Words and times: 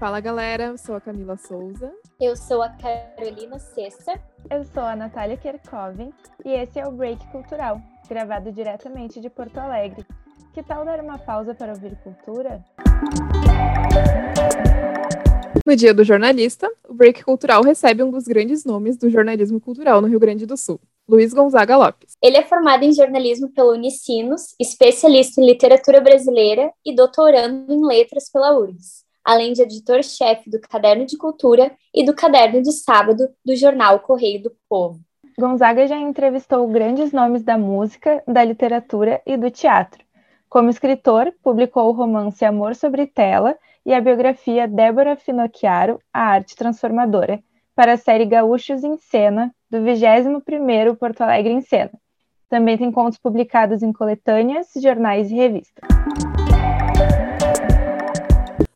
Fala 0.00 0.18
galera, 0.18 0.64
eu 0.64 0.78
sou 0.78 0.94
a 0.94 1.00
Camila 1.00 1.36
Souza. 1.36 1.92
Eu 2.18 2.34
sou 2.34 2.62
a 2.62 2.70
Carolina 2.70 3.58
Cessa. 3.58 4.18
Eu 4.50 4.64
sou 4.64 4.82
a 4.82 4.96
Natália 4.96 5.36
Kerkovin 5.36 6.10
e 6.42 6.52
esse 6.54 6.80
é 6.80 6.88
o 6.88 6.90
Break 6.90 7.22
Cultural, 7.26 7.78
gravado 8.08 8.50
diretamente 8.50 9.20
de 9.20 9.28
Porto 9.28 9.58
Alegre. 9.58 10.06
Que 10.54 10.62
tal 10.62 10.86
dar 10.86 11.00
uma 11.00 11.18
pausa 11.18 11.54
para 11.54 11.74
ouvir 11.74 11.94
cultura? 11.96 12.64
No 15.66 15.76
Dia 15.76 15.92
do 15.92 16.02
Jornalista, 16.02 16.66
o 16.88 16.94
Break 16.94 17.22
Cultural 17.22 17.62
recebe 17.62 18.02
um 18.02 18.10
dos 18.10 18.24
grandes 18.24 18.64
nomes 18.64 18.96
do 18.96 19.10
jornalismo 19.10 19.60
cultural 19.60 20.00
no 20.00 20.08
Rio 20.08 20.18
Grande 20.18 20.46
do 20.46 20.56
Sul, 20.56 20.80
Luiz 21.06 21.34
Gonzaga 21.34 21.76
Lopes. 21.76 22.14
Ele 22.22 22.38
é 22.38 22.46
formado 22.46 22.84
em 22.84 22.92
jornalismo 22.94 23.50
pela 23.50 23.74
Unicinos, 23.74 24.54
especialista 24.58 25.42
em 25.42 25.46
literatura 25.46 26.00
brasileira 26.00 26.72
e 26.86 26.94
doutorando 26.94 27.70
em 27.70 27.84
letras 27.84 28.30
pela 28.32 28.58
URGS, 28.58 29.04
além 29.30 29.52
de 29.52 29.62
editor-chefe 29.62 30.50
do 30.50 30.60
Caderno 30.60 31.06
de 31.06 31.16
Cultura 31.16 31.70
e 31.94 32.04
do 32.04 32.12
Caderno 32.12 32.60
de 32.60 32.72
Sábado 32.72 33.28
do 33.44 33.54
jornal 33.54 34.00
Correio 34.00 34.42
do 34.42 34.52
Povo. 34.68 34.98
Gonzaga 35.38 35.86
já 35.86 35.96
entrevistou 35.96 36.66
grandes 36.66 37.12
nomes 37.12 37.44
da 37.44 37.56
música, 37.56 38.20
da 38.26 38.42
literatura 38.42 39.22
e 39.24 39.36
do 39.36 39.48
teatro. 39.48 40.04
Como 40.48 40.68
escritor, 40.68 41.32
publicou 41.44 41.88
o 41.88 41.92
romance 41.92 42.44
Amor 42.44 42.74
sobre 42.74 43.06
Tela 43.06 43.56
e 43.86 43.94
a 43.94 44.00
biografia 44.00 44.66
Débora 44.66 45.14
Finocchiaro, 45.14 46.00
A 46.12 46.22
Arte 46.22 46.56
Transformadora, 46.56 47.40
para 47.72 47.92
a 47.92 47.96
série 47.96 48.26
Gaúchos 48.26 48.82
em 48.82 48.96
Cena, 48.96 49.54
do 49.70 49.78
21º 49.78 50.96
Porto 50.96 51.20
Alegre 51.20 51.52
em 51.52 51.60
Cena. 51.60 51.92
Também 52.48 52.76
tem 52.76 52.90
contos 52.90 53.16
publicados 53.16 53.80
em 53.80 53.92
coletâneas, 53.92 54.72
jornais 54.82 55.30
e 55.30 55.36
revistas. 55.36 55.88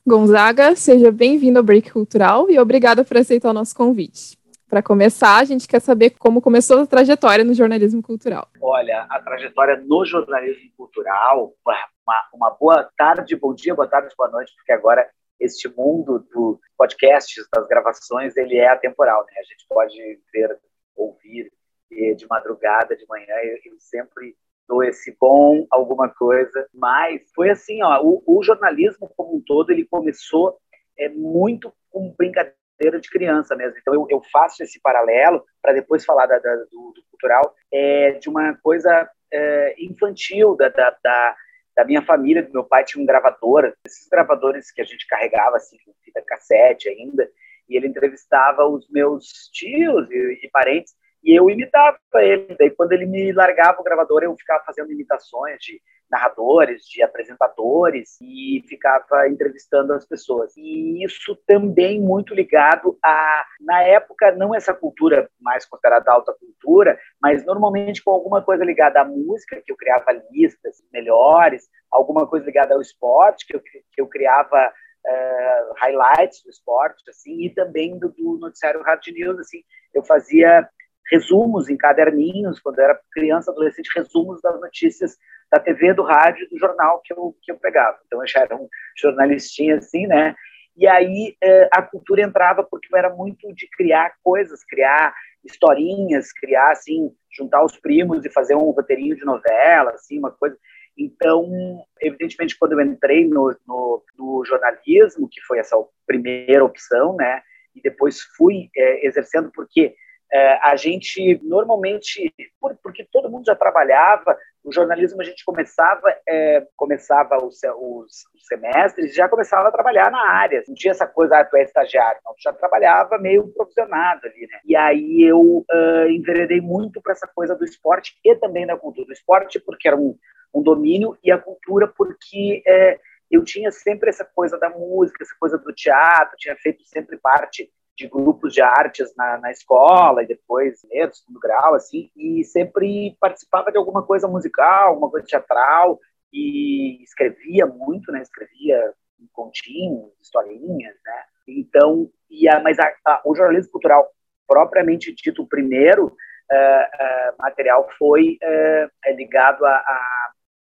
Gonzaga, 0.06 0.76
seja 0.76 1.10
bem-vindo 1.10 1.58
ao 1.58 1.64
Break 1.64 1.90
Cultural 1.90 2.50
e 2.50 2.58
obrigada 2.58 3.02
por 3.02 3.16
aceitar 3.16 3.48
o 3.48 3.54
nosso 3.54 3.74
convite. 3.74 4.38
Para 4.68 4.82
começar, 4.82 5.38
a 5.38 5.44
gente 5.44 5.66
quer 5.66 5.80
saber 5.80 6.10
como 6.18 6.42
começou 6.42 6.82
a 6.82 6.86
trajetória 6.86 7.42
no 7.42 7.54
jornalismo 7.54 8.02
cultural. 8.02 8.46
Olha, 8.60 9.06
a 9.08 9.18
trajetória 9.22 9.82
no 9.82 10.04
jornalismo 10.04 10.70
cultural, 10.76 11.54
uma, 11.64 12.28
uma 12.34 12.50
boa 12.50 12.86
tarde, 12.98 13.34
bom 13.34 13.54
dia, 13.54 13.74
boa 13.74 13.88
tarde, 13.88 14.14
boa 14.14 14.28
noite, 14.28 14.52
porque 14.56 14.72
agora 14.72 15.08
este 15.40 15.68
mundo 15.74 16.18
do 16.30 16.60
podcasts, 16.76 17.42
das 17.50 17.66
gravações, 17.66 18.36
ele 18.36 18.58
é 18.58 18.68
atemporal, 18.68 19.24
né? 19.24 19.40
A 19.40 19.44
gente 19.44 19.64
pode 19.66 19.96
ver, 20.34 20.58
ouvir 20.94 21.50
de 21.90 22.26
madrugada, 22.28 22.94
de 22.94 23.06
manhã, 23.08 23.34
eu, 23.42 23.72
eu 23.72 23.78
sempre 23.78 24.36
dou 24.68 24.82
esse 24.82 25.16
bom 25.20 25.66
alguma 25.70 26.08
coisa, 26.08 26.66
mas 26.72 27.22
foi 27.34 27.50
assim, 27.50 27.82
ó, 27.82 28.02
o, 28.02 28.22
o 28.26 28.42
jornalismo 28.42 29.10
como 29.16 29.36
um 29.36 29.42
todo, 29.44 29.70
ele 29.70 29.86
começou 29.86 30.58
é 30.98 31.08
muito 31.08 31.72
com 31.90 32.14
brincadeira 32.16 33.00
de 33.00 33.10
criança 33.10 33.54
mesmo. 33.56 33.78
Então 33.78 33.94
eu, 33.94 34.06
eu 34.10 34.22
faço 34.32 34.62
esse 34.62 34.80
paralelo 34.80 35.44
para 35.62 35.72
depois 35.72 36.04
falar 36.04 36.26
da, 36.26 36.38
da, 36.38 36.56
do, 36.56 36.92
do, 36.92 37.04
cultural 37.10 37.54
é, 37.72 38.12
de 38.12 38.28
uma 38.28 38.54
coisa 38.62 39.08
é, 39.32 39.74
infantil 39.78 40.56
da, 40.56 40.68
da, 40.68 40.96
da, 41.02 41.36
da 41.76 41.84
minha 41.84 42.02
família, 42.02 42.42
do 42.42 42.52
meu 42.52 42.64
pai 42.64 42.84
tinha 42.84 43.02
um 43.02 43.06
gravador, 43.06 43.72
esses 43.86 44.08
gravadores 44.08 44.70
que 44.70 44.80
a 44.80 44.84
gente 44.84 45.06
carregava 45.06 45.56
assim, 45.56 45.76
fita 46.04 46.22
cassete 46.26 46.88
ainda, 46.88 47.28
e 47.68 47.76
ele 47.76 47.88
entrevistava 47.88 48.66
os 48.66 48.88
meus 48.90 49.26
tios 49.52 50.10
e, 50.10 50.40
e 50.44 50.50
parentes 50.50 50.94
e 51.24 51.38
eu 51.38 51.48
imitava 51.48 51.98
ele. 52.16 52.54
Daí, 52.58 52.70
quando 52.70 52.92
ele 52.92 53.06
me 53.06 53.32
largava 53.32 53.80
o 53.80 53.84
gravador, 53.84 54.22
eu 54.22 54.36
ficava 54.36 54.62
fazendo 54.64 54.92
imitações 54.92 55.58
de 55.60 55.80
narradores, 56.10 56.84
de 56.84 57.02
apresentadores 57.02 58.20
e 58.20 58.62
ficava 58.68 59.26
entrevistando 59.28 59.92
as 59.94 60.06
pessoas. 60.06 60.54
E 60.56 61.02
isso 61.02 61.36
também 61.46 62.00
muito 62.00 62.34
ligado 62.34 62.96
a, 63.02 63.44
na 63.60 63.82
época, 63.82 64.32
não 64.32 64.54
essa 64.54 64.74
cultura 64.74 65.28
mais 65.40 65.64
considerada 65.64 66.12
alta 66.12 66.34
cultura, 66.38 66.98
mas 67.20 67.44
normalmente 67.44 68.04
com 68.04 68.10
alguma 68.10 68.42
coisa 68.42 68.64
ligada 68.64 69.00
à 69.00 69.04
música, 69.04 69.60
que 69.64 69.72
eu 69.72 69.76
criava 69.76 70.12
listas 70.30 70.76
melhores, 70.92 71.64
alguma 71.90 72.26
coisa 72.26 72.44
ligada 72.44 72.74
ao 72.74 72.80
esporte, 72.80 73.46
que 73.46 73.56
eu, 73.56 73.60
que 73.60 74.00
eu 74.00 74.06
criava 74.06 74.72
uh, 75.06 75.74
highlights 75.78 76.42
do 76.44 76.50
esporte, 76.50 77.02
assim, 77.08 77.44
e 77.44 77.50
também 77.50 77.98
do, 77.98 78.10
do 78.10 78.38
noticiário 78.38 78.82
Hard 78.82 79.06
News, 79.08 79.38
assim, 79.38 79.62
eu 79.94 80.02
fazia 80.04 80.68
resumos 81.10 81.68
em 81.68 81.76
caderninhos, 81.76 82.60
quando 82.60 82.78
era 82.78 82.98
criança, 83.12 83.50
adolescente, 83.50 83.90
resumos 83.94 84.40
das 84.40 84.60
notícias 84.60 85.16
da 85.50 85.60
TV, 85.60 85.92
do 85.94 86.02
rádio, 86.02 86.48
do 86.48 86.58
jornal 86.58 87.00
que 87.04 87.12
eu, 87.12 87.36
que 87.42 87.52
eu 87.52 87.56
pegava. 87.56 87.98
Então 88.06 88.20
eu 88.22 88.26
já 88.26 88.40
era 88.40 88.56
um 88.56 88.68
jornalistinha 88.96 89.76
assim, 89.76 90.06
né? 90.06 90.34
E 90.76 90.86
aí 90.88 91.36
eh, 91.40 91.68
a 91.72 91.82
cultura 91.82 92.22
entrava 92.22 92.64
porque 92.64 92.88
eu 92.92 92.98
era 92.98 93.08
muito 93.14 93.52
de 93.54 93.68
criar 93.76 94.14
coisas, 94.22 94.64
criar 94.64 95.14
historinhas, 95.44 96.32
criar 96.32 96.72
assim, 96.72 97.12
juntar 97.30 97.64
os 97.64 97.78
primos 97.78 98.24
e 98.24 98.30
fazer 98.30 98.56
um 98.56 98.70
roteirinho 98.70 99.16
de 99.16 99.24
novela, 99.24 99.92
assim, 99.92 100.18
uma 100.18 100.32
coisa. 100.32 100.56
Então, 100.96 101.84
evidentemente, 102.00 102.56
quando 102.58 102.72
eu 102.72 102.80
entrei 102.80 103.26
no, 103.26 103.54
no, 103.66 104.02
no 104.18 104.44
jornalismo, 104.44 105.28
que 105.30 105.40
foi 105.42 105.58
essa 105.58 105.76
primeira 106.06 106.64
opção, 106.64 107.16
né? 107.16 107.42
E 107.74 107.80
depois 107.80 108.22
fui 108.36 108.68
é, 108.76 109.06
exercendo, 109.06 109.50
porque 109.52 109.94
é, 110.34 110.58
a 110.68 110.74
gente 110.74 111.40
normalmente, 111.44 112.34
por, 112.60 112.76
porque 112.82 113.06
todo 113.12 113.30
mundo 113.30 113.46
já 113.46 113.54
trabalhava, 113.54 114.36
o 114.64 114.72
jornalismo 114.72 115.22
a 115.22 115.24
gente 115.24 115.44
começava, 115.44 116.12
é, 116.28 116.66
começava 116.76 117.36
os, 117.36 117.60
os, 117.62 118.24
os, 118.34 118.46
semestres, 118.48 119.14
já 119.14 119.28
começava 119.28 119.68
a 119.68 119.72
trabalhar 119.72 120.10
na 120.10 120.28
área. 120.28 120.64
Não 120.66 120.74
tinha 120.74 120.90
essa 120.90 121.06
coisa, 121.06 121.38
ah, 121.38 121.44
tu 121.44 121.56
é 121.56 121.62
estagiário, 121.62 122.20
não, 122.24 122.34
já 122.42 122.52
trabalhava 122.52 123.16
meio 123.16 123.46
provisionado 123.54 124.26
ali, 124.26 124.48
né? 124.50 124.58
E 124.64 124.74
aí 124.74 125.22
eu 125.22 125.40
uh, 125.40 126.08
enveredei 126.08 126.60
muito 126.60 127.00
para 127.00 127.12
essa 127.12 127.28
coisa 127.32 127.54
do 127.54 127.64
esporte 127.64 128.18
e 128.24 128.34
também 128.34 128.66
da 128.66 128.76
cultura. 128.76 129.06
Do 129.06 129.12
esporte 129.12 129.60
porque 129.60 129.86
era 129.86 129.96
um, 129.96 130.18
um 130.52 130.62
domínio 130.62 131.16
e 131.22 131.30
a 131.30 131.38
cultura 131.38 131.86
porque 131.86 132.60
é, 132.66 132.98
eu 133.30 133.44
tinha 133.44 133.70
sempre 133.70 134.10
essa 134.10 134.24
coisa 134.24 134.58
da 134.58 134.68
música, 134.68 135.22
essa 135.22 135.36
coisa 135.38 135.56
do 135.58 135.72
teatro, 135.72 136.36
tinha 136.38 136.56
feito 136.56 136.82
sempre 136.84 137.18
parte 137.18 137.70
de 137.96 138.08
grupos 138.08 138.52
de 138.52 138.60
artes 138.60 139.14
na, 139.16 139.38
na 139.38 139.50
escola 139.50 140.22
e 140.22 140.26
depois 140.26 140.80
né, 140.92 141.06
do 141.06 141.14
segundo 141.14 141.40
grau, 141.40 141.74
assim, 141.74 142.10
e 142.16 142.42
sempre 142.44 143.16
participava 143.20 143.70
de 143.70 143.78
alguma 143.78 144.02
coisa 144.02 144.26
musical, 144.26 144.88
alguma 144.88 145.10
coisa 145.10 145.26
teatral, 145.26 146.00
e 146.32 147.02
escrevia 147.04 147.66
muito, 147.66 148.10
né? 148.10 148.20
Escrevia 148.20 148.92
continhos, 149.32 150.12
historinhas, 150.20 150.94
né? 151.04 151.22
Então, 151.46 152.10
e 152.28 152.48
a, 152.48 152.60
mas 152.60 152.78
a, 152.78 152.92
a, 153.06 153.22
o 153.24 153.34
jornalismo 153.34 153.70
cultural 153.70 154.10
propriamente 154.46 155.14
dito, 155.14 155.42
o 155.42 155.46
primeiro 155.46 156.06
uh, 156.06 156.10
uh, 156.10 157.36
material 157.38 157.88
foi 157.96 158.38
uh, 158.42 159.16
ligado 159.16 159.64
a, 159.64 159.70
a, 159.70 160.30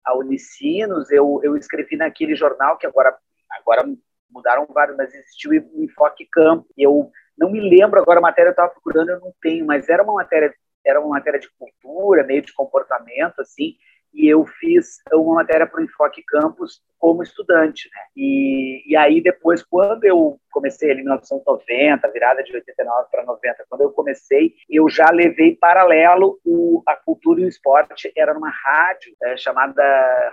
a 0.06 0.18
Unicinos. 0.18 1.12
Eu, 1.12 1.42
eu 1.44 1.58
escrevi 1.58 1.98
naquele 1.98 2.36
jornal 2.36 2.78
que 2.78 2.88
agora 2.88 3.16
agora 3.60 3.84
mudaram 4.30 4.66
vários, 4.70 4.98
mas 4.98 5.14
existiu 5.14 5.52
o 5.52 5.84
enfoque 5.84 6.26
campo. 6.32 6.68
Eu 6.78 7.12
não 7.38 7.52
me 7.52 7.60
lembro 7.60 8.00
agora 8.00 8.20
a 8.20 8.22
matéria 8.22 8.50
eu 8.50 8.52
estava 8.52 8.70
procurando, 8.70 9.10
eu 9.10 9.20
não 9.20 9.34
tenho, 9.42 9.66
mas 9.66 9.90
era 9.90 10.04
uma 10.04 10.14
matéria 10.14 10.54
era 10.86 11.00
uma 11.00 11.10
matéria 11.10 11.40
de 11.40 11.50
cultura, 11.58 12.24
meio 12.24 12.42
de 12.42 12.54
comportamento, 12.54 13.42
assim, 13.42 13.76
e 14.14 14.28
eu 14.28 14.46
fiz 14.46 14.98
uma 15.14 15.36
matéria 15.36 15.68
para 15.68 15.80
o 15.80 15.84
Enfoque 15.84 16.24
Campus 16.24 16.82
como 16.98 17.24
estudante, 17.24 17.90
né? 17.94 18.02
E, 18.16 18.84
e 18.92 18.96
aí 18.96 19.22
depois, 19.22 19.64
quando 19.64 20.04
eu 20.04 20.40
comecei 20.52 20.92
ali 20.92 21.02
em 21.02 21.04
1990, 21.04 22.12
virada 22.12 22.44
de 22.44 22.54
89 22.54 23.08
para 23.10 23.24
90, 23.24 23.66
quando 23.70 23.82
eu 23.82 23.92
comecei, 23.92 24.54
eu 24.70 24.90
já 24.90 25.10
levei 25.12 25.56
paralelo 25.56 26.40
o, 26.44 26.82
a 26.88 26.96
cultura 26.96 27.40
e 27.40 27.46
o 27.46 27.48
esporte, 27.48 28.12
era 28.18 28.34
numa 28.34 28.50
rádio 28.50 29.14
é, 29.24 29.38
chamada 29.38 29.84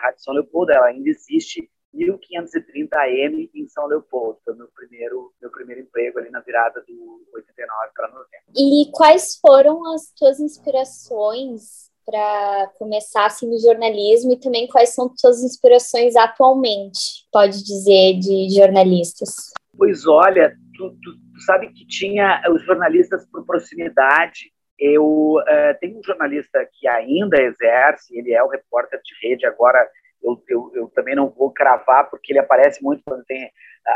Rádio 0.01 0.21
São 0.21 0.35
Leopoldo, 0.35 0.73
ela 0.73 0.87
ainda 0.87 1.09
existe, 1.09 1.71
1530 1.97 2.99
AM 2.99 3.51
em 3.55 3.69
São 3.69 3.87
Leopoldo. 3.87 4.39
Foi 4.45 4.55
meu 4.55 4.69
primeiro, 4.75 5.33
meu 5.41 5.51
primeiro 5.51 5.83
emprego 5.83 6.19
ali 6.19 6.31
na 6.31 6.41
virada 6.41 6.83
do 6.87 7.23
89 7.35 7.91
para 7.95 8.09
90. 8.09 8.29
E 8.57 8.91
quais 8.93 9.39
foram 9.41 9.93
as 9.95 10.13
tuas 10.17 10.39
inspirações 10.41 11.87
para 12.05 12.71
começar 12.79 13.27
assim 13.27 13.51
no 13.51 13.59
jornalismo 13.59 14.33
e 14.33 14.39
também 14.39 14.69
quais 14.69 14.95
são 14.95 15.13
suas 15.17 15.43
inspirações 15.43 16.15
atualmente, 16.15 17.27
pode 17.33 17.65
dizer, 17.65 18.19
de 18.21 18.55
jornalistas? 18.57 19.53
Pois 19.77 20.07
olha, 20.07 20.55
tu, 20.77 20.91
tu, 21.03 21.13
tu 21.13 21.41
sabe 21.45 21.69
que 21.73 21.87
tinha 21.87 22.41
os 22.51 22.65
jornalistas 22.65 23.27
por 23.27 23.45
proximidade. 23.45 24.53
Eu 24.79 25.35
uh, 25.37 25.79
tenho 25.81 25.99
um 25.99 26.03
jornalista 26.03 26.67
que 26.73 26.87
ainda 26.87 27.43
exerce, 27.43 28.17
ele 28.17 28.33
é 28.33 28.43
o 28.43 28.49
repórter 28.49 29.01
de 29.03 29.29
rede 29.29 29.47
agora 29.47 29.79
eu, 30.23 30.43
eu, 30.49 30.73
eu, 30.75 30.89
também 30.89 31.15
não 31.15 31.29
vou 31.29 31.51
cravar, 31.51 32.09
porque 32.11 32.33
ele 32.33 32.39
aparece 32.39 32.83
muito 32.83 33.03
quando 33.05 33.25
tem 33.25 33.47
uh, 33.47 33.51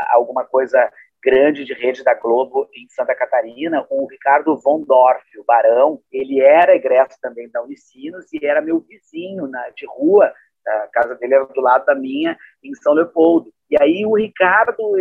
alguma 0.09 0.45
coisa 0.45 0.91
grande 1.23 1.63
de 1.63 1.73
rede 1.73 2.03
da 2.03 2.13
Globo 2.13 2.67
em 2.73 2.87
Santa 2.89 3.13
Catarina, 3.13 3.85
o 3.89 4.07
Ricardo 4.07 4.57
Von 4.57 4.81
Dorf, 4.81 5.23
o 5.37 5.43
Barão, 5.43 6.01
ele 6.11 6.41
era 6.41 6.75
egresso 6.75 7.17
também 7.21 7.49
da 7.49 7.61
Unicinos 7.61 8.25
e 8.33 8.45
era 8.45 8.61
meu 8.61 8.79
vizinho 8.79 9.47
na, 9.47 9.69
de 9.69 9.85
rua, 9.85 10.33
a 10.65 10.87
casa 10.91 11.15
dele 11.15 11.35
era 11.35 11.45
do 11.45 11.61
lado 11.61 11.85
da 11.85 11.95
minha, 11.95 12.37
em 12.63 12.73
São 12.75 12.93
Leopoldo. 12.93 13.51
E 13.69 13.81
aí 13.81 14.05
o 14.05 14.15
Ricardo 14.15 14.97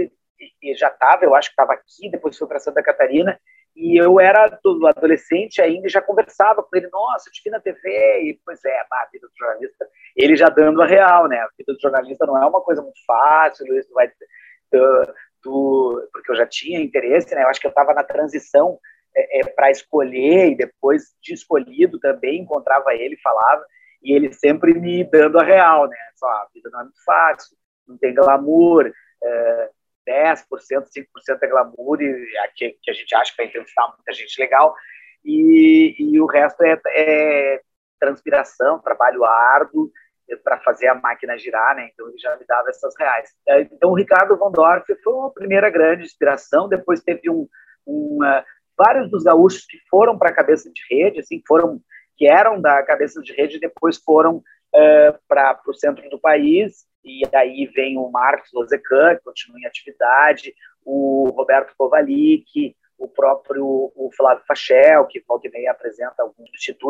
e 0.63 0.75
já 0.75 0.89
estava, 0.89 1.25
eu 1.25 1.35
acho 1.35 1.49
que 1.49 1.53
estava 1.53 1.73
aqui, 1.73 2.11
depois 2.11 2.37
foi 2.37 2.49
para 2.49 2.59
Santa 2.59 2.83
Catarina, 2.83 3.39
e 3.77 4.01
eu 4.01 4.19
era 4.19 4.49
do 4.63 4.87
adolescente 4.87 5.61
ainda 5.61 5.87
e 5.87 5.91
já 5.91 6.01
conversava 6.01 6.63
com 6.63 6.77
ele, 6.77 6.89
nossa, 6.89 7.29
eu 7.29 7.33
te 7.33 7.43
vi 7.45 7.51
na 7.51 7.61
TV, 7.61 8.23
e 8.23 8.41
pois 8.45 8.65
é, 8.65 8.81
a 8.81 9.09
vida 9.13 9.27
do 9.27 9.39
jornalista, 9.39 9.87
ele 10.23 10.37
já 10.37 10.49
dando 10.49 10.83
a 10.83 10.87
real, 10.87 11.29
né? 11.29 11.39
A 11.39 11.49
vida 11.57 11.73
do 11.73 11.81
jornalista 11.81 12.27
não 12.27 12.37
é 12.37 12.47
uma 12.47 12.61
coisa 12.61 12.83
muito 12.83 12.99
fácil, 13.07 13.67
Luiz, 13.67 13.87
tu 13.87 13.95
vai. 13.95 14.09
Tu, 14.09 15.15
tu, 15.43 16.09
porque 16.13 16.31
eu 16.31 16.37
já 16.37 16.47
tinha 16.47 16.81
interesse, 16.81 17.35
né? 17.35 17.43
Eu 17.43 17.49
acho 17.49 17.61
que 17.61 17.67
eu 17.67 17.71
estava 17.71 17.95
na 17.95 18.05
transição 18.05 18.79
é, 19.17 19.41
é, 19.41 19.45
para 19.45 19.71
escolher 19.71 20.51
e 20.51 20.57
depois 20.57 21.15
de 21.23 21.35
escolhido 21.35 21.99
também 21.99 22.41
encontrava 22.41 22.95
ele, 22.95 23.17
falava, 23.17 23.65
e 24.03 24.13
ele 24.13 24.33
sempre 24.33 24.73
me 24.73 25.05
dando 25.05 25.39
a 25.39 25.45
real, 25.45 25.89
né? 25.89 25.97
Só, 26.15 26.27
a 26.27 26.49
vida 26.55 26.71
não 26.73 26.81
é 26.81 26.85
muito 26.85 27.05
fácil, 27.05 27.57
não 27.87 27.99
tem 27.99 28.15
glamour, 28.15 28.91
é, 29.23 29.71
10%, 30.09 30.45
5% 30.47 31.39
é 31.43 31.47
glamour, 31.47 32.01
e 32.01 32.39
aqui, 32.39 32.79
que 32.83 32.91
a 32.91 32.95
gente 32.95 33.15
acha 33.15 33.33
que 33.33 33.37
vai 33.39 33.47
entrevistar 33.47 33.89
muita 33.89 34.13
gente 34.13 34.41
legal, 34.41 34.75
e, 35.25 35.97
e 35.99 36.21
o 36.21 36.27
resto 36.27 36.63
é, 36.63 36.81
é 36.95 37.61
transpiração, 37.99 38.81
trabalho 38.81 39.25
árduo 39.25 39.91
para 40.37 40.59
fazer 40.61 40.89
a 40.89 40.95
máquina 40.95 41.39
girar, 41.39 41.77
né? 41.77 41.91
Então 41.93 42.09
ele 42.09 42.19
já 42.19 42.37
me 42.37 42.45
dava 42.47 42.69
essas 42.69 42.95
reais. 42.99 43.31
É, 43.49 43.63
então 43.63 43.91
o 43.91 43.95
Ricardo 43.95 44.37
Von 44.37 44.51
Dorf 44.51 44.87
foi 45.03 45.13
uma 45.13 45.33
primeira 45.33 45.71
grande 45.71 46.05
inspiração. 46.05 46.69
Depois 46.69 47.03
teve 47.03 47.31
um, 47.31 47.49
um 47.87 48.19
uh, 48.23 48.45
vários 48.77 49.11
dos 49.11 49.25
gaúchos 49.25 49.67
que 49.67 49.79
foram 49.91 50.19
para 50.19 50.31
a 50.31 50.35
cabeça 50.35 50.71
de 50.71 50.83
rede, 50.91 51.21
assim, 51.21 51.43
foram 51.47 51.81
que 52.17 52.27
eram 52.27 52.61
da 52.61 52.83
cabeça 52.83 53.21
de 53.23 53.33
rede, 53.33 53.59
depois 53.59 53.97
foram 53.97 54.37
uh, 54.37 55.19
para 55.27 55.61
o 55.67 55.75
centro 55.75 56.09
do 56.11 56.19
país 56.19 56.85
e 57.05 57.23
aí 57.35 57.67
vem 57.75 57.97
o 57.97 58.11
Marcos 58.11 58.51
Lozecan, 58.53 59.17
que 59.17 59.25
continua 59.25 59.59
em 59.59 59.67
atividade, 59.67 60.55
o 60.85 61.31
Roberto 61.35 61.75
Kovalik, 61.77 62.77
o 63.01 63.09
próprio 63.09 63.65
o 63.97 64.11
Flávio 64.15 64.45
Fachel, 64.47 65.07
que 65.07 65.25
volta 65.27 65.49
e 65.49 65.51
meia 65.51 65.71
apresenta 65.71 66.23
algum 66.23 66.45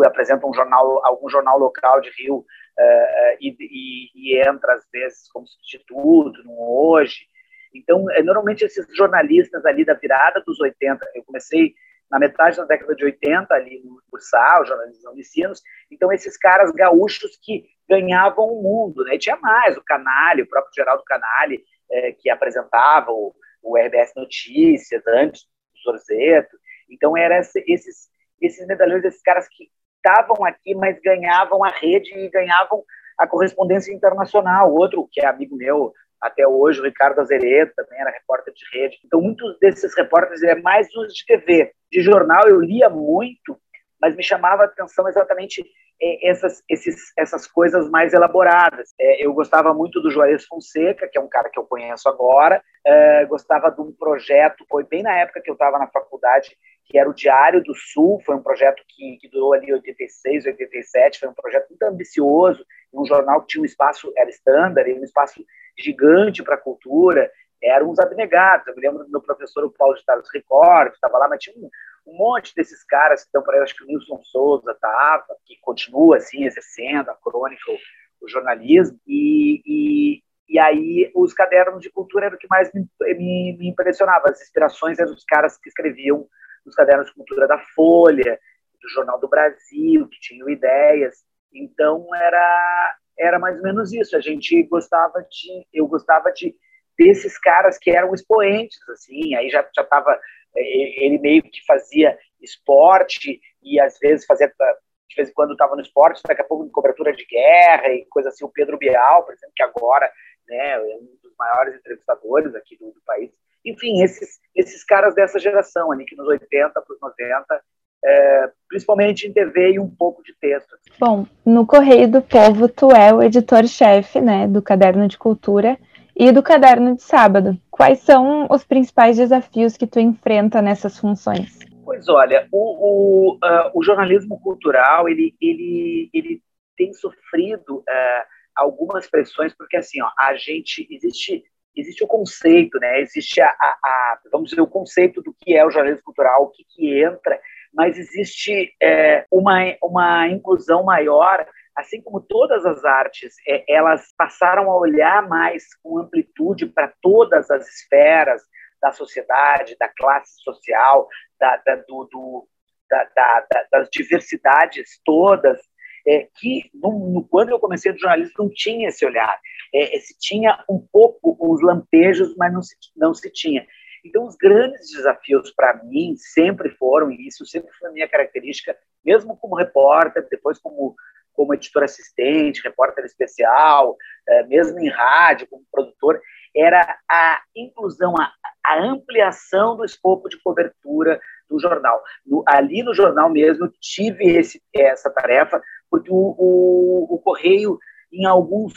apresenta 0.05 0.45
um 0.45 0.53
jornal, 0.53 1.01
algum 1.07 1.29
jornal 1.29 1.57
local 1.57 2.01
de 2.01 2.11
Rio 2.11 2.39
uh, 2.39 3.37
e, 3.41 3.57
e, 3.61 4.11
e, 4.15 4.41
entra 4.41 4.75
às 4.75 4.85
vezes 4.93 5.31
como 5.33 5.47
substituto 5.47 6.43
no 6.43 6.91
Hoje. 6.91 7.27
Então, 7.73 8.11
é, 8.11 8.23
normalmente 8.25 8.65
esses 8.65 8.85
jornalistas 8.97 9.65
ali 9.65 9.85
da 9.85 9.95
virada 9.95 10.43
dos 10.45 10.61
80, 10.61 11.07
eu 11.15 11.23
comecei 11.23 11.75
na 12.11 12.19
metade 12.19 12.57
da 12.57 12.65
década 12.65 12.97
de 12.97 13.05
80 13.05 13.55
ali 13.55 13.81
no 13.85 14.03
cursar, 14.11 14.61
o 14.61 14.65
jornalismo 14.65 15.13
Unicinos, 15.13 15.63
então 15.89 16.13
esses 16.13 16.37
caras 16.37 16.73
gaúchos 16.73 17.39
que 17.41 17.67
ganhavam 17.89 18.47
o 18.47 18.61
mundo, 18.61 19.05
né? 19.05 19.15
E 19.15 19.19
tinha 19.19 19.37
mais, 19.37 19.77
o 19.77 19.85
Canale, 19.85 20.43
o 20.43 20.49
próprio 20.49 20.75
Geraldo 20.75 21.05
Canale, 21.05 21.63
é, 21.89 22.13
que 22.13 22.29
apresentava 22.29 23.13
o, 23.13 23.33
o 23.63 23.79
RBS 23.79 24.13
Notícias 24.17 25.07
antes 25.07 25.49
Zorzeto. 25.83 26.57
Então, 26.89 27.17
eram 27.17 27.37
esses, 27.37 28.09
esses 28.41 28.67
medalhões, 28.67 29.05
esses 29.05 29.23
caras 29.23 29.49
que 29.49 29.69
estavam 29.97 30.45
aqui, 30.45 30.75
mas 30.75 31.01
ganhavam 31.01 31.65
a 31.65 31.69
rede 31.69 32.13
e 32.17 32.29
ganhavam 32.31 32.83
a 33.19 33.27
correspondência 33.27 33.93
internacional. 33.93 34.73
Outro, 34.73 35.09
que 35.13 35.21
é 35.21 35.27
amigo 35.27 35.57
meu 35.57 35.93
até 36.21 36.47
hoje, 36.47 36.81
o 36.81 36.85
Ricardo 36.85 37.21
Azeredo, 37.21 37.73
também 37.75 38.01
era 38.01 38.11
repórter 38.11 38.53
de 38.53 38.65
rede. 38.73 38.99
Então, 39.05 39.21
muitos 39.21 39.59
desses 39.59 39.97
repórteres 39.97 40.43
é 40.43 40.55
mais 40.55 40.89
os 40.95 41.15
de 41.15 41.25
TV. 41.25 41.73
De 41.91 42.03
jornal, 42.03 42.47
eu 42.47 42.61
lia 42.61 42.91
muito, 42.91 43.59
mas 44.01 44.15
me 44.15 44.23
chamava 44.23 44.63
a 44.63 44.67
atenção 44.67 45.09
exatamente 45.09 45.65
essas, 46.01 46.63
esses, 46.69 47.13
essas 47.17 47.47
coisas 47.47 47.89
mais 47.91 48.15
elaboradas. 48.15 48.95
É, 48.99 49.25
eu 49.25 49.35
gostava 49.35 49.75
muito 49.75 50.01
do 50.01 50.11
Juarez 50.11 50.47
Fonseca, 50.47 51.09
que 51.09 51.19
é 51.19 51.21
um 51.21 51.29
cara 51.29 51.51
que 51.51 51.59
eu 51.59 51.65
conheço 51.65 52.09
agora, 52.09 52.63
é, 52.85 53.25
gostava 53.27 53.71
de 53.71 53.81
um 53.81 53.93
projeto, 53.93 54.65
foi 54.69 54.85
bem 54.85 55.03
na 55.03 55.15
época 55.19 55.41
que 55.43 55.51
eu 55.51 55.55
estava 55.55 55.79
na 55.79 55.87
faculdade, 55.89 56.57
que 56.87 56.99
era 56.99 57.09
o 57.09 57.15
Diário 57.15 57.63
do 57.63 57.75
Sul, 57.75 58.21
foi 58.25 58.35
um 58.35 58.43
projeto 58.43 58.83
que, 58.89 59.19
que 59.21 59.29
durou 59.29 59.55
ali 59.55 59.73
86, 59.73 60.47
87, 60.47 61.21
foi 61.21 61.29
um 61.29 61.35
projeto 61.35 61.69
muito 61.69 61.83
ambicioso, 61.83 62.65
um 62.93 63.05
jornal 63.05 63.43
que 63.43 63.49
tinha 63.49 63.63
um 63.63 63.67
espaço, 63.67 64.13
era 64.17 64.31
standard, 64.31 64.93
um 64.93 65.05
espaço 65.05 65.45
gigante 65.79 66.43
para 66.43 66.57
a 66.57 66.59
cultura, 66.59 67.31
eram 67.63 67.91
uns 67.91 67.99
abnegados. 67.99 68.67
Eu 68.67 68.75
me 68.75 68.83
lembro 68.83 69.05
do 69.05 69.11
meu 69.11 69.21
professor, 69.21 69.65
o 69.65 69.71
Paulo 69.71 69.95
de 69.95 70.05
Tardos 70.05 70.29
Record, 70.33 70.89
que 70.89 70.95
estava 70.95 71.19
lá, 71.19 71.29
mas 71.29 71.43
tinha 71.43 71.57
um, 71.57 71.69
um 72.07 72.17
monte 72.17 72.55
desses 72.55 72.85
caras 72.85 73.23
que 73.23 73.29
estão 73.29 73.43
por 73.43 73.55
aí, 73.55 73.61
acho 73.61 73.77
que 73.77 73.85
o 73.85 73.87
Nilson 73.87 74.21
Souza 74.25 74.73
estava, 74.73 75.27
que 75.45 75.57
continua 75.61 76.17
assim, 76.17 76.45
exercendo 76.45 77.11
a 77.11 77.15
crônica, 77.15 77.71
o, 77.71 78.25
o 78.25 78.29
jornalismo, 78.29 78.99
e, 79.07 79.63
e, 79.65 80.23
e, 80.49 80.59
aí 80.59 81.11
os 81.15 81.33
cadernos 81.33 81.81
de 81.81 81.91
cultura 81.91 82.27
era 82.27 82.35
o 82.35 82.39
que 82.39 82.49
mais 82.49 82.71
me, 82.73 82.87
me, 83.17 83.57
me 83.59 83.69
impressionava, 83.69 84.31
as 84.31 84.41
inspirações 84.43 84.99
eram 84.99 85.13
os 85.13 85.25
caras 85.25 85.59
que 85.59 85.69
escreviam 85.69 86.27
nos 86.65 86.75
cadernos 86.75 87.07
de 87.07 87.15
cultura 87.15 87.47
da 87.47 87.59
Folha, 87.75 88.39
do 88.83 88.89
Jornal 88.89 89.21
do 89.21 89.29
Brasil, 89.29 90.09
que 90.09 90.21
tinham 90.21 90.49
ideias, 90.49 91.25
então 91.53 92.15
era 92.15 92.97
era 93.19 93.39
mais 93.39 93.57
ou 93.57 93.63
menos 93.63 93.93
isso, 93.93 94.17
a 94.17 94.21
gente 94.21 94.63
gostava 94.63 95.21
de, 95.21 95.67
eu 95.75 95.87
gostava 95.87 96.33
de 96.33 96.57
desses 97.01 97.39
caras 97.39 97.79
que 97.79 97.91
eram 97.91 98.13
expoentes, 98.13 98.79
assim, 98.91 99.35
aí 99.35 99.49
já 99.49 99.67
já 99.75 99.83
estava 99.83 100.13
é, 100.55 101.05
ele 101.05 101.19
meio 101.19 101.43
que 101.43 101.65
fazia 101.67 102.19
esporte 102.43 103.41
e 103.63 103.81
às 103.81 103.99
vezes 103.99 104.27
fazia 104.27 104.49
de 104.49 105.17
vez 105.17 105.31
em 105.31 105.33
quando 105.33 105.53
estava 105.53 105.75
no 105.75 105.81
esporte, 105.81 106.23
daqui 106.27 106.43
a 106.43 106.45
pouco 106.45 106.67
em 106.67 106.71
cobertura 106.71 107.13
de 107.13 107.25
guerra 107.25 107.89
e 107.89 108.05
coisa 108.11 108.29
assim. 108.29 108.45
O 108.45 108.51
Pedro 108.51 108.77
Bial, 108.79 109.25
por 109.25 109.33
exemplo, 109.33 109.53
que 109.57 109.63
agora 109.63 110.11
né, 110.47 110.73
é 110.73 110.97
um 110.99 111.19
dos 111.23 111.35
maiores 111.39 111.75
entrevistadores 111.75 112.55
aqui 112.55 112.77
do, 112.77 112.93
do 112.93 113.01
país. 113.05 113.31
Enfim, 113.65 114.03
esses, 114.03 114.39
esses 114.55 114.85
caras 114.85 115.15
dessa 115.15 115.39
geração 115.39 115.91
ali, 115.91 116.05
que 116.05 116.15
nos 116.15 116.29
80 116.29 116.71
para 116.71 116.95
os 116.95 117.01
90, 117.01 117.63
é, 118.05 118.51
principalmente 118.69 119.27
em 119.27 119.33
TV 119.33 119.73
e 119.73 119.79
um 119.81 119.91
pouco 119.91 120.23
de 120.23 120.35
texto. 120.39 120.77
Bom, 120.99 121.27
no 121.45 121.67
Correio 121.67 122.09
do 122.09 122.23
Povo, 122.23 122.69
tu 122.69 122.91
é 122.93 123.13
o 123.13 123.23
editor-chefe 123.23 124.21
né, 124.21 124.47
do 124.47 124.63
Caderno 124.63 125.09
de 125.09 125.19
Cultura 125.19 125.77
e 126.17 126.31
do 126.33 126.43
caderno 126.43 126.97
de 126.97 127.03
sábado. 127.03 127.59
Quais 127.71 128.01
são 128.01 128.47
os 128.51 128.65
principais 128.65 129.17
desafios 129.17 129.77
que 129.77 129.87
tu 129.87 129.99
enfrenta 129.99 130.61
nessas 130.61 130.99
funções? 130.99 131.59
Pois 131.85 132.09
olha, 132.09 132.47
o, 132.53 132.59
o, 132.59 133.35
uh, 133.35 133.71
o 133.75 133.83
jornalismo 133.83 134.39
cultural 134.41 135.09
ele, 135.09 135.35
ele, 135.41 136.11
ele 136.13 136.43
tem 136.77 136.93
sofrido 136.93 137.79
uh, 137.79 138.25
algumas 138.55 139.09
pressões 139.09 139.55
porque 139.55 139.77
assim, 139.77 140.01
ó, 140.03 140.11
a 140.19 140.35
gente 140.35 140.87
existe 140.91 141.45
existe 141.77 142.03
o 142.03 142.07
conceito, 142.07 142.79
né? 142.79 143.01
Existe 143.01 143.41
a, 143.41 143.47
a, 143.49 143.79
a, 143.85 144.19
vamos 144.31 144.51
dizer 144.51 144.61
o 144.61 144.67
conceito 144.67 145.23
do 145.23 145.33
que 145.33 145.57
é 145.57 145.65
o 145.65 145.71
jornalismo 145.71 146.05
cultural, 146.05 146.45
o 146.45 146.51
que, 146.51 146.65
que 146.65 147.03
entra, 147.03 147.41
mas 147.73 147.97
existe 147.97 148.75
é, 148.83 149.25
uma 149.31 149.59
uma 149.83 150.29
inclusão 150.29 150.85
maior 150.85 151.47
assim 151.77 152.01
como 152.03 152.21
todas 152.21 152.67
as 152.67 152.85
artes, 152.85 153.35
é, 153.47 153.65
elas 153.69 154.13
passaram 154.17 154.71
a 154.71 154.77
olhar 154.77 155.27
mais 155.29 155.75
com 155.83 155.99
amplitude 155.99 156.67
para 156.67 156.93
todas 157.01 157.51
as 157.51 157.67
esferas 157.69 158.43
da 158.81 158.93
sociedade, 158.93 159.77
da 159.79 159.89
classe 159.89 160.41
social, 160.43 161.09
da, 161.39 161.57
da, 161.59 161.77
do, 161.77 162.09
do, 162.11 162.49
da, 162.89 163.47
das 163.71 163.89
diversidades 163.91 165.01
todas, 165.05 165.61
é, 166.07 166.29
que 166.37 166.71
no, 166.75 167.11
no, 167.11 167.29
quando 167.29 167.51
eu 167.51 167.61
comecei 167.61 167.93
no 167.93 167.99
jornalismo 167.99 168.35
não 168.39 168.51
tinha 168.51 168.89
esse 168.89 169.05
olhar. 169.05 169.39
É, 169.73 169.99
se 170.01 170.19
tinha 170.19 170.65
um 170.69 170.85
pouco 170.93 171.37
os 171.39 171.63
lampejos, 171.63 172.35
mas 172.37 172.53
não 172.53 172.63
se, 172.63 172.75
não 172.97 173.15
se 173.15 173.31
tinha. 173.31 173.67
Então, 174.05 174.27
os 174.27 174.35
grandes 174.37 174.91
desafios 174.91 175.53
para 175.53 175.83
mim 175.85 176.15
sempre 176.17 176.71
foram, 176.71 177.11
e 177.11 177.29
isso 177.29 177.45
sempre 177.45 177.71
foi 177.75 177.91
a 177.91 177.93
minha 177.93 178.09
característica, 178.09 178.77
mesmo 179.05 179.37
como 179.37 179.57
repórter, 179.57 180.27
depois 180.31 180.59
como 180.59 180.97
como 181.35 181.55
editor 181.55 181.83
assistente, 181.83 182.63
repórter 182.63 183.05
especial, 183.05 183.97
é, 184.29 184.45
mesmo 184.45 184.79
em 184.81 184.89
rádio, 184.89 185.47
como 185.49 185.65
produtor, 185.71 186.21
era 186.55 186.99
a 187.11 187.41
inclusão, 187.57 188.15
a, 188.19 188.33
a 188.65 188.83
ampliação 188.83 189.77
do 189.77 189.85
escopo 189.85 190.29
de 190.29 190.41
cobertura 190.43 191.21
do 191.49 191.59
jornal. 191.59 192.03
No, 192.25 192.43
ali 192.47 192.83
no 192.83 192.95
jornal 192.95 193.31
mesmo, 193.31 193.71
tive 193.81 194.37
esse, 194.37 194.63
essa 194.75 195.11
tarefa, 195.11 195.63
porque 195.91 196.11
o, 196.11 196.35
o, 196.39 197.15
o 197.15 197.19
Correio, 197.19 197.79
em 198.13 198.25
alguns, 198.27 198.75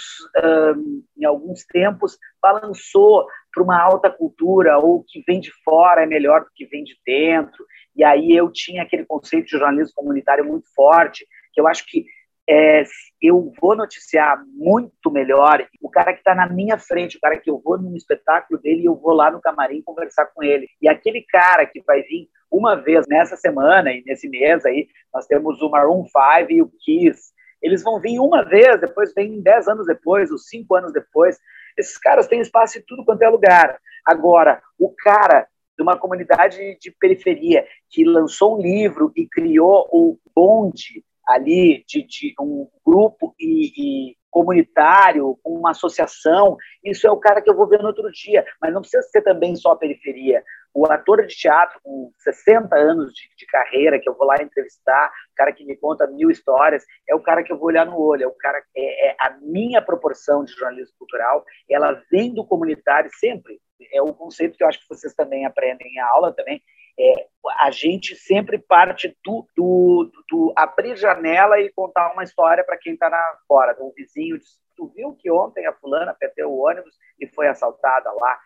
um, 0.75 1.03
em 1.17 1.25
alguns 1.25 1.65
tempos, 1.65 2.17
balançou 2.41 3.25
para 3.53 3.63
uma 3.63 3.79
alta 3.79 4.09
cultura, 4.09 4.77
ou 4.79 4.97
o 4.97 5.03
que 5.07 5.23
vem 5.27 5.39
de 5.39 5.51
fora 5.63 6.03
é 6.03 6.07
melhor 6.07 6.41
do 6.41 6.51
que 6.55 6.65
vem 6.65 6.83
de 6.83 6.95
dentro, 7.05 7.65
e 7.95 8.03
aí 8.03 8.31
eu 8.31 8.51
tinha 8.51 8.83
aquele 8.83 9.05
conceito 9.05 9.45
de 9.45 9.51
jornalismo 9.51 9.93
comunitário 9.95 10.43
muito 10.43 10.67
forte, 10.73 11.27
que 11.53 11.61
eu 11.61 11.67
acho 11.67 11.85
que 11.87 12.05
é, 12.47 12.83
eu 13.21 13.53
vou 13.61 13.75
noticiar 13.75 14.43
muito 14.47 15.09
melhor 15.09 15.65
o 15.81 15.89
cara 15.89 16.11
que 16.11 16.19
está 16.19 16.35
na 16.35 16.47
minha 16.47 16.77
frente, 16.77 17.17
o 17.17 17.21
cara 17.21 17.37
que 17.37 17.49
eu 17.49 17.61
vou 17.63 17.77
num 17.77 17.95
espetáculo 17.95 18.59
dele 18.59 18.81
e 18.81 18.85
eu 18.85 18.95
vou 18.95 19.13
lá 19.13 19.31
no 19.31 19.41
camarim 19.41 19.81
conversar 19.81 20.25
com 20.27 20.43
ele. 20.43 20.67
E 20.81 20.87
aquele 20.87 21.21
cara 21.21 21.65
que 21.65 21.81
vai 21.81 22.01
vir 22.01 22.27
uma 22.51 22.75
vez 22.75 23.07
nessa 23.07 23.35
semana 23.35 23.91
e 23.91 24.03
nesse 24.05 24.29
mês 24.29 24.65
aí, 24.65 24.87
nós 25.13 25.25
temos 25.25 25.61
o 25.61 25.69
Maroon 25.69 26.03
5 26.05 26.51
e 26.51 26.61
o 26.61 26.71
Kiss. 26.79 27.31
Eles 27.61 27.81
vão 27.81 27.99
vir 27.99 28.19
uma 28.19 28.43
vez, 28.43 28.79
depois 28.81 29.13
vem 29.13 29.41
dez 29.41 29.67
anos 29.69 29.87
depois, 29.87 30.29
ou 30.29 30.37
cinco 30.37 30.75
anos 30.75 30.91
depois. 30.91 31.39
Esses 31.77 31.97
caras 31.97 32.27
têm 32.27 32.41
espaço 32.41 32.77
em 32.77 32.83
tudo 32.85 33.05
quanto 33.05 33.21
é 33.21 33.29
lugar. 33.29 33.79
Agora, 34.05 34.61
o 34.77 34.93
cara 34.93 35.47
de 35.77 35.81
uma 35.81 35.97
comunidade 35.97 36.77
de 36.79 36.91
periferia 36.91 37.65
que 37.89 38.03
lançou 38.03 38.57
um 38.57 38.61
livro 38.61 39.11
e 39.15 39.27
criou 39.27 39.87
o 39.91 40.19
bonde 40.35 41.03
ali 41.27 41.83
de, 41.87 42.03
de 42.03 42.33
um 42.39 42.67
grupo 42.85 43.33
e, 43.39 43.71
e 44.11 44.17
comunitário, 44.33 45.37
uma 45.45 45.69
associação, 45.69 46.57
isso 46.83 47.05
é 47.05 47.11
o 47.11 47.19
cara 47.19 47.39
que 47.39 47.47
eu 47.47 47.55
vou 47.55 47.67
ver 47.67 47.79
no 47.79 47.87
outro 47.87 48.11
dia, 48.11 48.43
mas 48.59 48.73
não 48.73 48.81
precisa 48.81 49.03
ser 49.03 49.21
também 49.21 49.55
só 49.55 49.73
a 49.73 49.77
periferia. 49.77 50.43
O 50.73 50.91
ator 50.91 51.23
de 51.27 51.35
teatro 51.35 51.79
com 51.83 52.11
60 52.17 52.75
anos 52.75 53.13
de, 53.13 53.29
de, 53.37 53.45
carreira, 53.45 53.99
que 53.99 54.09
eu 54.09 54.17
vou 54.17 54.25
lá 54.25 54.35
entrevistar, 54.41 55.07
o 55.31 55.35
cara 55.35 55.53
que 55.53 55.63
me 55.63 55.77
conta 55.77 56.07
mil 56.07 56.31
histórias, 56.31 56.83
é 57.07 57.13
o 57.13 57.21
cara 57.21 57.43
que 57.43 57.53
eu 57.53 57.59
vou 57.59 57.67
olhar 57.67 57.85
no 57.85 57.95
olho, 57.95 58.23
é 58.23 58.27
o 58.27 58.31
cara 58.31 58.59
é, 58.75 59.09
é 59.09 59.15
a 59.19 59.37
minha 59.39 59.83
proporção 59.83 60.43
de 60.43 60.51
jornalismo 60.53 60.95
cultural, 60.97 61.45
ela 61.69 62.01
vem 62.11 62.33
do 62.33 62.43
comunitário 62.43 63.11
sempre. 63.13 63.61
É 63.93 64.01
o 64.01 64.13
conceito 64.15 64.57
que 64.57 64.63
eu 64.63 64.67
acho 64.67 64.79
que 64.79 64.89
vocês 64.89 65.13
também 65.13 65.45
aprendem 65.45 65.93
em 65.93 65.99
aula 65.99 66.33
também, 66.33 66.59
é, 66.99 67.27
a 67.59 67.71
gente 67.71 68.15
sempre 68.15 68.57
parte 68.57 69.17
do, 69.23 69.47
do, 69.55 70.11
do, 70.29 70.53
abrir 70.55 70.95
janela 70.95 71.59
e 71.59 71.71
contar 71.71 72.13
uma 72.13 72.23
história 72.23 72.63
para 72.63 72.77
quem 72.77 72.93
está 72.93 73.09
fora, 73.47 73.73
do 73.73 73.91
vizinho. 73.95 74.37
Tu 74.75 74.87
viu 74.95 75.15
que 75.15 75.31
ontem 75.31 75.65
a 75.65 75.73
fulana 75.73 76.15
perdeu 76.17 76.51
o 76.51 76.65
ônibus 76.65 76.95
e 77.19 77.27
foi 77.27 77.47
assaltada 77.47 78.11
lá? 78.11 78.39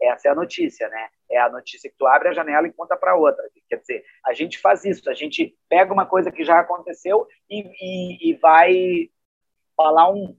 Essa 0.00 0.28
é 0.28 0.30
a 0.32 0.34
notícia, 0.34 0.88
né? 0.88 1.08
É 1.30 1.38
a 1.38 1.48
notícia 1.48 1.88
que 1.88 1.96
tu 1.96 2.06
abre 2.06 2.28
a 2.28 2.32
janela 2.32 2.66
e 2.66 2.72
conta 2.72 2.96
para 2.96 3.14
outra. 3.14 3.42
Quer 3.68 3.76
dizer, 3.76 4.04
a 4.26 4.32
gente 4.32 4.58
faz 4.58 4.84
isso, 4.84 5.08
a 5.08 5.14
gente 5.14 5.56
pega 5.68 5.92
uma 5.92 6.06
coisa 6.06 6.32
que 6.32 6.44
já 6.44 6.58
aconteceu 6.58 7.26
e, 7.48 7.62
e, 7.80 8.30
e 8.30 8.34
vai 8.34 9.08
falar 9.76 10.10
um, 10.10 10.34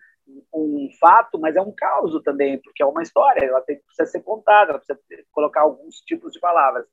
um 0.54 0.90
fato, 1.00 1.40
mas 1.40 1.56
é 1.56 1.62
um 1.62 1.72
caos 1.72 2.22
também, 2.24 2.62
porque 2.62 2.84
é 2.84 2.86
uma 2.86 3.02
história, 3.02 3.46
ela 3.46 3.62
tem, 3.62 3.80
precisa 3.80 4.06
ser 4.06 4.22
contada, 4.22 4.72
ela 4.72 4.80
precisa 4.80 5.00
colocar 5.32 5.62
alguns 5.62 6.02
tipos 6.02 6.34
de 6.34 6.40
palavras. 6.40 6.86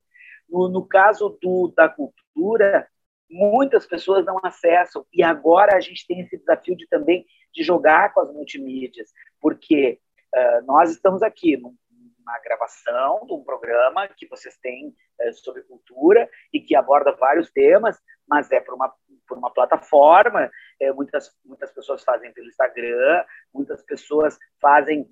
No, 0.51 0.69
no 0.69 0.85
caso 0.87 1.39
do, 1.41 1.73
da 1.77 1.89
cultura, 1.89 2.89
muitas 3.31 3.87
pessoas 3.87 4.25
não 4.25 4.39
acessam. 4.43 5.07
E 5.13 5.23
agora 5.23 5.77
a 5.77 5.81
gente 5.81 6.07
tem 6.07 6.21
esse 6.21 6.37
desafio 6.37 6.77
de 6.77 6.87
também 6.89 7.25
de 7.53 7.63
jogar 7.63 8.13
com 8.13 8.21
as 8.21 8.33
multimídias, 8.33 9.11
porque 9.41 10.01
uh, 10.35 10.67
nós 10.67 10.91
estamos 10.91 11.23
aqui 11.23 11.57
numa 11.57 12.39
gravação 12.45 13.27
de 13.27 13.33
um 13.33 13.43
programa 13.43 14.09
que 14.09 14.27
vocês 14.29 14.57
têm 14.59 14.95
sobre 15.33 15.63
cultura 15.63 16.29
e 16.53 16.61
que 16.61 16.75
aborda 16.75 17.13
vários 17.13 17.51
temas, 17.51 17.99
mas 18.27 18.51
é 18.51 18.61
por 18.61 18.75
uma 18.75 18.93
por 19.29 19.39
uma 19.39 19.53
plataforma, 19.53 20.51
uh, 20.83 20.95
muitas 20.95 21.31
muitas 21.45 21.73
pessoas 21.73 22.03
fazem 22.03 22.33
pelo 22.33 22.49
Instagram, 22.49 23.25
muitas 23.55 23.83
pessoas 23.85 24.37
fazem 24.61 25.09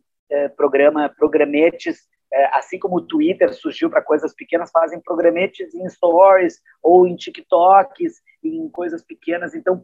programa 0.57 1.09
programetes 1.09 2.01
é, 2.01 2.18
assim 2.53 2.79
como 2.79 2.97
o 2.97 3.07
Twitter 3.07 3.53
surgiu 3.55 3.89
para 3.89 4.03
coisas 4.03 4.35
pequenas, 4.35 4.71
fazem 4.71 5.01
programetes 5.01 5.75
em 5.75 5.89
stories 5.89 6.61
ou 6.83 7.07
em 7.07 7.17
TikToks, 7.17 8.21
em 8.43 8.69
coisas 8.69 9.03
pequenas. 9.03 9.55
Então, 9.55 9.83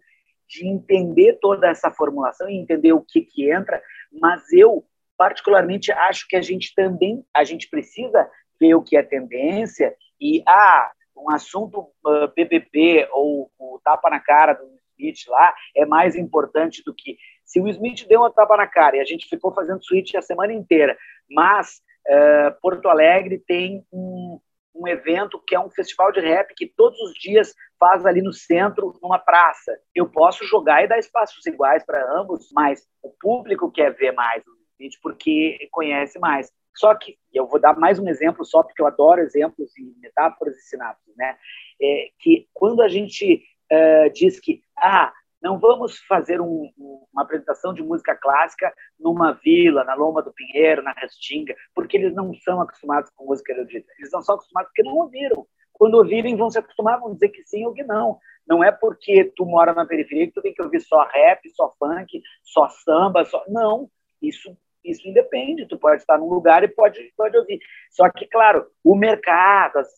de 0.48 0.66
entender 0.66 1.38
toda 1.40 1.68
essa 1.68 1.90
formulação 1.90 2.48
e 2.48 2.56
entender 2.56 2.92
o 2.92 3.00
que, 3.00 3.22
que 3.22 3.50
entra, 3.50 3.82
mas 4.12 4.52
eu 4.52 4.84
particularmente 5.16 5.92
acho 5.92 6.26
que 6.28 6.36
a 6.36 6.42
gente 6.42 6.74
também 6.74 7.24
a 7.32 7.44
gente 7.44 7.68
precisa 7.68 8.28
ver 8.60 8.74
o 8.74 8.82
que 8.82 8.96
é 8.96 9.02
tendência 9.02 9.94
e 10.20 10.42
ah 10.46 10.90
um 11.16 11.30
assunto 11.30 11.80
uh, 12.04 12.28
BBB 12.34 13.08
ou 13.12 13.50
o 13.58 13.80
tapa 13.84 14.10
na 14.10 14.18
cara 14.18 14.54
do 14.54 14.64
Smith 14.98 15.28
lá 15.28 15.54
é 15.74 15.86
mais 15.86 16.16
importante 16.16 16.82
do 16.84 16.92
que 16.92 17.16
se 17.44 17.60
o 17.60 17.68
Smith 17.68 18.06
deu 18.08 18.20
uma 18.20 18.32
tapa 18.32 18.56
na 18.56 18.66
cara 18.66 18.96
e 18.96 19.00
a 19.00 19.04
gente 19.04 19.28
ficou 19.28 19.52
fazendo 19.52 19.84
switch 19.84 20.14
a 20.14 20.22
semana 20.22 20.52
inteira, 20.52 20.96
mas 21.30 21.80
Uh, 22.06 22.60
Porto 22.60 22.88
Alegre 22.88 23.38
tem 23.38 23.86
um, 23.92 24.40
um 24.74 24.88
evento 24.88 25.42
que 25.46 25.54
é 25.54 25.60
um 25.60 25.70
festival 25.70 26.12
de 26.12 26.20
rap 26.20 26.54
que 26.54 26.66
todos 26.66 26.98
os 27.00 27.14
dias 27.14 27.54
faz 27.78 28.04
ali 28.04 28.20
no 28.20 28.32
centro, 28.32 28.98
numa 29.02 29.18
praça. 29.18 29.72
Eu 29.94 30.08
posso 30.08 30.44
jogar 30.44 30.84
e 30.84 30.88
dar 30.88 30.98
espaços 30.98 31.44
iguais 31.46 31.84
para 31.84 32.04
ambos, 32.18 32.50
mas 32.52 32.86
o 33.02 33.10
público 33.20 33.70
quer 33.70 33.94
ver 33.94 34.12
mais 34.12 34.42
vídeo 34.78 34.98
porque 35.02 35.68
conhece 35.70 36.18
mais. 36.18 36.52
Só 36.76 36.94
que, 36.94 37.16
eu 37.32 37.46
vou 37.46 37.60
dar 37.60 37.78
mais 37.78 37.98
um 37.98 38.08
exemplo 38.08 38.44
só, 38.44 38.62
porque 38.62 38.82
eu 38.82 38.86
adoro 38.86 39.20
exemplos 39.20 39.76
e 39.78 39.94
metáforas 40.00 40.56
e 40.56 40.62
sinapses, 40.62 41.14
né? 41.16 41.36
É, 41.80 42.08
que 42.18 42.48
quando 42.52 42.82
a 42.82 42.88
gente 42.88 43.42
uh, 43.72 44.12
diz 44.12 44.40
que, 44.40 44.60
ah, 44.78 45.12
não 45.44 45.58
vamos 45.58 45.98
fazer 46.08 46.40
um, 46.40 46.72
uma 47.12 47.22
apresentação 47.22 47.74
de 47.74 47.82
música 47.82 48.16
clássica 48.16 48.72
numa 48.98 49.32
vila, 49.32 49.84
na 49.84 49.94
Loma 49.94 50.22
do 50.22 50.32
Pinheiro, 50.32 50.82
na 50.82 50.92
Restinga, 50.92 51.54
porque 51.74 51.98
eles 51.98 52.14
não 52.14 52.32
são 52.36 52.62
acostumados 52.62 53.10
com 53.14 53.26
música 53.26 53.52
erudita. 53.52 53.86
Eles 53.98 54.10
não 54.10 54.22
são 54.22 54.36
acostumados 54.36 54.70
porque 54.70 54.82
não 54.82 54.96
ouviram. 54.96 55.46
Quando 55.70 55.96
ouvirem, 55.96 56.34
vão 56.34 56.48
se 56.48 56.58
acostumar, 56.58 56.98
vão 56.98 57.12
dizer 57.12 57.28
que 57.28 57.44
sim 57.44 57.66
ou 57.66 57.74
que 57.74 57.84
não. 57.84 58.18
Não 58.48 58.64
é 58.64 58.72
porque 58.72 59.32
tu 59.36 59.44
mora 59.44 59.74
na 59.74 59.84
periferia 59.84 60.26
que 60.26 60.32
tu 60.32 60.40
tem 60.40 60.54
que 60.54 60.62
ouvir 60.62 60.80
só 60.80 61.04
rap, 61.04 61.46
só 61.50 61.74
funk, 61.78 62.22
só 62.42 62.66
samba, 62.70 63.26
só... 63.26 63.44
Não, 63.46 63.90
isso 64.22 64.56
isso 64.82 65.08
independe, 65.08 65.66
tu 65.66 65.78
pode 65.78 66.02
estar 66.02 66.18
num 66.18 66.28
lugar 66.28 66.62
e 66.62 66.68
pode, 66.68 67.10
pode 67.16 67.34
ouvir. 67.38 67.58
Só 67.90 68.10
que, 68.10 68.26
claro, 68.26 68.66
o 68.84 68.94
mercado, 68.94 69.78
as, 69.78 69.88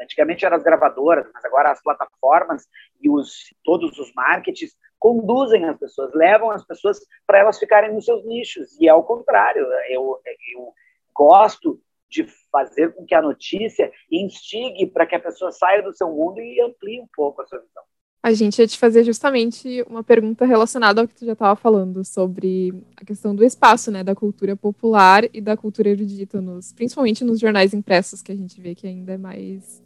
antigamente 0.00 0.44
eram 0.44 0.56
as 0.56 0.62
gravadoras, 0.62 1.26
mas 1.32 1.44
agora 1.44 1.70
as 1.70 1.82
plataformas 1.82 2.66
e 3.00 3.08
os, 3.08 3.54
todos 3.64 3.98
os 3.98 4.12
marketings 4.14 4.76
conduzem 4.98 5.64
as 5.66 5.78
pessoas, 5.78 6.12
levam 6.14 6.50
as 6.50 6.64
pessoas 6.64 6.98
para 7.26 7.38
elas 7.38 7.58
ficarem 7.58 7.92
nos 7.92 8.04
seus 8.04 8.24
nichos. 8.24 8.78
E 8.80 8.88
é 8.88 8.94
o 8.94 9.02
contrário. 9.02 9.66
Eu, 9.88 10.20
eu 10.50 10.72
gosto 11.14 11.80
de 12.08 12.26
fazer 12.50 12.94
com 12.94 13.04
que 13.04 13.14
a 13.14 13.22
notícia 13.22 13.90
instigue 14.10 14.86
para 14.86 15.04
que 15.04 15.14
a 15.14 15.20
pessoa 15.20 15.50
saia 15.50 15.82
do 15.82 15.92
seu 15.92 16.08
mundo 16.08 16.40
e 16.40 16.60
amplie 16.60 17.00
um 17.00 17.08
pouco 17.14 17.42
a 17.42 17.46
sua 17.46 17.58
visão. 17.58 17.82
A 18.22 18.32
gente 18.32 18.58
ia 18.58 18.66
te 18.66 18.78
fazer 18.78 19.04
justamente 19.04 19.84
uma 19.86 20.02
pergunta 20.02 20.46
relacionada 20.46 21.02
ao 21.02 21.06
que 21.06 21.14
tu 21.14 21.26
já 21.26 21.34
estava 21.34 21.54
falando 21.54 22.02
sobre 22.06 22.72
a 22.96 23.04
questão 23.04 23.34
do 23.36 23.44
espaço, 23.44 23.90
né, 23.90 24.02
da 24.02 24.14
cultura 24.14 24.56
popular 24.56 25.24
e 25.34 25.42
da 25.42 25.58
cultura 25.58 25.90
erudita, 25.90 26.40
nos, 26.40 26.72
principalmente 26.72 27.22
nos 27.22 27.38
jornais 27.38 27.74
impressos, 27.74 28.22
que 28.22 28.32
a 28.32 28.34
gente 28.34 28.58
vê 28.62 28.74
que 28.74 28.86
ainda 28.86 29.12
é 29.12 29.18
mais 29.18 29.83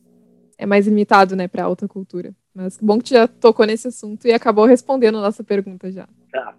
é 0.59 0.67
mais 0.67 0.87
limitado, 0.87 1.37
né, 1.37 1.47
para 1.47 1.65
alta 1.65 1.87
cultura. 1.87 2.35
Mas 2.53 2.77
que 2.77 2.85
bom 2.85 2.99
que 2.99 3.05
tu 3.05 3.11
já 3.11 3.29
tocou 3.29 3.65
nesse 3.65 3.87
assunto 3.87 4.27
e 4.27 4.33
acabou 4.33 4.65
respondendo 4.65 5.19
a 5.19 5.23
nossa 5.23 5.45
pergunta 5.45 5.91
já. 5.91 6.09
Tá. 6.33 6.55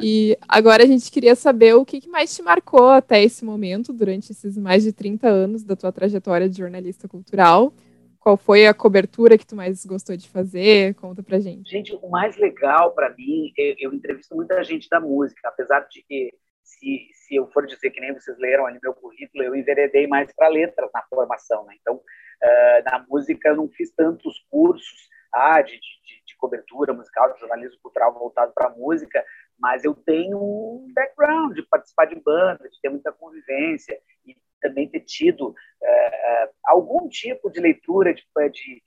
e 0.00 0.36
agora 0.48 0.82
a 0.82 0.86
gente 0.86 1.12
queria 1.12 1.36
saber 1.36 1.74
o 1.74 1.84
que, 1.84 2.08
mais 2.08 2.34
te 2.34 2.42
marcou 2.42 2.88
até 2.88 3.22
esse 3.22 3.44
momento, 3.44 3.92
durante 3.92 4.32
esses 4.32 4.56
mais 4.56 4.82
de 4.82 4.92
30 4.92 5.28
anos 5.28 5.62
da 5.62 5.76
tua 5.76 5.92
trajetória 5.92 6.48
de 6.48 6.56
jornalista 6.56 7.06
cultural. 7.06 7.72
Qual 8.18 8.36
foi 8.36 8.66
a 8.66 8.74
cobertura 8.74 9.36
que 9.36 9.46
tu 9.46 9.54
mais 9.54 9.84
gostou 9.84 10.16
de 10.16 10.28
fazer? 10.28 10.94
Conta 10.94 11.22
pra 11.22 11.38
gente. 11.38 11.70
Gente, 11.70 11.94
o 11.94 12.08
mais 12.08 12.36
legal 12.38 12.92
para 12.92 13.14
mim, 13.14 13.52
eu, 13.56 13.74
eu 13.78 13.94
entrevisto 13.94 14.34
muita 14.34 14.62
gente 14.64 14.88
da 14.88 15.00
música, 15.00 15.48
apesar 15.48 15.80
de 15.90 16.02
que 16.02 16.30
se, 16.62 17.08
se 17.30 17.36
eu 17.36 17.46
for 17.52 17.64
dizer 17.64 17.90
que 17.90 18.00
nem 18.00 18.12
vocês 18.12 18.36
leram 18.38 18.66
ali 18.66 18.80
meu 18.82 18.92
currículo, 18.92 19.44
eu 19.44 19.54
enveredei 19.54 20.08
mais 20.08 20.32
para 20.34 20.48
letras 20.48 20.90
na 20.92 21.00
formação, 21.02 21.64
né? 21.64 21.76
Então, 21.80 21.94
uh, 21.94 22.84
na 22.84 23.06
música 23.08 23.50
eu 23.50 23.56
não 23.56 23.68
fiz 23.68 23.92
tantos 23.94 24.44
cursos 24.50 25.08
ah, 25.32 25.62
de, 25.62 25.76
de, 25.76 26.24
de 26.26 26.36
cobertura 26.36 26.92
musical, 26.92 27.32
de 27.32 27.38
jornalismo 27.38 27.78
cultural 27.80 28.12
voltado 28.12 28.52
para 28.52 28.70
música, 28.70 29.24
mas 29.60 29.84
eu 29.84 29.94
tenho 29.94 30.38
um 30.38 30.92
background 30.92 31.54
de 31.54 31.62
participar 31.62 32.06
de 32.06 32.16
banda, 32.16 32.68
de 32.68 32.80
ter 32.80 32.88
muita 32.88 33.12
convivência 33.12 33.96
e 34.26 34.36
também 34.60 34.88
ter 34.88 35.00
tido 35.00 35.50
uh, 35.50 36.48
algum 36.64 37.08
tipo 37.08 37.48
de 37.48 37.60
leitura 37.60 38.12
de, 38.12 38.24
de 38.52 38.82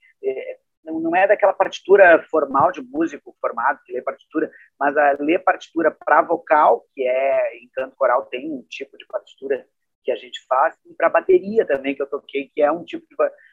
não 0.84 1.16
é 1.16 1.26
daquela 1.26 1.52
partitura 1.52 2.22
formal 2.30 2.70
de 2.70 2.82
músico 2.82 3.34
formado 3.40 3.80
que 3.84 3.92
lê 3.92 4.02
partitura, 4.02 4.50
mas 4.78 4.96
a 4.96 5.16
ler 5.20 5.38
partitura 5.40 5.90
para 5.90 6.22
vocal, 6.22 6.84
que 6.94 7.02
é 7.02 7.56
em 7.56 7.68
canto 7.72 7.96
coral 7.96 8.26
tem 8.26 8.50
um 8.50 8.62
tipo 8.68 8.96
de 8.98 9.06
partitura 9.06 9.66
que 10.02 10.12
a 10.12 10.16
gente 10.16 10.44
faz, 10.46 10.76
e 10.84 10.94
para 10.94 11.08
bateria 11.08 11.66
também 11.66 11.94
que 11.94 12.02
eu 12.02 12.06
toquei, 12.06 12.50
que 12.54 12.60
é 12.60 12.70
um 12.70 12.84
tipo 12.84 13.06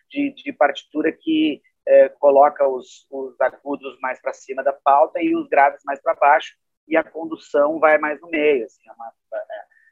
de, 0.10 0.32
de, 0.34 0.44
de 0.44 0.54
partitura 0.54 1.12
que 1.12 1.62
é, 1.88 2.10
coloca 2.10 2.68
os, 2.68 3.08
os 3.10 3.40
agudos 3.40 3.98
mais 4.02 4.22
para 4.22 4.34
cima 4.34 4.62
da 4.62 4.74
pauta 4.74 5.22
e 5.22 5.34
os 5.36 5.48
graves 5.48 5.82
mais 5.86 6.02
para 6.02 6.14
baixo, 6.16 6.56
e 6.88 6.98
a 6.98 7.04
condução 7.04 7.80
vai 7.80 7.98
mais 7.98 8.20
no 8.20 8.30
meio, 8.30 8.66
assim, 8.66 8.82
é 8.88 8.92
uma, 8.92 9.14
é, 9.34 9.40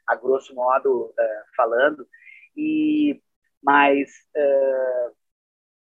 a 0.08 0.16
grosso 0.16 0.54
modo 0.54 1.14
é, 1.18 1.44
falando. 1.56 2.06
E 2.58 3.22
mas 3.62 4.10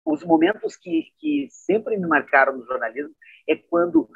os 0.07 0.23
momentos 0.23 0.77
que, 0.77 1.11
que 1.19 1.47
sempre 1.49 1.97
me 1.97 2.07
marcaram 2.07 2.57
no 2.57 2.65
jornalismo 2.65 3.13
é 3.47 3.55
quando 3.55 4.09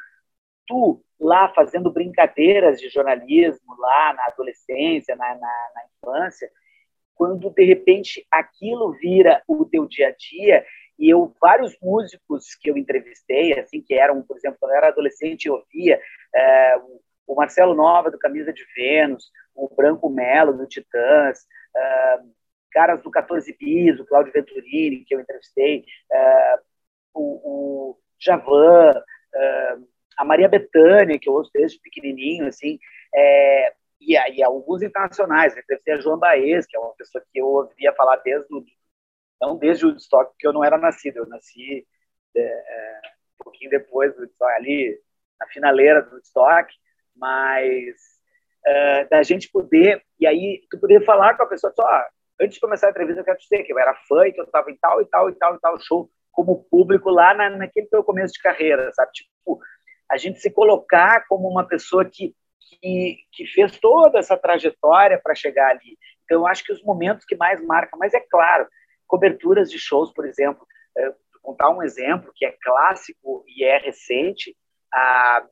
tu, 0.66 1.04
lá 1.20 1.50
fazendo 1.54 1.92
brincadeiras 1.92 2.80
de 2.80 2.90
jornalismo, 2.90 3.76
lá 3.78 4.14
na 4.14 4.26
adolescência, 4.28 5.16
na, 5.18 5.36
na, 5.36 5.70
na 5.76 5.82
infância, 5.98 6.50
quando 7.14 7.50
de 7.50 7.66
repente 7.66 8.26
aquilo 8.32 8.94
vira 8.94 9.44
o 9.48 9.66
teu 9.66 9.86
dia 9.86 10.08
a 10.08 10.16
dia 10.18 10.66
e 10.98 11.10
eu 11.10 11.36
vários 11.42 11.78
músicos 11.82 12.56
que 12.56 12.70
eu 12.70 12.78
entrevistei 12.78 13.60
assim 13.60 13.82
que 13.82 13.94
eram 13.94 14.24
por 14.24 14.38
exemplo 14.38 14.58
quando 14.60 14.72
eu 14.72 14.78
era 14.78 14.88
adolescente 14.88 15.46
eu 15.46 15.54
ouvia 15.54 16.02
é, 16.34 16.76
o 17.28 17.36
Marcelo 17.36 17.76
Nova 17.76 18.10
do 18.10 18.18
Camisa 18.18 18.52
de 18.52 18.66
Vênus 18.76 19.32
o 19.54 19.70
Branco 19.76 20.10
Melo 20.10 20.54
do 20.54 20.66
Titãs 20.66 21.46
é, 21.76 22.20
caras 22.72 23.02
do 23.04 23.12
14 23.12 23.56
Bis, 23.58 24.00
o 24.00 24.06
Claudio 24.06 24.34
Venturini, 24.34 25.06
que 25.06 25.14
eu 25.14 25.20
entrevistei, 25.20 25.86
uh, 26.12 26.62
o, 27.14 27.22
o 27.44 28.00
Javan, 28.20 28.92
uh, 28.92 29.88
a 30.18 30.26
Maria 30.26 30.48
Bethânia, 30.48 31.20
que 31.20 31.30
eu 31.30 31.34
ouço 31.34 31.52
desde 31.54 31.80
pequenininho, 31.80 32.48
assim, 32.48 32.80
é, 33.14 33.74
e, 34.00 34.14
e 34.14 34.44
alguns 34.44 34.82
internacionais. 34.82 35.56
Eu 35.56 35.62
entrevistei 35.62 35.94
a 35.94 36.00
João 36.00 36.18
Baez, 36.18 36.66
que 36.66 36.76
é 36.76 36.80
uma 36.80 36.94
pessoa 36.96 37.24
que 37.32 37.40
eu 37.40 37.48
ouvia 37.48 37.94
falar 37.94 38.18
desde 38.18 38.54
o, 38.54 38.64
não 39.42 39.58
desde 39.58 39.86
o 39.86 39.90
Woodstock, 39.90 40.32
porque 40.32 40.48
eu 40.48 40.54
não 40.54 40.64
era 40.64 40.78
nascido, 40.78 41.18
eu 41.18 41.28
nasci 41.28 41.86
é, 42.36 42.42
é, 42.42 43.02
um 43.40 43.44
pouquinho 43.44 43.72
depois 43.72 44.14
do 44.14 44.22
Woodstock, 44.22 44.52
ali 44.54 45.00
na 45.40 45.48
finaleira 45.48 46.02
do 46.02 46.12
Woodstock, 46.12 46.74
mas 47.16 48.12
da 49.10 49.24
gente 49.24 49.50
poder, 49.50 50.04
e 50.20 50.28
aí 50.28 50.62
tu 50.70 50.80
poder 50.80 51.04
falar 51.04 51.36
com 51.36 51.42
a 51.42 51.48
pessoa, 51.48 51.74
só, 51.76 52.06
antes 52.42 52.56
de 52.56 52.60
começar 52.60 52.88
a 52.88 52.90
entrevista, 52.90 53.22
eu 53.22 53.26
quero 53.26 53.38
te 53.38 53.44
dizer 53.44 53.64
que 53.64 53.72
eu 53.72 53.80
era 53.80 53.94
fã 54.08 54.28
e 54.28 54.34
que 54.34 54.40
eu 54.40 54.46
estava 54.46 54.72
em 54.72 54.78
tal 54.78 55.02
e 55.02 55.06
tal 55.06 55.30
e 55.30 55.34
tal 55.36 55.56
e 55.56 55.60
tal 55.60 55.80
show 55.80 56.10
como 56.32 56.64
público 56.64 57.10
lá 57.10 57.34
na, 57.34 57.50
naquele 57.50 57.88
teu 57.88 58.04
começo 58.04 58.34
de 58.34 58.42
carreira, 58.42 58.92
sabe? 58.94 59.12
Tipo, 59.12 59.60
a 60.10 60.18
gente 60.18 60.40
se 60.40 60.50
colocar 60.50 61.26
como 61.28 61.48
uma 61.48 61.68
pessoa 61.68 62.04
que, 62.06 62.34
que, 62.60 63.18
que 63.32 63.46
fez 63.46 63.78
toda 63.80 64.20
essa 64.20 64.38
trajetória 64.38 65.20
para 65.22 65.36
chegar 65.36 65.72
ali. 65.72 65.98
Então, 66.24 66.40
eu 66.40 66.48
acho 66.48 66.64
que 66.64 66.72
os 66.72 66.82
momentos 66.84 67.26
que 67.26 67.36
mais 67.36 67.64
marcam, 67.64 68.00
mas 68.00 68.14
é 68.14 68.20
claro, 68.20 68.68
coberturas 69.06 69.70
de 69.70 69.78
shows, 69.78 70.12
por 70.14 70.26
exemplo, 70.26 70.66
é, 70.98 71.14
contar 71.42 71.70
um 71.70 71.84
exemplo 71.84 72.32
que 72.34 72.46
é 72.46 72.56
clássico 72.62 73.44
e 73.48 73.64
é 73.64 73.78
recente, 73.78 74.56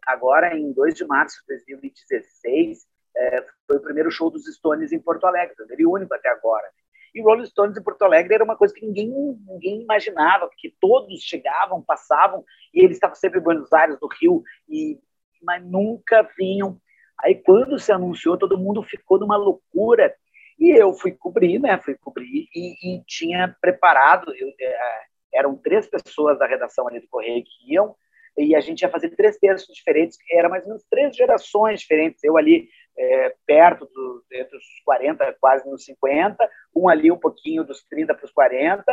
agora 0.05 0.57
em 0.57 0.71
2 0.73 0.95
de 0.95 1.05
março 1.05 1.39
de 1.41 1.55
2016, 1.55 2.85
é, 3.15 3.45
foi 3.67 3.77
o 3.77 3.81
primeiro 3.81 4.11
show 4.11 4.29
dos 4.29 4.45
Stones 4.45 4.91
em 4.91 4.99
Porto 4.99 5.25
Alegre, 5.25 5.55
ele 5.69 5.85
único 5.85 6.13
até 6.13 6.29
agora. 6.29 6.67
E 7.13 7.21
Rolling 7.21 7.45
Stones 7.45 7.77
em 7.77 7.83
Porto 7.83 8.03
Alegre 8.03 8.35
era 8.35 8.43
uma 8.43 8.55
coisa 8.55 8.73
que 8.73 8.85
ninguém, 8.85 9.09
ninguém 9.47 9.81
imaginava, 9.81 10.47
porque 10.47 10.73
todos 10.79 11.21
chegavam, 11.21 11.81
passavam, 11.81 12.43
e 12.73 12.83
eles 12.83 12.97
estavam 12.97 13.15
sempre 13.15 13.39
em 13.39 13.43
Buenos 13.43 13.71
Aires, 13.73 13.97
no 13.99 14.07
Rio, 14.07 14.43
e, 14.67 14.99
mas 15.41 15.63
nunca 15.65 16.27
vinham. 16.37 16.79
Aí, 17.21 17.35
quando 17.35 17.79
se 17.79 17.91
anunciou, 17.91 18.37
todo 18.37 18.57
mundo 18.57 18.83
ficou 18.83 19.19
numa 19.19 19.35
loucura. 19.35 20.15
E 20.57 20.71
eu 20.71 20.93
fui 20.93 21.11
cobrir, 21.11 21.59
né? 21.59 21.77
Fui 21.79 21.95
cobrir 21.95 22.47
e, 22.53 22.97
e 22.97 23.03
tinha 23.05 23.55
preparado. 23.59 24.33
Eu, 24.35 24.47
é, 24.59 25.01
eram 25.33 25.55
três 25.55 25.87
pessoas 25.87 26.37
da 26.37 26.47
redação 26.47 26.87
ali 26.87 26.99
do 26.99 27.07
Correio 27.07 27.43
que 27.43 27.73
iam, 27.73 27.95
e 28.37 28.55
a 28.55 28.61
gente 28.61 28.81
ia 28.81 28.89
fazer 28.89 29.09
três 29.15 29.37
textos 29.37 29.75
diferentes, 29.75 30.17
era 30.31 30.47
mais 30.47 30.63
ou 30.63 30.69
menos 30.69 30.85
três 30.89 31.15
gerações 31.15 31.81
diferentes. 31.81 32.23
Eu 32.23 32.37
ali 32.37 32.69
é, 32.99 33.33
perto 33.47 33.85
do, 33.85 34.23
entre 34.33 34.57
os 34.57 34.63
40, 34.83 35.37
quase 35.39 35.69
nos 35.69 35.85
50, 35.85 36.37
um 36.75 36.89
ali 36.89 37.09
um 37.09 37.17
pouquinho 37.17 37.63
dos 37.63 37.81
30 37.85 38.13
para 38.13 38.25
os 38.25 38.31
40 38.31 38.83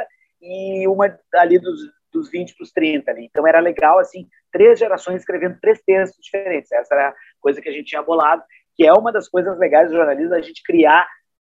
e 0.40 0.86
uma 0.86 1.18
ali 1.34 1.58
dos, 1.58 1.80
dos 2.12 2.30
20 2.30 2.54
para 2.54 2.62
os 2.62 2.72
30 2.72 3.10
ali. 3.10 3.24
Então 3.24 3.46
era 3.46 3.58
legal, 3.58 3.98
assim, 3.98 4.28
três 4.52 4.78
gerações 4.78 5.16
escrevendo 5.20 5.58
três 5.60 5.82
textos 5.82 6.24
diferentes. 6.24 6.70
Essa 6.70 6.94
era 6.94 7.08
a 7.08 7.14
coisa 7.40 7.60
que 7.60 7.68
a 7.68 7.72
gente 7.72 7.86
tinha 7.86 8.02
bolado, 8.02 8.44
que 8.76 8.86
é 8.86 8.92
uma 8.92 9.10
das 9.10 9.28
coisas 9.28 9.58
legais 9.58 9.90
do 9.90 9.96
jornalismo, 9.96 10.34
a 10.34 10.40
gente 10.40 10.62
criar 10.62 11.08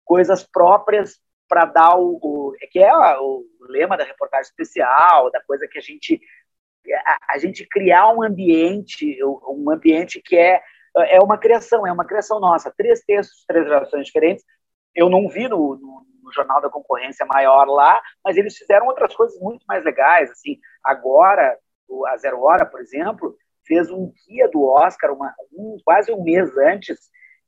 coisas 0.03 0.43
próprias 0.43 1.19
para 1.47 1.65
dar 1.65 1.95
o, 1.97 2.19
o, 2.21 2.53
que 2.71 2.79
é 2.79 2.91
o 3.19 3.43
lema 3.61 3.95
da 3.95 4.03
reportagem 4.03 4.49
especial, 4.49 5.29
da 5.31 5.41
coisa 5.41 5.67
que 5.67 5.77
a 5.77 5.81
gente 5.81 6.19
a, 7.05 7.35
a, 7.35 7.37
gente 7.37 7.67
criar 7.67 8.11
um 8.11 8.23
ambiente, 8.23 9.17
um 9.23 9.69
ambiente 9.69 10.21
que 10.23 10.35
é, 10.35 10.61
é 10.97 11.19
uma 11.19 11.37
criação, 11.37 11.85
é 11.85 11.91
uma 11.91 12.05
criação 12.05 12.39
nossa. 12.39 12.73
Três 12.75 13.01
textos, 13.01 13.43
três 13.47 13.65
gerações 13.65 14.05
diferentes. 14.05 14.43
Eu 14.95 15.09
não 15.09 15.27
vi 15.27 15.47
no, 15.47 15.75
no, 15.75 16.05
no, 16.23 16.33
Jornal 16.33 16.61
da 16.61 16.69
Concorrência 16.69 17.25
maior 17.25 17.65
lá, 17.67 18.01
mas 18.23 18.37
eles 18.37 18.57
fizeram 18.57 18.87
outras 18.87 19.15
coisas 19.15 19.39
muito 19.39 19.63
mais 19.67 19.83
legais. 19.83 20.31
Assim, 20.31 20.57
agora, 20.83 21.57
a 22.07 22.17
Zero 22.17 22.41
Hora, 22.41 22.65
por 22.65 22.79
exemplo, 22.79 23.35
fez 23.65 23.89
um 23.89 24.11
guia 24.27 24.47
do 24.49 24.63
Oscar, 24.63 25.13
uma, 25.13 25.33
um, 25.53 25.77
quase 25.83 26.11
um 26.11 26.23
mês 26.23 26.55
antes, 26.57 26.97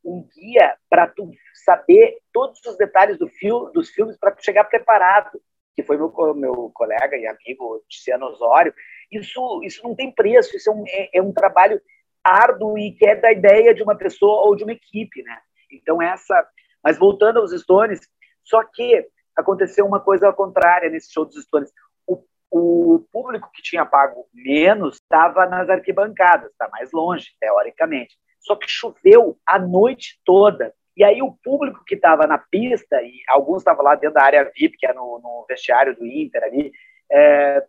um 0.03 0.27
guia 0.35 0.75
para 0.89 1.07
tu 1.07 1.29
saber 1.65 2.17
todos 2.33 2.59
os 2.65 2.77
detalhes 2.77 3.17
do 3.17 3.27
fil, 3.27 3.71
dos 3.71 3.89
filmes 3.89 4.17
para 4.17 4.31
tu 4.31 4.43
chegar 4.43 4.63
preparado 4.65 5.39
que 5.75 5.83
foi 5.83 5.97
meu, 5.97 6.11
meu 6.35 6.71
colega 6.73 7.15
e 7.17 7.27
amigo 7.27 7.83
Tiziano 7.87 8.27
Osório, 8.27 8.73
isso, 9.11 9.61
isso 9.63 9.83
não 9.83 9.95
tem 9.95 10.11
preço, 10.11 10.55
isso 10.55 10.69
é 10.69 10.73
um, 10.73 10.83
é, 10.87 11.09
é 11.15 11.21
um 11.21 11.33
trabalho 11.33 11.81
árduo 12.23 12.77
e 12.77 12.91
que 12.93 13.05
é 13.05 13.15
da 13.15 13.31
ideia 13.31 13.73
de 13.73 13.83
uma 13.83 13.95
pessoa 13.95 14.47
ou 14.47 14.55
de 14.55 14.63
uma 14.63 14.73
equipe, 14.73 15.23
né? 15.23 15.37
Então, 15.71 16.01
essa... 16.01 16.47
Mas 16.83 16.97
voltando 16.97 17.39
aos 17.39 17.51
Stones, 17.51 17.99
só 18.43 18.63
que 18.63 19.07
aconteceu 19.35 19.85
uma 19.85 19.99
coisa 19.99 20.31
contrária 20.33 20.89
nesse 20.89 21.11
show 21.11 21.25
dos 21.25 21.43
Stones. 21.43 21.71
O, 22.07 22.23
o 22.49 23.05
público 23.11 23.49
que 23.53 23.61
tinha 23.61 23.85
pago 23.85 24.27
menos 24.33 24.95
estava 24.95 25.45
nas 25.45 25.69
arquibancadas, 25.69 26.51
está 26.51 26.67
mais 26.69 26.91
longe, 26.91 27.29
teoricamente. 27.39 28.17
Só 28.39 28.55
que 28.55 28.67
choveu 28.67 29.37
a 29.45 29.59
noite 29.59 30.19
toda. 30.25 30.73
E 30.97 31.03
aí 31.03 31.21
o 31.21 31.37
público 31.43 31.83
que 31.85 31.95
estava 31.95 32.27
na 32.27 32.37
pista, 32.37 33.01
e 33.01 33.21
alguns 33.29 33.61
estavam 33.61 33.83
lá 33.83 33.95
dentro 33.95 34.15
da 34.15 34.23
área 34.23 34.51
VIP, 34.55 34.77
que 34.77 34.87
é 34.87 34.93
no, 34.93 35.19
no 35.19 35.45
vestiário 35.47 35.95
do 35.95 36.05
Inter 36.05 36.43
ali, 36.43 36.71
é, 37.11 37.63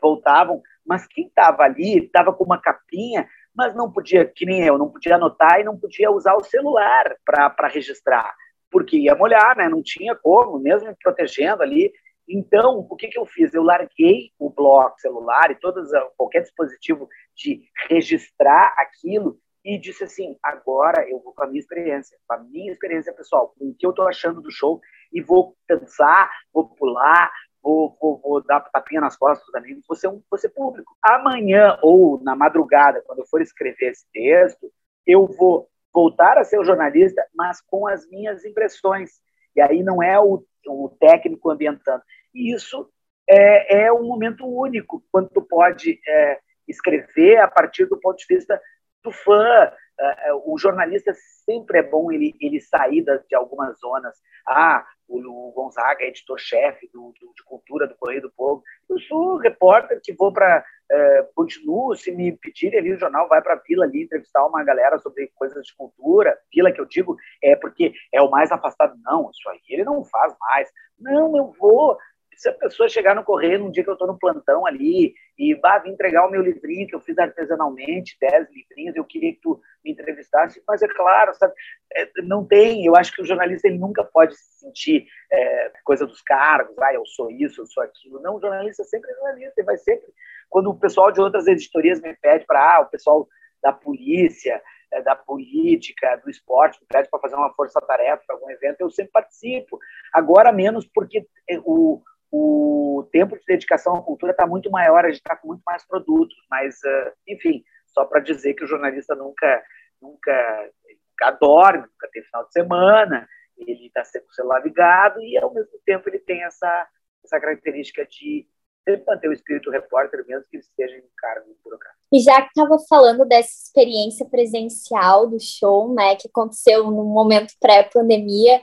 voltavam, 0.00 0.62
mas 0.84 1.06
quem 1.06 1.26
estava 1.26 1.62
ali 1.62 2.04
estava 2.04 2.32
com 2.32 2.44
uma 2.44 2.60
capinha, 2.60 3.28
mas 3.56 3.74
não 3.74 3.90
podia, 3.90 4.26
que 4.26 4.44
nem 4.44 4.64
eu, 4.64 4.76
não 4.76 4.90
podia 4.90 5.16
anotar 5.16 5.58
e 5.58 5.64
não 5.64 5.78
podia 5.78 6.10
usar 6.10 6.34
o 6.34 6.44
celular 6.44 7.16
para 7.24 7.68
registrar, 7.68 8.34
porque 8.70 8.98
ia 8.98 9.14
molhar, 9.14 9.56
né? 9.56 9.68
não 9.68 9.82
tinha 9.82 10.14
como, 10.14 10.58
mesmo 10.58 10.88
me 10.88 10.96
protegendo 11.02 11.62
ali. 11.62 11.90
Então, 12.28 12.86
o 12.90 12.96
que, 12.96 13.08
que 13.08 13.18
eu 13.18 13.24
fiz? 13.24 13.54
Eu 13.54 13.62
larguei 13.62 14.32
o 14.38 14.50
bloco 14.50 15.00
celular 15.00 15.50
e 15.50 15.54
todos, 15.54 15.88
qualquer 16.16 16.42
dispositivo 16.42 17.08
de 17.34 17.62
registrar 17.88 18.74
aquilo 18.76 19.38
e 19.64 19.78
disse 19.78 20.04
assim: 20.04 20.36
agora 20.42 21.08
eu 21.08 21.20
vou 21.20 21.32
com 21.32 21.44
a 21.44 21.46
minha 21.46 21.60
experiência, 21.60 22.18
com 22.26 22.34
a 22.34 22.38
minha 22.38 22.70
experiência 22.70 23.12
pessoal, 23.12 23.54
com 23.56 23.68
o 23.68 23.74
que 23.74 23.86
eu 23.86 23.90
estou 23.90 24.08
achando 24.08 24.40
do 24.40 24.50
show, 24.50 24.80
e 25.12 25.22
vou 25.22 25.56
pensar, 25.66 26.30
vou 26.52 26.68
pular, 26.68 27.32
vou, 27.66 27.96
vou, 28.00 28.20
vou 28.22 28.40
dar 28.44 28.60
tapinha 28.60 29.00
nas 29.00 29.16
costas 29.16 29.44
dos 29.44 29.54
amigos, 29.56 29.84
vou 29.88 29.96
ser, 29.96 30.06
um, 30.06 30.22
público. 30.54 30.96
Amanhã 31.02 31.76
ou 31.82 32.22
na 32.22 32.36
madrugada, 32.36 33.02
quando 33.04 33.18
eu 33.18 33.26
for 33.26 33.42
escrever 33.42 33.90
esse 33.90 34.06
texto, 34.12 34.70
eu 35.04 35.26
vou 35.26 35.68
voltar 35.92 36.38
a 36.38 36.44
ser 36.44 36.64
jornalista, 36.64 37.26
mas 37.34 37.60
com 37.60 37.88
as 37.88 38.08
minhas 38.08 38.44
impressões. 38.44 39.20
E 39.56 39.60
aí 39.60 39.82
não 39.82 40.00
é 40.00 40.18
o, 40.20 40.44
o 40.68 40.96
técnico 41.00 41.50
ambientando. 41.50 42.02
E 42.32 42.54
isso 42.54 42.88
é, 43.28 43.86
é 43.86 43.92
um 43.92 44.04
momento 44.04 44.46
único, 44.46 45.02
quando 45.10 45.28
tu 45.30 45.42
pode 45.42 45.98
é, 46.06 46.38
escrever 46.68 47.38
a 47.38 47.48
partir 47.48 47.86
do 47.86 47.98
ponto 47.98 48.18
de 48.18 48.26
vista 48.32 48.60
do 49.06 49.12
fã. 49.12 49.72
Uh, 49.98 50.52
o 50.52 50.58
jornalista 50.58 51.14
sempre 51.46 51.78
é 51.78 51.82
bom 51.82 52.12
ele, 52.12 52.34
ele 52.38 52.60
sair 52.60 53.02
de 53.02 53.34
algumas 53.34 53.78
zonas. 53.78 54.14
Ah, 54.46 54.84
o, 55.08 55.52
Gonzaga 55.52 56.04
é 56.04 56.08
editor-chefe 56.08 56.86
de 56.86 57.42
cultura 57.44 57.86
do 57.86 57.96
Correio 57.96 58.20
do 58.20 58.30
Povo. 58.30 58.62
Eu 58.90 58.98
sou 59.00 59.38
repórter 59.38 60.00
que 60.02 60.12
vou 60.12 60.32
para. 60.32 60.64
Uh, 60.88 61.34
continuo, 61.34 61.96
se 61.96 62.12
me 62.12 62.36
pedirem 62.36 62.78
ali 62.78 62.92
o 62.92 62.98
jornal, 62.98 63.26
vai 63.28 63.42
para 63.42 63.54
a 63.54 63.62
vila 63.66 63.84
ali 63.84 64.04
entrevistar 64.04 64.46
uma 64.46 64.62
galera 64.62 64.98
sobre 64.98 65.32
coisas 65.34 65.66
de 65.66 65.74
cultura. 65.74 66.38
Vila 66.54 66.70
que 66.70 66.80
eu 66.80 66.86
digo 66.86 67.16
é 67.42 67.56
porque 67.56 67.92
é 68.12 68.20
o 68.22 68.30
mais 68.30 68.52
afastado. 68.52 68.94
Não, 69.02 69.30
isso 69.30 69.48
aí 69.48 69.60
ele 69.70 69.84
não 69.84 70.04
faz 70.04 70.36
mais. 70.38 70.68
Não, 70.98 71.36
eu 71.36 71.52
vou 71.58 71.98
se 72.36 72.48
a 72.48 72.52
pessoa 72.52 72.88
chegar 72.88 73.14
no 73.14 73.24
correio 73.24 73.58
num 73.58 73.70
dia 73.70 73.82
que 73.82 73.88
eu 73.88 73.94
estou 73.94 74.06
no 74.06 74.18
plantão 74.18 74.66
ali 74.66 75.14
e 75.38 75.54
bah, 75.54 75.78
vir 75.78 75.90
entregar 75.90 76.26
o 76.26 76.30
meu 76.30 76.42
livrinho 76.42 76.86
que 76.86 76.94
eu 76.94 77.00
fiz 77.00 77.18
artesanalmente, 77.18 78.16
10 78.20 78.48
livrinhos, 78.50 78.96
eu 78.96 79.04
queria 79.04 79.32
que 79.32 79.40
tu 79.40 79.60
me 79.84 79.92
entrevistasse, 79.92 80.62
mas 80.68 80.82
é 80.82 80.88
claro, 80.88 81.34
sabe, 81.34 81.54
é, 81.94 82.10
não 82.22 82.44
tem, 82.44 82.84
eu 82.84 82.94
acho 82.94 83.12
que 83.12 83.22
o 83.22 83.24
jornalista 83.24 83.68
ele 83.68 83.78
nunca 83.78 84.04
pode 84.04 84.36
se 84.36 84.60
sentir 84.60 85.06
é, 85.32 85.72
coisa 85.84 86.06
dos 86.06 86.20
cargos, 86.20 86.76
ah, 86.78 86.92
eu 86.92 87.04
sou 87.06 87.30
isso, 87.30 87.62
eu 87.62 87.66
sou 87.66 87.82
aquilo. 87.82 88.20
Não, 88.20 88.36
o 88.36 88.40
jornalista 88.40 88.84
sempre 88.84 89.10
é 89.10 89.14
jornalista, 89.14 89.54
ele 89.56 89.66
vai 89.66 89.78
sempre. 89.78 90.06
Quando 90.50 90.70
o 90.70 90.78
pessoal 90.78 91.10
de 91.10 91.20
outras 91.20 91.46
editorias 91.46 92.00
me 92.00 92.14
pede 92.14 92.44
para, 92.46 92.76
ah, 92.76 92.80
o 92.80 92.90
pessoal 92.90 93.26
da 93.62 93.72
polícia, 93.72 94.62
é, 94.92 95.02
da 95.02 95.16
política, 95.16 96.16
do 96.16 96.30
esporte, 96.30 96.80
me 96.80 96.86
pede 96.86 97.08
para 97.08 97.20
fazer 97.20 97.34
uma 97.34 97.52
força-tarefa 97.52 98.22
para 98.26 98.36
algum 98.36 98.50
evento, 98.50 98.80
eu 98.80 98.90
sempre 98.90 99.12
participo. 99.12 99.78
Agora 100.12 100.52
menos 100.52 100.86
porque 100.86 101.26
é, 101.48 101.58
o 101.64 102.02
o 102.30 103.08
tempo 103.12 103.36
de 103.36 103.44
dedicação 103.46 103.94
à 103.96 104.02
cultura 104.02 104.32
está 104.32 104.46
muito 104.46 104.70
maior, 104.70 105.04
a 105.04 105.08
gente 105.08 105.18
está 105.18 105.36
com 105.36 105.48
muito 105.48 105.62
mais 105.64 105.86
produtos, 105.86 106.36
mas, 106.50 106.76
uh, 106.76 107.12
enfim, 107.26 107.64
só 107.86 108.04
para 108.04 108.20
dizer 108.20 108.54
que 108.54 108.64
o 108.64 108.66
jornalista 108.66 109.14
nunca, 109.14 109.62
nunca, 110.00 110.70
nunca 111.10 111.30
dorme, 111.40 111.86
nunca 111.86 112.08
tem 112.12 112.22
final 112.24 112.44
de 112.46 112.52
semana, 112.52 113.28
ele 113.56 113.86
está 113.86 114.04
sempre 114.04 114.26
com 114.26 114.32
o 114.32 114.34
celular 114.34 114.62
ligado 114.62 115.20
e, 115.22 115.38
ao 115.38 115.52
mesmo 115.52 115.78
tempo, 115.84 116.08
ele 116.08 116.18
tem 116.18 116.42
essa, 116.44 116.88
essa 117.24 117.40
característica 117.40 118.04
de 118.06 118.46
sempre 118.86 119.04
manter 119.06 119.28
o 119.28 119.32
espírito 119.32 119.70
repórter, 119.70 120.24
mesmo 120.26 120.44
que 120.48 120.56
ele 120.56 120.62
esteja 120.62 120.96
em 120.96 121.04
cargo 121.16 121.56
burocrático. 121.64 122.02
E 122.12 122.20
já 122.20 122.40
que 122.40 122.48
estava 122.48 122.78
falando 122.88 123.24
dessa 123.24 123.50
experiência 123.50 124.24
presencial 124.26 125.28
do 125.28 125.40
show, 125.40 125.92
né, 125.92 126.14
que 126.16 126.28
aconteceu 126.28 126.84
no 126.84 127.04
momento 127.04 127.52
pré-pandemia, 127.60 128.60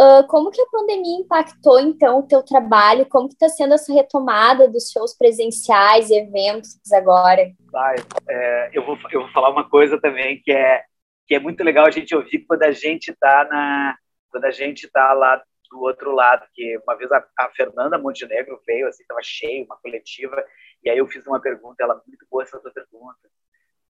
Uh, 0.00 0.24
como 0.28 0.52
que 0.52 0.60
a 0.60 0.66
pandemia 0.66 1.18
impactou, 1.18 1.80
então, 1.80 2.20
o 2.20 2.22
teu 2.22 2.40
trabalho? 2.40 3.04
Como 3.06 3.26
que 3.26 3.34
está 3.34 3.48
sendo 3.48 3.74
essa 3.74 3.92
retomada 3.92 4.68
dos 4.68 4.92
shows 4.92 5.16
presenciais 5.16 6.08
eventos 6.08 6.78
agora? 6.92 7.50
Vai, 7.72 7.96
é, 8.28 8.70
eu, 8.72 8.86
vou, 8.86 8.96
eu 9.10 9.22
vou 9.22 9.32
falar 9.32 9.50
uma 9.50 9.68
coisa 9.68 10.00
também 10.00 10.40
que 10.40 10.52
é, 10.52 10.84
que 11.26 11.34
é 11.34 11.40
muito 11.40 11.64
legal 11.64 11.84
a 11.84 11.90
gente 11.90 12.14
ouvir 12.14 12.44
quando 12.46 12.62
a 12.62 12.70
gente 12.70 13.10
está 13.10 13.44
na 13.50 13.96
quando 14.30 14.44
a 14.44 14.50
gente 14.50 14.84
está 14.84 15.12
lá 15.14 15.42
do 15.70 15.80
outro 15.80 16.12
lado, 16.12 16.46
que 16.54 16.78
uma 16.78 16.94
vez 16.96 17.10
a, 17.10 17.24
a 17.38 17.50
Fernanda 17.50 17.98
Montenegro 17.98 18.60
veio, 18.66 18.86
assim, 18.86 19.02
estava 19.02 19.20
cheio, 19.22 19.64
uma 19.64 19.76
coletiva, 19.76 20.44
e 20.82 20.90
aí 20.90 20.98
eu 20.98 21.06
fiz 21.06 21.26
uma 21.26 21.40
pergunta, 21.40 21.82
ela, 21.82 22.00
muito 22.06 22.26
boa 22.30 22.42
essa 22.42 22.58
tua 22.58 22.70
pergunta, 22.70 23.18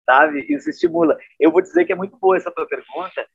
sabe? 0.05 0.45
Isso 0.49 0.69
estimula. 0.69 1.17
Eu 1.39 1.51
vou 1.51 1.61
dizer 1.61 1.85
que 1.85 1.91
é 1.91 1.95
muito 1.95 2.17
boa 2.17 2.37
essa 2.37 2.51
tua 2.51 2.67
pergunta, 2.67 3.27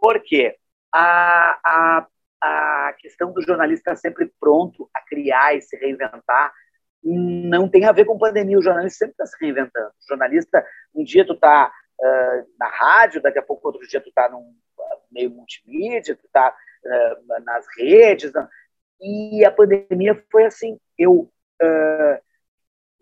porque 0.00 0.56
a, 0.92 1.58
a, 1.64 2.06
a 2.40 2.92
questão 2.98 3.32
do 3.32 3.42
jornalista 3.42 3.94
sempre 3.96 4.32
pronto 4.40 4.88
a 4.94 5.00
criar 5.02 5.54
e 5.54 5.62
se 5.62 5.76
reinventar 5.76 6.52
não 7.02 7.68
tem 7.68 7.84
a 7.84 7.92
ver 7.92 8.04
com 8.04 8.18
pandemia. 8.18 8.58
O 8.58 8.62
jornalista 8.62 8.98
sempre 8.98 9.12
está 9.12 9.26
se 9.26 9.36
reinventando. 9.40 9.88
O 9.88 10.08
jornalista, 10.08 10.66
um 10.94 11.04
dia 11.04 11.26
tu 11.26 11.34
está 11.34 11.72
uh, 12.00 12.50
na 12.58 12.68
rádio, 12.68 13.22
daqui 13.22 13.38
a 13.38 13.42
pouco 13.42 13.68
outro 13.68 13.86
dia 13.86 14.00
tu 14.00 14.08
está 14.08 14.28
num 14.28 14.54
meio 15.10 15.30
multimídia, 15.30 16.16
tu 16.16 16.26
está 16.26 16.54
uh, 16.84 17.44
nas 17.44 17.66
redes. 17.76 18.32
Não. 18.32 18.48
E 19.00 19.44
a 19.44 19.50
pandemia 19.50 20.22
foi 20.30 20.46
assim. 20.46 20.78
Eu 20.98 21.30
uh, 21.62 22.22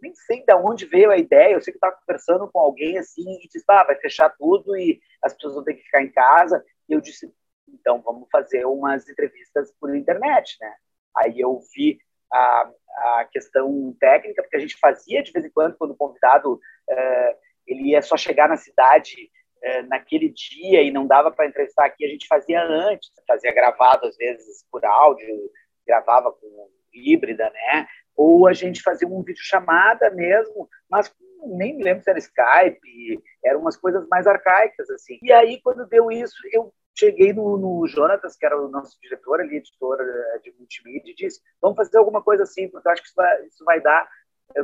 nem 0.01 0.14
sei 0.14 0.44
de 0.44 0.55
onde 0.55 0.87
veio 0.87 1.11
a 1.11 1.16
ideia. 1.16 1.55
Eu 1.55 1.61
sei 1.61 1.72
que 1.72 1.79
estava 1.79 1.96
conversando 1.96 2.49
com 2.49 2.61
alguém 2.61 2.99
assim 2.99 3.25
e 3.42 3.49
disse: 3.49 3.64
ah, 3.68 3.85
vai 3.85 3.96
fechar 3.96 4.31
tudo 4.37 4.77
e 4.77 5.01
as 5.22 5.33
pessoas 5.35 5.55
vão 5.55 5.64
ter 5.64 5.75
que 5.75 5.85
ficar 5.85 6.03
em 6.03 6.12
casa. 6.12 6.64
E 6.88 6.92
eu 6.92 7.01
disse: 7.01 7.33
então, 7.68 8.00
vamos 8.02 8.29
fazer 8.31 8.64
umas 8.64 9.09
entrevistas 9.09 9.72
por 9.81 9.94
internet, 9.94 10.57
né? 10.61 10.74
Aí 11.16 11.40
eu 11.40 11.61
vi 11.74 11.98
a, 12.33 12.70
a 12.96 13.29
questão 13.31 13.94
técnica, 13.98 14.42
porque 14.42 14.57
a 14.57 14.61
gente 14.61 14.76
fazia 14.79 15.22
de 15.22 15.33
vez 15.33 15.44
em 15.44 15.50
quando, 15.50 15.76
quando 15.76 15.92
o 15.92 15.96
convidado 15.96 16.61
é, 16.88 17.37
ele 17.66 17.90
ia 17.90 18.02
só 18.02 18.16
chegar 18.16 18.48
na 18.48 18.57
cidade 18.57 19.31
é, 19.62 19.83
naquele 19.83 20.29
dia 20.29 20.83
e 20.83 20.90
não 20.90 21.07
dava 21.07 21.31
para 21.31 21.46
entrevistar 21.46 21.87
aqui, 21.87 22.05
a 22.05 22.09
gente 22.09 22.26
fazia 22.26 22.62
antes, 22.62 23.11
fazia 23.26 23.52
gravado 23.52 24.07
às 24.07 24.16
vezes 24.16 24.64
por 24.70 24.85
áudio, 24.85 25.50
gravava 25.87 26.33
com 26.33 26.70
híbrida, 26.92 27.50
né? 27.50 27.87
Ou 28.14 28.46
a 28.46 28.52
gente 28.52 28.83
fazia 28.83 29.07
um 29.07 29.22
vídeo 29.22 29.42
chamada 29.42 30.11
mesmo, 30.11 30.68
mas 30.90 31.14
nem 31.44 31.76
me 31.76 31.85
lembro 31.85 32.02
se 32.02 32.11
era 32.11 32.18
Skype, 32.18 33.22
eram 33.44 33.61
umas 33.61 33.76
coisas 33.76 34.07
mais 34.09 34.26
arcaicas 34.26 34.88
assim. 34.90 35.18
E 35.22 35.33
aí 35.33 35.61
quando 35.62 35.87
deu 35.87 36.11
isso, 36.11 36.37
eu 36.52 36.72
cheguei 36.99 37.33
no, 37.33 37.57
no 37.59 37.87
Jonatas, 37.87 38.37
que 38.37 38.47
era 38.47 38.61
o 38.61 38.69
nosso 38.69 38.99
diretor 39.01 39.41
ali, 39.41 39.57
editor 39.57 39.99
eh, 40.01 40.39
de 40.43 40.53
multimídia, 40.59 41.11
e 41.11 41.15
disse: 41.15 41.41
vamos 41.61 41.77
fazer 41.77 41.99
alguma 41.99 42.23
coisa 42.23 42.43
assim, 42.45 42.69
porque 42.69 42.89
eu 42.89 42.93
acho 42.93 43.03
que 43.03 43.09
isso 43.09 43.17
vai, 43.17 43.47
isso 43.47 43.65
vai 43.65 43.81
dar 43.81 44.09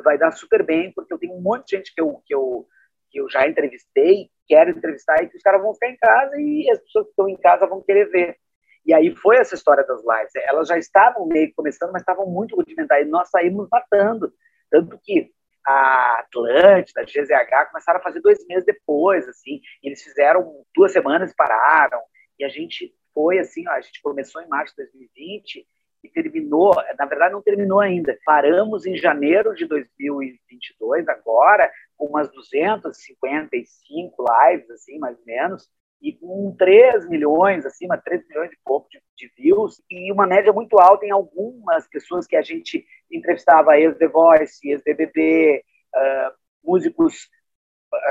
vai 0.05 0.17
dar 0.17 0.31
super 0.33 0.65
bem, 0.65 0.93
porque 0.93 1.13
eu 1.13 1.19
tenho 1.19 1.35
um 1.35 1.41
monte 1.41 1.67
de 1.67 1.77
gente 1.77 1.95
que 1.95 2.01
eu, 2.01 2.23
que 2.25 2.35
eu, 2.35 2.67
que 3.11 3.21
eu 3.21 3.29
já 3.29 3.47
entrevistei, 3.47 4.31
quero 4.47 4.71
entrevistar, 4.71 5.23
e 5.23 5.29
que 5.29 5.37
os 5.37 5.43
caras 5.43 5.61
vão 5.61 5.75
ficar 5.75 5.89
em 5.89 5.97
casa 5.97 6.37
e 6.39 6.71
as 6.71 6.79
pessoas 6.81 7.07
que 7.07 7.11
estão 7.11 7.29
em 7.29 7.37
casa 7.37 7.67
vão 7.67 7.83
querer 7.83 8.07
ver. 8.07 8.37
E 8.85 8.93
aí 8.93 9.15
foi 9.17 9.37
essa 9.37 9.55
história 9.55 9.85
das 9.85 10.01
lives. 10.01 10.33
Elas 10.49 10.69
já 10.69 10.77
estavam 10.77 11.27
meio 11.27 11.53
começando, 11.55 11.93
mas 11.93 12.03
estavam 12.03 12.27
muito 12.27 12.57
rudimentares. 12.57 13.07
E 13.07 13.11
nós 13.11 13.29
saímos 13.31 13.69
matando. 13.71 14.33
Tanto 14.71 14.99
que 15.03 15.31
a 15.65 16.21
Atlântida, 16.21 17.03
a 17.03 17.05
GZH, 17.05 17.69
começaram 17.71 18.01
a 18.01 18.03
fazer 18.03 18.21
dois 18.21 18.45
meses 18.49 18.65
depois, 18.65 19.29
assim. 19.29 19.61
eles 19.83 20.03
fizeram 20.03 20.65
duas 20.75 20.93
semanas 20.93 21.31
e 21.31 21.37
pararam. 21.37 22.01
E 22.39 22.45
a 22.45 22.49
gente 22.49 22.95
foi 23.15 23.39
assim, 23.39 23.67
ó, 23.69 23.73
a 23.73 23.81
gente 23.81 24.01
começou 24.03 24.43
em 24.43 24.49
março 24.49 24.75
de 24.77 24.83
2020 24.85 25.67
e 26.05 26.09
terminou, 26.09 26.75
na 26.99 27.07
verdade 27.07 27.33
não 27.33 27.43
terminou 27.43 27.79
ainda. 27.81 28.19
Paramos 28.25 28.85
em 28.87 28.97
janeiro 28.97 29.55
de 29.55 29.67
2022, 29.67 31.09
agora, 31.09 31.71
com 31.97 32.07
umas 32.07 32.31
255 32.33 34.25
lives, 34.51 34.71
assim, 34.71 34.99
mais 34.99 35.17
ou 35.19 35.25
menos, 35.25 35.71
e 36.01 36.13
com 36.13 36.55
3 36.59 37.09
milhões, 37.09 37.65
acima, 37.65 37.97
3 37.97 38.27
milhões 38.29 38.53
e 38.53 38.59
pouco 38.65 38.89
de, 38.91 39.01
de, 39.17 39.31
views, 39.37 39.81
e 39.89 40.11
uma 40.11 40.27
média 40.27 40.53
muito 40.53 40.77
alta 40.81 41.07
em 41.07 41.13
algumas 41.13 41.87
pessoas 41.89 42.27
que 42.27 42.35
a 42.35 42.43
gente 42.43 42.85
entrevistava, 43.11 43.79
ex-The 43.79 44.09
Voice, 44.09 44.69
ex-BBB, 44.69 45.63
uh, 45.95 46.33
músicos 46.65 47.29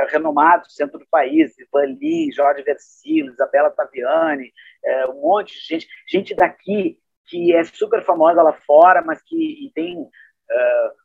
renomados, 0.10 0.76
centro 0.76 1.00
do 1.00 1.08
país, 1.10 1.58
Ivan 1.58 1.98
Lee, 2.00 2.32
Jorge 2.32 2.64
Versilo, 2.64 3.32
Isabela 3.32 3.72
Taviani, 3.72 4.52
é, 4.84 5.08
um 5.08 5.22
monte 5.22 5.54
de 5.54 5.66
gente, 5.66 5.88
gente 6.08 6.36
daqui 6.36 6.98
que 7.26 7.54
é 7.54 7.64
super 7.64 8.04
famosa 8.04 8.42
lá 8.42 8.54
fora, 8.54 9.02
mas 9.02 9.22
que 9.22 9.72
tem 9.74 9.98
uh, 9.98 10.10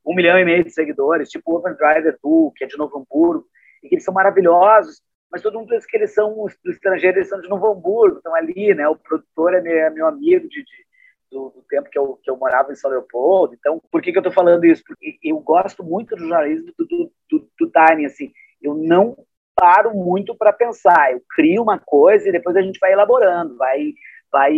um 0.05 0.15
milhão 0.15 0.39
e 0.39 0.45
meio 0.45 0.65
de 0.65 0.71
seguidores, 0.71 1.29
tipo 1.29 1.53
o 1.53 1.57
Overdriver 1.57 2.19
Du, 2.23 2.53
que 2.57 2.65
é 2.65 2.67
de 2.67 2.77
Novo 2.77 2.99
Hamburgo, 2.99 3.47
e 3.83 3.89
que 3.89 3.95
eles 3.95 4.05
são 4.05 4.13
maravilhosos, 4.13 5.01
mas 5.31 5.43
todo 5.43 5.59
mundo 5.59 5.69
pensa 5.69 5.87
que 5.89 5.97
eles 5.97 6.15
são 6.15 6.35
do 6.65 6.71
estrangeiro, 6.71 7.19
eles 7.19 7.29
são 7.29 7.41
de 7.41 7.49
Novo 7.49 7.71
Hamburgo, 7.71 8.17
estão 8.17 8.35
ali, 8.35 8.75
né? 8.75 8.89
O 8.89 8.97
produtor 8.97 9.55
é 9.55 9.61
meu, 9.61 9.77
é 9.77 9.91
meu 9.91 10.07
amigo 10.07 10.49
de, 10.49 10.65
de 10.65 10.87
do, 11.31 11.51
do, 11.51 11.63
tempo 11.69 11.91
que 11.91 11.99
eu, 11.99 12.19
que 12.23 12.31
eu 12.31 12.37
morava 12.37 12.73
em 12.73 12.77
São 12.77 12.91
Leopoldo. 12.91 13.55
Então, 13.55 13.81
por 13.91 14.01
que, 14.01 14.13
que 14.13 14.19
eu 14.19 14.21
estou 14.21 14.33
falando 14.33 14.65
isso? 14.65 14.83
Porque 14.87 15.19
eu 15.23 15.39
gosto 15.41 15.85
muito 15.85 16.15
do 16.15 16.23
jornalismo 16.23 16.73
do, 16.79 16.87
do, 16.87 17.13
do, 17.31 17.51
do 17.59 17.73
assim 18.07 18.33
eu 18.61 18.75
não 18.75 19.17
paro 19.55 19.95
muito 19.95 20.37
para 20.37 20.53
pensar. 20.53 21.13
Eu 21.13 21.23
crio 21.35 21.63
uma 21.63 21.79
coisa 21.79 22.29
e 22.29 22.33
depois 22.33 22.57
a 22.57 22.63
gente 22.63 22.79
vai 22.79 22.93
elaborando, 22.93 23.57
vai, 23.57 23.95
vai. 24.31 24.55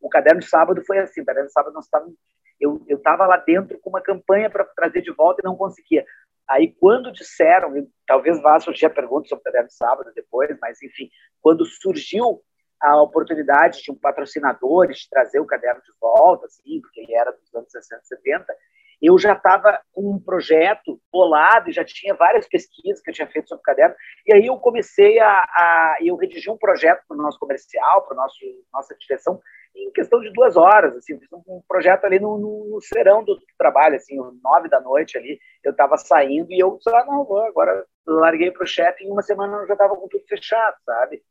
O 0.00 0.08
caderno 0.08 0.40
de 0.40 0.46
sábado 0.46 0.82
foi 0.86 0.98
assim. 0.98 1.20
O 1.20 1.24
caderno 1.24 1.48
de 1.48 1.52
sábado 1.52 1.74
nós 1.74 1.84
estávamos, 1.84 2.14
eu 2.60 2.80
eu 2.88 2.98
estava 2.98 3.26
lá 3.26 3.36
dentro 3.36 3.78
com 3.80 3.90
uma 3.90 4.00
campanha 4.00 4.48
para 4.48 4.64
trazer 4.64 5.02
de 5.02 5.12
volta 5.12 5.40
e 5.42 5.46
não 5.46 5.56
conseguia. 5.56 6.04
Aí 6.48 6.74
quando 6.80 7.12
disseram, 7.12 7.86
talvez 8.06 8.40
vá 8.40 8.58
surgir 8.58 8.86
a 8.86 8.90
pergunta 8.90 9.28
sobre 9.28 9.42
o 9.42 9.44
caderno 9.44 9.68
de 9.68 9.74
sábado 9.74 10.10
depois, 10.14 10.56
mas 10.60 10.82
enfim, 10.82 11.10
quando 11.42 11.64
surgiu 11.66 12.42
a 12.80 13.02
oportunidade 13.02 13.82
de 13.82 13.90
um 13.90 13.94
patrocinador 13.94 14.86
de 14.88 15.08
trazer 15.10 15.40
o 15.40 15.46
caderno 15.46 15.82
de 15.82 15.92
volta, 16.00 16.46
assim, 16.46 16.80
porque 16.80 17.00
ele 17.00 17.14
era 17.14 17.32
dos 17.32 17.54
anos 17.54 17.70
60, 17.70 18.02
70, 18.04 18.54
eu 19.00 19.18
já 19.18 19.32
estava 19.32 19.80
com 19.92 20.14
um 20.14 20.20
projeto 20.20 21.00
bolado 21.12 21.70
já 21.70 21.84
tinha 21.84 22.14
várias 22.14 22.48
pesquisas 22.48 23.00
que 23.00 23.10
eu 23.10 23.14
tinha 23.14 23.28
feito 23.28 23.48
sobre 23.48 23.60
o 23.60 23.64
caderno. 23.64 23.94
E 24.26 24.34
aí 24.34 24.46
eu 24.46 24.56
comecei 24.58 25.18
a, 25.20 25.30
a 25.30 25.96
eu 26.00 26.16
redigi 26.16 26.50
um 26.50 26.58
projeto 26.58 27.02
para 27.06 27.16
o 27.16 27.20
nosso 27.20 27.38
comercial, 27.38 28.06
para 28.06 28.16
nosso 28.16 28.38
nossa 28.72 28.94
direção, 28.98 29.40
em 29.74 29.92
questão 29.92 30.20
de 30.20 30.32
duas 30.32 30.56
horas, 30.56 30.96
assim, 30.96 31.18
um 31.46 31.62
projeto 31.68 32.04
ali 32.04 32.18
no, 32.18 32.36
no, 32.38 32.68
no 32.70 32.80
serão 32.80 33.22
do, 33.22 33.38
trabalho, 33.56 33.96
assim, 33.96 34.16
nove 34.42 34.68
da 34.68 34.80
noite 34.80 35.16
ali, 35.16 35.38
eu 35.62 35.70
estava 35.70 35.96
saindo 35.96 36.52
e 36.52 36.58
eu 36.58 36.76
disse, 36.76 36.90
ah, 36.90 37.04
não, 37.04 37.24
vou, 37.24 37.38
agora 37.44 37.86
larguei 38.06 38.50
para 38.50 38.64
o 38.64 38.66
chefe 38.66 39.04
e 39.04 39.10
uma 39.10 39.22
semana 39.22 39.58
eu 39.58 39.66
já 39.66 39.74
estava 39.74 39.94
com 39.94 40.08
tudo 40.08 40.24
fechado, 40.26 40.76
sabe? 40.84 41.22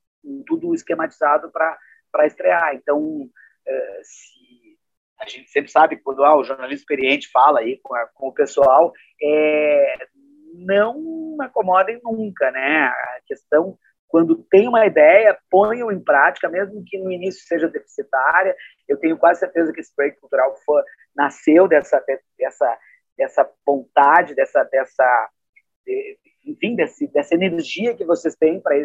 Tudo 0.45 0.73
esquematizado 0.73 1.51
para 1.51 2.25
estrear. 2.25 2.75
Então, 2.75 3.29
se 4.03 4.36
a 5.19 5.27
gente 5.27 5.49
sempre 5.49 5.71
sabe 5.71 5.97
quando 5.97 6.23
ah, 6.23 6.37
o 6.37 6.43
jornalista 6.43 6.83
experiente 6.83 7.29
fala 7.31 7.59
aí 7.59 7.79
com, 7.81 7.95
a, 7.95 8.07
com 8.13 8.27
o 8.27 8.33
pessoal, 8.33 8.93
é, 9.21 10.07
não 10.53 11.37
acomodem 11.41 11.99
nunca, 12.03 12.51
né? 12.51 12.85
A 12.85 13.19
questão, 13.25 13.77
quando 14.07 14.43
tem 14.49 14.67
uma 14.67 14.85
ideia, 14.85 15.37
ponham 15.49 15.91
em 15.91 15.99
prática, 15.99 16.49
mesmo 16.49 16.83
que 16.85 16.97
no 16.99 17.11
início 17.11 17.45
seja 17.45 17.67
deficitária. 17.67 18.55
Eu 18.87 18.97
tenho 18.97 19.17
quase 19.17 19.39
certeza 19.39 19.73
que 19.73 19.79
esse 19.79 19.93
projeto 19.95 20.19
cultural 20.19 20.55
foi, 20.65 20.83
nasceu 21.15 21.67
dessa, 21.67 22.03
dessa, 22.37 22.77
dessa 23.17 23.51
vontade, 23.65 24.35
dessa, 24.35 24.63
dessa, 24.65 25.29
enfim, 26.45 26.75
desse, 26.75 27.07
dessa 27.07 27.35
energia 27.35 27.95
que 27.95 28.05
vocês 28.05 28.35
têm 28.35 28.61
para 28.61 28.77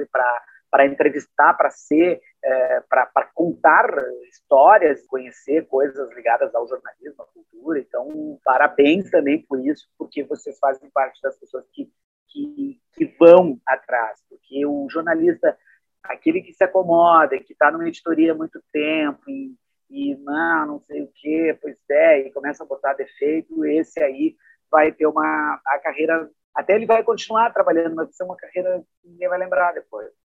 para 0.72 0.86
entrevistar, 0.86 1.52
para 1.52 1.68
ser, 1.68 2.22
é, 2.42 2.80
para 2.88 3.30
contar 3.34 3.94
histórias, 4.30 5.06
conhecer 5.06 5.66
coisas 5.66 6.10
ligadas 6.16 6.54
ao 6.54 6.66
jornalismo, 6.66 7.22
à 7.22 7.26
cultura. 7.26 7.78
Então, 7.78 8.40
parabéns 8.42 9.10
também 9.10 9.42
por 9.42 9.60
isso, 9.60 9.86
porque 9.98 10.24
vocês 10.24 10.58
fazem 10.58 10.88
parte 10.88 11.20
das 11.20 11.38
pessoas 11.38 11.66
que, 11.74 11.92
que, 12.26 12.80
que 12.94 13.04
vão 13.20 13.60
atrás. 13.66 14.18
Porque 14.30 14.64
o 14.64 14.88
jornalista, 14.88 15.58
aquele 16.02 16.40
que 16.40 16.54
se 16.54 16.64
acomoda, 16.64 17.38
que 17.38 17.52
está 17.52 17.70
numa 17.70 17.86
editoria 17.86 18.32
há 18.32 18.34
muito 18.34 18.58
tempo 18.72 19.28
e, 19.28 19.54
e 19.90 20.16
não, 20.16 20.66
não 20.66 20.80
sei 20.80 21.02
o 21.02 21.12
quê, 21.14 21.54
pois 21.60 21.76
é, 21.90 22.20
e 22.20 22.32
começa 22.32 22.64
a 22.64 22.66
botar 22.66 22.94
defeito, 22.94 23.62
esse 23.66 24.02
aí 24.02 24.36
vai 24.70 24.90
ter 24.90 25.06
uma 25.06 25.60
a 25.66 25.78
carreira 25.80 26.30
até 26.54 26.74
ele 26.74 26.86
vai 26.86 27.02
continuar 27.02 27.52
trabalhando, 27.52 27.94
mas 27.94 28.06
vai 28.06 28.12
ser 28.12 28.24
uma 28.24 28.36
carreira 28.36 28.82
que 29.02 29.08
ninguém 29.08 29.28
vai 29.28 29.38
lembrar 29.38 29.72
depois. 29.72 30.21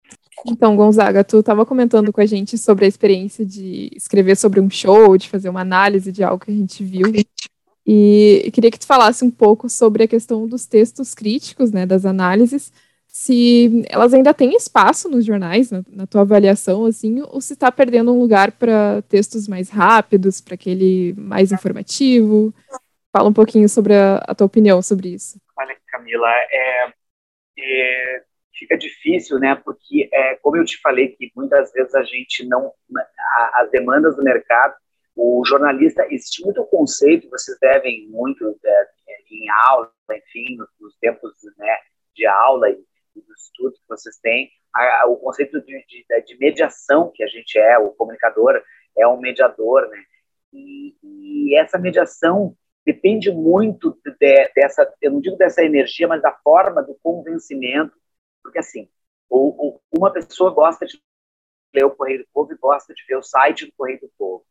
Então, 0.46 0.76
Gonzaga, 0.76 1.24
tu 1.24 1.38
estava 1.38 1.64
comentando 1.64 2.12
com 2.12 2.20
a 2.20 2.26
gente 2.26 2.58
sobre 2.58 2.84
a 2.84 2.88
experiência 2.88 3.46
de 3.46 3.90
escrever 3.96 4.36
sobre 4.36 4.60
um 4.60 4.68
show, 4.68 5.16
de 5.16 5.28
fazer 5.28 5.48
uma 5.48 5.62
análise 5.62 6.12
de 6.12 6.22
algo 6.22 6.44
que 6.44 6.50
a 6.50 6.54
gente 6.54 6.84
viu. 6.84 7.06
E 7.86 8.50
queria 8.52 8.70
que 8.70 8.78
tu 8.78 8.86
falasse 8.86 9.24
um 9.24 9.30
pouco 9.30 9.68
sobre 9.68 10.04
a 10.04 10.08
questão 10.08 10.46
dos 10.46 10.66
textos 10.66 11.14
críticos, 11.14 11.70
né, 11.70 11.86
das 11.86 12.04
análises, 12.04 12.72
se 13.14 13.84
elas 13.88 14.12
ainda 14.12 14.34
têm 14.34 14.56
espaço 14.56 15.08
nos 15.08 15.24
jornais, 15.24 15.70
na, 15.70 15.84
na 15.88 16.06
tua 16.06 16.22
avaliação, 16.22 16.84
assim, 16.84 17.22
ou 17.22 17.40
se 17.40 17.52
está 17.52 17.70
perdendo 17.70 18.12
um 18.12 18.18
lugar 18.18 18.50
para 18.50 19.02
textos 19.02 19.46
mais 19.46 19.70
rápidos, 19.70 20.40
para 20.40 20.54
aquele 20.54 21.14
mais 21.16 21.52
informativo. 21.52 22.52
Fala 23.12 23.28
um 23.28 23.32
pouquinho 23.32 23.68
sobre 23.68 23.94
a, 23.94 24.16
a, 24.16 24.34
tua 24.34 24.48
opinião 24.48 24.82
sobre 24.82 25.10
isso. 25.10 25.38
Olha, 25.56 25.76
Camila, 25.86 26.28
é, 26.28 26.92
é, 27.56 28.22
fica 28.64 28.76
difícil, 28.76 29.38
né? 29.38 29.54
Porque, 29.54 30.08
é, 30.12 30.36
como 30.36 30.56
eu 30.56 30.64
te 30.64 30.80
falei, 30.80 31.08
que 31.08 31.30
muitas 31.36 31.72
vezes 31.72 31.94
a 31.94 32.02
gente 32.02 32.46
não. 32.46 32.72
A, 33.36 33.62
as 33.62 33.70
demandas 33.70 34.16
do 34.16 34.22
mercado, 34.22 34.74
o 35.14 35.42
jornalista, 35.46 36.06
existe 36.10 36.42
muito 36.42 36.64
conceito, 36.66 37.30
vocês 37.30 37.56
devem 37.60 38.08
muito 38.08 38.58
é, 38.64 38.86
em 39.30 39.48
aula, 39.68 39.90
enfim, 40.10 40.56
nos, 40.56 40.68
nos 40.80 40.96
tempos 40.98 41.32
né, 41.56 41.76
de 42.14 42.26
aula 42.26 42.70
e 42.70 42.84
dos 43.14 43.44
estudos 43.44 43.78
que 43.78 43.88
vocês 43.88 44.16
têm, 44.18 44.50
a, 44.74 45.02
a, 45.02 45.06
o 45.06 45.16
conceito 45.16 45.60
de, 45.60 45.84
de, 45.86 46.24
de, 46.26 46.38
mediação 46.38 47.12
que 47.14 47.22
a 47.22 47.28
gente 47.28 47.56
é, 47.58 47.78
o 47.78 47.90
comunicador 47.90 48.60
é 48.98 49.06
um 49.06 49.20
mediador, 49.20 49.88
né? 49.88 50.02
E, 50.52 50.96
e 51.02 51.56
essa 51.56 51.78
mediação 51.78 52.56
depende 52.84 53.30
muito 53.30 53.98
de, 54.04 54.50
dessa, 54.54 54.92
eu 55.00 55.12
não 55.12 55.20
digo 55.20 55.36
dessa 55.36 55.62
energia, 55.62 56.06
mas 56.06 56.22
da 56.22 56.32
forma 56.32 56.82
do 56.82 56.96
convencimento, 57.02 57.92
porque 58.44 58.58
assim, 58.58 58.88
uma 59.90 60.12
pessoa 60.12 60.50
gosta 60.50 60.86
de 60.86 61.00
ler 61.74 61.84
o 61.84 61.90
Correio 61.90 62.20
do 62.20 62.28
Povo 62.32 62.52
e 62.52 62.56
gosta 62.56 62.94
de 62.94 63.02
ver 63.08 63.16
o 63.16 63.22
site 63.22 63.66
do 63.66 63.72
Correio 63.76 64.00
do 64.00 64.10
Povo. 64.16 64.44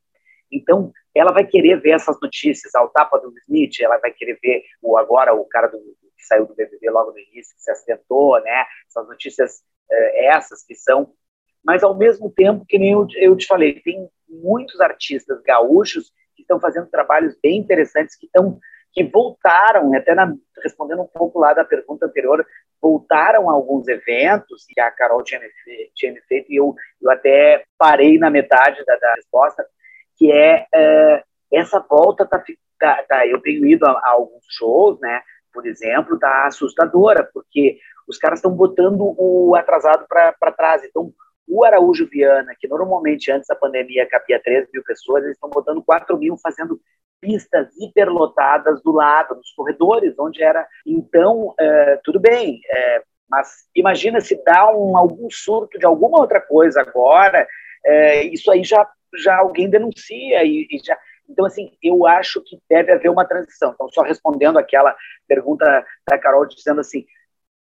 Então, 0.52 0.92
ela 1.16 1.32
vai 1.32 1.46
querer 1.46 1.80
ver 1.80 1.92
essas 1.92 2.20
notícias, 2.22 2.76
ao 2.76 2.90
tapa 2.90 3.18
do 3.20 3.34
Smith, 3.40 3.80
ela 3.80 3.98
vai 3.98 4.12
querer 4.12 4.38
ver 4.42 4.64
o 4.82 4.98
agora 4.98 5.34
o 5.34 5.46
cara 5.46 5.68
do, 5.68 5.78
que 5.80 6.26
saiu 6.26 6.46
do 6.46 6.54
BBB 6.54 6.90
logo 6.90 7.12
no 7.12 7.20
início, 7.20 7.56
que 7.56 7.62
se 7.62 7.72
acidentou, 7.72 8.40
né? 8.42 8.66
Essas 8.88 9.08
notícias 9.08 9.64
eh, 9.90 10.26
essas 10.26 10.64
que 10.64 10.76
são, 10.76 11.14
mas 11.64 11.84
ao 11.84 11.98
mesmo 11.98 12.30
tempo 12.30 12.66
que 12.68 12.78
nem 12.78 12.92
eu, 12.92 13.08
eu 13.16 13.36
te 13.38 13.48
falei, 13.48 13.80
tem 13.80 14.10
muitos 14.28 14.80
artistas 14.82 15.42
gaúchos 15.42 16.12
que 16.36 16.42
estão 16.42 16.60
fazendo 16.60 16.90
trabalhos 16.90 17.36
bem 17.42 17.58
interessantes 17.58 18.16
que 18.16 18.26
estão 18.26 18.60
que 18.92 19.04
voltaram, 19.04 19.92
até 19.96 20.14
na, 20.14 20.32
respondendo 20.62 21.02
um 21.02 21.08
pouco 21.08 21.40
lá 21.40 21.52
da 21.52 21.66
pergunta 21.66 22.06
anterior, 22.06 22.46
voltaram 22.84 23.50
alguns 23.50 23.88
eventos 23.88 24.66
que 24.68 24.78
a 24.82 24.92
Carol 24.92 25.24
tinha, 25.24 25.40
tinha 25.96 26.14
feito 26.28 26.52
e 26.52 26.58
eu, 26.58 26.76
eu 27.02 27.10
até 27.10 27.64
parei 27.78 28.18
na 28.18 28.30
metade 28.30 28.84
da, 28.84 28.98
da 28.98 29.14
resposta, 29.16 29.66
que 30.18 30.30
é 30.30 30.68
uh, 30.76 31.24
essa 31.54 31.80
volta 31.80 32.26
tá, 32.26 32.44
tá, 32.78 33.04
tá, 33.08 33.26
eu 33.26 33.42
tenho 33.42 33.66
ido 33.66 33.86
a, 33.86 33.92
a, 33.92 34.10
alguns 34.12 34.44
shows, 34.50 35.00
né, 35.00 35.22
por 35.54 35.66
exemplo, 35.66 36.20
tá 36.20 36.46
assustadora, 36.46 37.30
porque 37.34 37.78
os 38.06 38.18
caras 38.18 38.40
estão 38.40 38.52
botando 38.52 39.16
o 39.18 39.56
atrasado 39.56 40.06
para 40.10 40.52
trás. 40.52 40.84
Então, 40.84 41.14
o 41.48 41.64
Araújo 41.64 42.06
Viana, 42.10 42.54
que 42.60 42.68
normalmente 42.68 43.32
antes 43.32 43.48
da 43.48 43.56
pandemia 43.56 44.08
cabia 44.10 44.42
13 44.44 44.68
mil 44.74 44.84
pessoas, 44.84 45.24
eles 45.24 45.36
estão 45.38 45.50
botando 45.50 45.82
4 45.82 46.18
mil 46.18 46.36
fazendo 46.38 46.82
pistas 47.24 47.70
hiperlotadas 47.80 48.84
do 48.84 48.92
lado, 48.92 49.36
nos 49.36 49.52
corredores, 49.54 50.14
onde 50.20 50.44
era. 50.44 50.68
Então, 50.86 51.56
é, 51.58 52.00
tudo 52.04 52.20
bem, 52.20 52.60
é, 52.70 53.02
mas 53.30 53.66
imagina 53.74 54.20
se 54.20 54.36
dá 54.44 54.70
um, 54.76 54.98
algum 54.98 55.30
surto 55.32 55.80
de 55.80 55.86
alguma 55.86 56.20
outra 56.20 56.42
coisa 56.42 56.82
agora, 56.82 57.48
é, 57.86 58.24
isso 58.24 58.52
aí 58.52 58.64
já, 58.64 58.86
já 59.24 59.38
alguém 59.38 59.70
denuncia 59.70 60.44
e, 60.44 60.68
e 60.70 60.80
já 60.84 60.98
então, 61.30 61.46
assim, 61.46 61.72
eu 61.82 62.06
acho 62.06 62.42
que 62.42 62.60
deve 62.70 62.92
haver 62.92 63.10
uma 63.10 63.26
transição. 63.26 63.72
Então, 63.74 63.88
só 63.90 64.02
respondendo 64.02 64.60
aquela 64.60 64.94
pergunta 65.26 65.66
da 66.06 66.20
Carol, 66.20 66.46
dizendo 66.46 66.82
assim, 66.82 67.06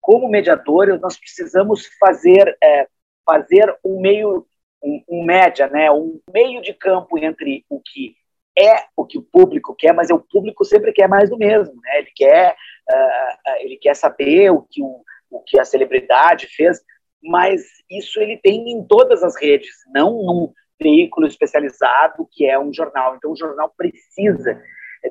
como 0.00 0.28
mediadores, 0.28 1.00
nós 1.00 1.18
precisamos 1.18 1.86
fazer, 1.98 2.56
é, 2.62 2.86
fazer 3.28 3.76
um 3.84 4.00
meio, 4.00 4.46
um, 4.82 5.02
um, 5.08 5.24
média, 5.24 5.66
né, 5.68 5.90
um 5.90 6.20
meio 6.32 6.62
de 6.62 6.72
campo 6.72 7.18
entre 7.18 7.64
o 7.68 7.80
que 7.80 8.14
é 8.58 8.84
o 8.96 9.06
que 9.06 9.18
o 9.18 9.22
público 9.22 9.74
quer, 9.76 9.92
mas 9.92 10.10
o 10.10 10.18
público 10.18 10.64
sempre 10.64 10.92
quer 10.92 11.08
mais 11.08 11.30
do 11.30 11.38
mesmo, 11.38 11.74
né? 11.80 11.98
Ele 11.98 12.10
quer, 12.14 12.56
uh, 12.90 13.52
ele 13.60 13.76
quer 13.76 13.94
saber 13.94 14.50
o 14.50 14.62
que 14.62 14.82
o, 14.82 15.02
o 15.30 15.40
que 15.40 15.58
a 15.58 15.64
celebridade 15.64 16.46
fez, 16.48 16.80
mas 17.22 17.62
isso 17.90 18.20
ele 18.20 18.38
tem 18.38 18.72
em 18.72 18.84
todas 18.84 19.22
as 19.22 19.40
redes, 19.40 19.70
não 19.94 20.22
num, 20.22 20.52
veículo 20.80 21.26
especializado 21.26 22.26
que 22.32 22.46
é 22.46 22.58
um 22.58 22.72
jornal. 22.72 23.14
Então, 23.16 23.32
o 23.32 23.36
jornal 23.36 23.72
precisa 23.76 24.60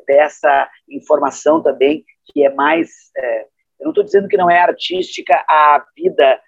dessa 0.08 0.70
informação 0.90 1.62
também, 1.62 2.04
que 2.26 2.44
é 2.44 2.54
mais. 2.54 2.90
É, 3.16 3.42
eu 3.80 3.86
não 3.86 3.92
estou 3.92 4.04
dizendo 4.04 4.28
que 4.28 4.38
não 4.38 4.50
é 4.50 4.60
artística 4.60 5.34
a 5.48 5.86
vida 5.96 6.42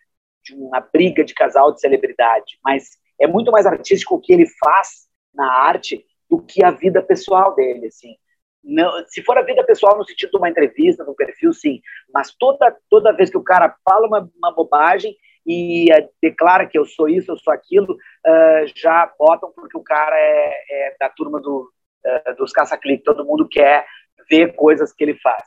de 0.44 0.56
uma 0.56 0.80
briga 0.80 1.24
de 1.24 1.34
casal 1.34 1.72
de 1.72 1.80
celebridade, 1.80 2.60
mas 2.64 2.98
é 3.20 3.28
muito 3.28 3.52
mais 3.52 3.66
artístico 3.66 4.16
o 4.16 4.20
que 4.20 4.34
ele 4.34 4.48
faz 4.60 5.08
na 5.34 5.50
arte 5.50 6.04
do 6.32 6.42
que 6.42 6.64
a 6.64 6.72
vida 6.72 7.04
pessoal 7.04 7.54
dele, 7.54 7.88
assim. 7.88 8.16
Não, 8.64 9.06
se 9.08 9.22
for 9.22 9.38
a 9.38 9.42
vida 9.42 9.64
pessoal 9.66 9.98
no 9.98 10.06
sentido 10.06 10.32
de 10.32 10.38
uma 10.38 10.50
entrevista, 10.50 11.04
no 11.04 11.14
perfil, 11.14 11.52
sim. 11.52 11.82
Mas 12.14 12.34
toda, 12.34 12.74
toda 12.90 13.12
vez 13.12 13.30
que 13.30 13.38
o 13.38 13.44
cara 13.44 13.76
fala 13.84 14.08
uma, 14.08 14.32
uma 14.38 14.54
bobagem, 14.54 15.16
e 15.46 15.86
uh, 15.92 16.10
declara 16.22 16.68
que 16.68 16.78
eu 16.78 16.86
sou 16.86 17.10
isso, 17.10 17.32
eu 17.32 17.38
sou 17.38 17.54
aquilo, 17.54 17.94
uh, 17.94 18.72
já 18.76 19.12
botam 19.18 19.52
porque 19.54 19.78
o 19.78 19.84
cara 19.84 20.16
é, 20.18 20.54
é 20.70 20.96
da 21.00 21.10
turma 21.10 21.42
do, 21.42 21.70
uh, 22.06 22.36
dos 22.36 22.52
caça-clique, 22.52 23.04
todo 23.04 23.26
mundo 23.26 23.48
quer 23.50 23.86
ver 24.30 24.56
coisas 24.56 24.94
que 24.94 25.04
ele 25.04 25.16
faz. 25.16 25.44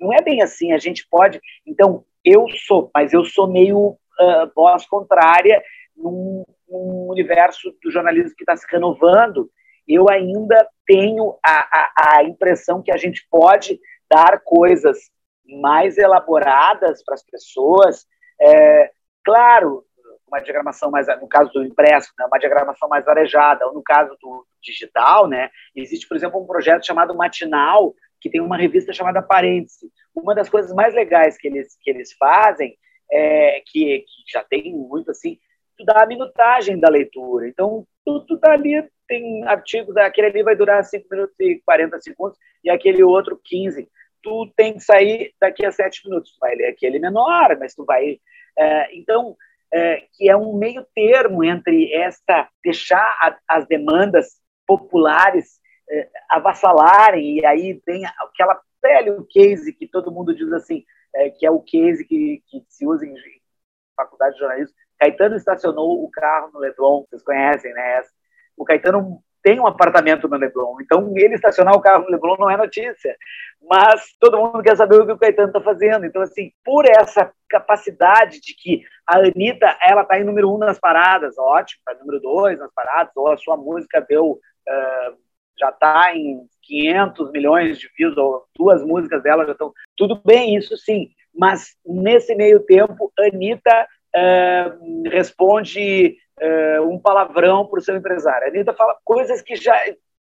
Não 0.00 0.12
é 0.12 0.22
bem 0.22 0.42
assim, 0.42 0.72
a 0.72 0.78
gente 0.78 1.06
pode. 1.08 1.40
Então, 1.66 2.04
eu 2.24 2.46
sou, 2.66 2.90
mas 2.94 3.12
eu 3.12 3.24
sou 3.24 3.46
meio 3.46 3.96
voz 4.54 4.86
contrária 4.86 5.60
num, 5.96 6.44
num, 6.68 7.08
universo 7.08 7.74
do 7.82 7.90
jornalismo 7.90 8.34
que 8.36 8.42
está 8.42 8.56
se 8.56 8.66
renovando. 8.70 9.50
Eu 9.86 10.08
ainda 10.08 10.66
tenho 10.86 11.36
a, 11.44 11.68
a, 11.72 12.18
a 12.18 12.24
impressão 12.24 12.82
que 12.82 12.92
a 12.92 12.96
gente 12.96 13.26
pode 13.30 13.78
dar 14.10 14.40
coisas 14.44 14.98
mais 15.60 15.98
elaboradas 15.98 17.02
para 17.04 17.14
as 17.14 17.22
pessoas, 17.22 18.06
é, 18.40 18.90
Claro, 19.24 19.82
uma 20.28 20.38
diagramação 20.40 20.90
mais, 20.90 21.06
no 21.20 21.26
caso 21.26 21.50
do 21.52 21.64
impresso, 21.64 22.12
né, 22.18 22.26
uma 22.26 22.38
diagramação 22.38 22.88
mais 22.88 23.08
arejada, 23.08 23.66
ou 23.66 23.72
no 23.72 23.82
caso 23.82 24.14
do 24.20 24.46
digital, 24.62 25.26
né, 25.26 25.50
existe, 25.74 26.06
por 26.06 26.16
exemplo, 26.16 26.40
um 26.40 26.46
projeto 26.46 26.86
chamado 26.86 27.16
Matinal, 27.16 27.94
que 28.20 28.28
tem 28.28 28.40
uma 28.40 28.56
revista 28.56 28.92
chamada 28.92 29.22
Parêntese. 29.22 29.90
Uma 30.14 30.34
das 30.34 30.48
coisas 30.48 30.72
mais 30.74 30.94
legais 30.94 31.38
que 31.38 31.48
eles, 31.48 31.76
que 31.80 31.90
eles 31.90 32.12
fazem, 32.14 32.76
é, 33.10 33.62
que, 33.66 34.00
que 34.00 34.32
já 34.32 34.44
tem 34.44 34.74
muito 34.74 35.10
assim, 35.10 35.38
tu 35.76 35.84
dá 35.84 36.02
a 36.02 36.06
minutagem 36.06 36.78
da 36.78 36.88
leitura. 36.88 37.48
Então, 37.48 37.86
tu, 38.04 38.20
tu 38.26 38.38
tá 38.38 38.52
ali, 38.52 38.86
tem 39.06 39.44
artigos, 39.44 39.96
aquele 39.96 40.28
ali 40.28 40.42
vai 40.42 40.56
durar 40.56 40.82
5 40.84 41.06
minutos 41.10 41.34
e 41.40 41.60
40 41.64 42.00
segundos, 42.00 42.38
e 42.62 42.70
aquele 42.70 43.02
outro 43.02 43.40
15. 43.42 43.88
Tu 44.22 44.52
tem 44.56 44.74
que 44.74 44.80
sair 44.80 45.34
daqui 45.40 45.66
a 45.66 45.70
7 45.70 46.08
minutos. 46.08 46.32
Tu 46.32 46.38
vai 46.40 46.54
ler 46.54 46.68
aquele 46.68 46.98
menor, 46.98 47.56
mas 47.58 47.74
tu 47.74 47.84
vai 47.84 48.18
é, 48.56 48.96
então, 48.96 49.36
é, 49.72 50.06
que 50.12 50.28
é 50.28 50.36
um 50.36 50.56
meio 50.56 50.86
termo 50.94 51.42
entre 51.42 51.92
esta 51.92 52.48
deixar 52.62 53.02
a, 53.20 53.36
as 53.48 53.66
demandas 53.66 54.40
populares 54.66 55.60
é, 55.90 56.08
avassalarem 56.30 57.38
e 57.38 57.46
aí 57.46 57.80
tem 57.84 58.04
aquela 58.06 58.60
velho 58.82 59.26
case 59.30 59.72
que 59.72 59.88
todo 59.88 60.12
mundo 60.12 60.34
diz 60.34 60.52
assim, 60.52 60.84
é, 61.14 61.30
que 61.30 61.44
é 61.44 61.50
o 61.50 61.60
case 61.60 62.04
que, 62.04 62.42
que 62.46 62.64
se 62.68 62.86
usa 62.86 63.04
em 63.04 63.14
faculdade 63.96 64.34
de 64.34 64.40
jornalismo. 64.40 64.74
Caetano 64.98 65.36
estacionou 65.36 66.04
o 66.04 66.10
carro 66.10 66.50
no 66.52 66.60
Leblon, 66.60 67.04
vocês 67.08 67.22
conhecem, 67.22 67.72
né? 67.72 68.02
O 68.56 68.64
Caetano 68.64 69.20
tem 69.44 69.60
um 69.60 69.66
apartamento 69.66 70.26
no 70.26 70.38
Leblon. 70.38 70.80
Então, 70.80 71.12
ele 71.14 71.34
estacionar 71.34 71.74
o 71.74 71.80
carro 71.80 72.04
no 72.04 72.10
Leblon 72.10 72.36
não 72.38 72.50
é 72.50 72.56
notícia. 72.56 73.14
Mas 73.68 74.14
todo 74.18 74.38
mundo 74.38 74.62
quer 74.62 74.74
saber 74.74 74.96
o 74.96 75.06
que 75.06 75.12
o 75.12 75.18
Caetano 75.18 75.48
está 75.48 75.60
fazendo. 75.60 76.06
Então, 76.06 76.22
assim, 76.22 76.50
por 76.64 76.86
essa 76.86 77.30
capacidade 77.46 78.40
de 78.40 78.54
que 78.56 78.82
a 79.06 79.18
Anitta, 79.18 79.76
ela 79.82 80.00
está 80.00 80.18
em 80.18 80.24
número 80.24 80.50
um 80.50 80.56
nas 80.56 80.78
paradas, 80.78 81.36
ótimo, 81.38 81.80
está 81.86 82.00
número 82.00 82.20
dois 82.20 82.58
nas 82.58 82.72
paradas, 82.72 83.12
ou 83.14 83.30
a 83.30 83.36
sua 83.36 83.56
música 83.56 84.00
deu, 84.00 84.30
uh, 84.32 85.16
já 85.60 85.68
está 85.68 86.16
em 86.16 86.40
500 86.62 87.30
milhões 87.30 87.78
de 87.78 87.88
views, 87.98 88.16
ou 88.16 88.46
duas 88.56 88.82
músicas 88.82 89.22
dela 89.22 89.44
já 89.44 89.52
estão... 89.52 89.74
Tudo 89.94 90.22
bem, 90.24 90.56
isso 90.56 90.74
sim. 90.78 91.10
Mas, 91.34 91.76
nesse 91.84 92.34
meio 92.34 92.60
tempo, 92.60 93.12
Anitta 93.18 93.86
responde 95.10 96.16
uh, 96.40 96.88
um 96.88 96.98
palavrão 96.98 97.66
para 97.66 97.78
o 97.78 97.82
seu 97.82 97.96
empresário. 97.96 98.46
A 98.46 98.50
Anitta 98.50 98.72
fala 98.72 98.96
coisas 99.04 99.42
que 99.42 99.56
já 99.56 99.76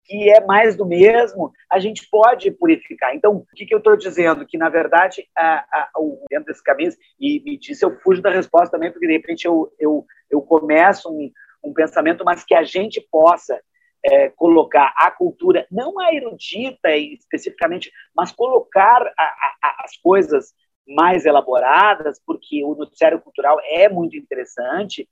que 0.04 0.28
é 0.30 0.44
mais 0.44 0.76
do 0.76 0.84
mesmo, 0.84 1.52
a 1.70 1.78
gente 1.78 2.08
pode 2.10 2.50
purificar. 2.50 3.14
Então, 3.14 3.36
o 3.36 3.46
que, 3.54 3.64
que 3.64 3.74
eu 3.74 3.78
estou 3.78 3.96
dizendo? 3.96 4.46
Que, 4.46 4.58
na 4.58 4.68
verdade, 4.68 5.28
a, 5.36 5.58
a, 5.60 5.90
o, 5.96 6.24
dentro 6.28 6.46
desse 6.46 6.62
caminho, 6.62 6.90
e 7.20 7.40
me 7.44 7.56
disse, 7.56 7.84
eu 7.84 7.96
fujo 8.00 8.20
da 8.20 8.30
resposta 8.30 8.70
também, 8.70 8.90
porque, 8.90 9.06
de 9.06 9.12
repente, 9.12 9.44
eu, 9.44 9.72
eu, 9.78 10.04
eu 10.28 10.42
começo 10.42 11.08
um, 11.08 11.30
um 11.62 11.72
pensamento, 11.72 12.24
mas 12.24 12.44
que 12.44 12.54
a 12.54 12.64
gente 12.64 13.00
possa 13.10 13.60
é, 14.04 14.28
colocar 14.30 14.92
a 14.96 15.10
cultura, 15.10 15.66
não 15.70 16.00
a 16.00 16.12
erudita 16.12 16.90
especificamente, 16.96 17.90
mas 18.14 18.32
colocar 18.32 19.02
a, 19.16 19.84
as 19.84 19.96
coisas 19.96 20.52
mais 20.86 21.24
elaboradas, 21.24 22.20
porque 22.24 22.64
o 22.64 22.74
noticiário 22.74 23.20
cultural 23.20 23.58
é 23.64 23.88
muito 23.88 24.16
interessante, 24.16 25.08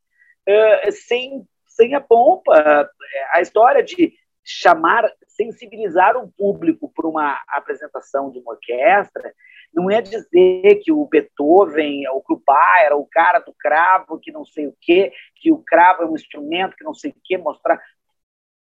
uh, 0.48 0.92
sem, 0.92 1.46
sem 1.66 1.94
a 1.94 2.00
pompa. 2.00 2.90
A 3.32 3.40
história 3.40 3.82
de 3.82 4.12
chamar, 4.44 5.10
sensibilizar 5.28 6.16
um 6.16 6.28
público 6.30 6.90
para 6.94 7.06
uma 7.06 7.40
apresentação 7.48 8.30
de 8.30 8.38
uma 8.38 8.52
orquestra, 8.52 9.32
não 9.72 9.90
é 9.90 10.02
dizer 10.02 10.80
que 10.82 10.90
o 10.90 11.06
Beethoven, 11.06 12.02
o 12.08 12.42
Bach 12.44 12.82
era 12.84 12.96
o 12.96 13.06
cara 13.06 13.38
do 13.38 13.54
cravo, 13.58 14.18
que 14.18 14.32
não 14.32 14.44
sei 14.44 14.66
o 14.66 14.76
quê, 14.80 15.12
que 15.36 15.52
o 15.52 15.58
cravo 15.58 16.02
é 16.02 16.06
um 16.06 16.14
instrumento, 16.14 16.76
que 16.76 16.84
não 16.84 16.94
sei 16.94 17.12
o 17.12 17.16
quê, 17.22 17.38
mostrar. 17.38 17.80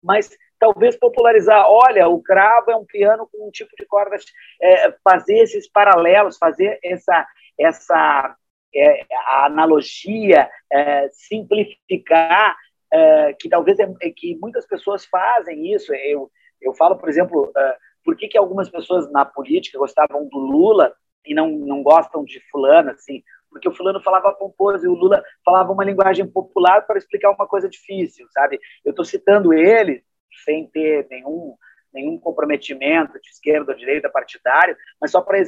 Mas 0.04 0.30
talvez 0.60 0.98
popularizar, 0.98 1.66
olha, 1.68 2.08
o 2.08 2.22
cravo 2.22 2.70
é 2.70 2.76
um 2.76 2.86
piano 2.86 3.28
com 3.32 3.48
um 3.48 3.52
tipo 3.52 3.72
de 3.78 3.86
cordas, 3.86 4.26
é, 4.62 4.92
fazer 5.04 5.38
esses 5.40 5.70
paralelos, 5.70 6.38
fazer 6.38 6.78
essa, 6.84 7.26
essa 7.58 8.36
é, 8.76 9.06
a 9.28 9.46
analogia, 9.46 10.50
é, 10.72 11.10
simplificar, 11.12 12.56
é, 12.92 13.34
que 13.34 13.50
talvez 13.50 13.80
é, 13.80 13.90
é, 14.02 14.12
que 14.12 14.36
muitas 14.36 14.68
pessoas 14.68 15.06
fazem 15.06 15.74
isso. 15.74 15.94
Eu, 15.94 16.30
eu 16.62 16.74
falo, 16.74 16.98
por 16.98 17.10
exemplo, 17.10 17.52
por 18.04 18.16
que, 18.18 18.28
que 18.28 18.38
algumas 18.38 18.70
pessoas 18.70 19.10
na 19.12 19.26
política 19.26 19.80
gostavam 19.80 20.28
do 20.28 20.38
Lula 20.38 20.94
e 21.26 21.34
não, 21.34 21.50
não 21.50 21.82
gostam 21.82 22.24
de 22.24 22.40
fulano, 22.52 22.92
assim, 22.92 23.24
porque 23.50 23.68
o 23.68 23.74
fulano 23.74 24.02
falava 24.02 24.34
pomposo 24.34 24.86
e 24.86 24.88
o 24.88 24.94
Lula 24.94 25.24
falava 25.44 25.72
uma 25.72 25.84
linguagem 25.84 26.28
popular 26.28 26.86
para 26.86 26.98
explicar 26.98 27.32
uma 27.32 27.48
coisa 27.48 27.68
difícil, 27.68 28.28
sabe? 28.32 28.60
Eu 28.86 28.92
estou 28.92 29.06
citando 29.06 29.54
ele 29.54 30.04
sem 30.44 30.68
ter 30.68 31.08
nenhum 31.10 31.56
nenhum 31.92 32.20
comprometimento 32.20 33.20
de 33.20 33.30
esquerda 33.30 33.72
ou 33.72 33.78
direita 33.78 34.12
partidário, 34.12 34.78
mas 35.02 35.10
só 35.10 35.22
para 35.22 35.40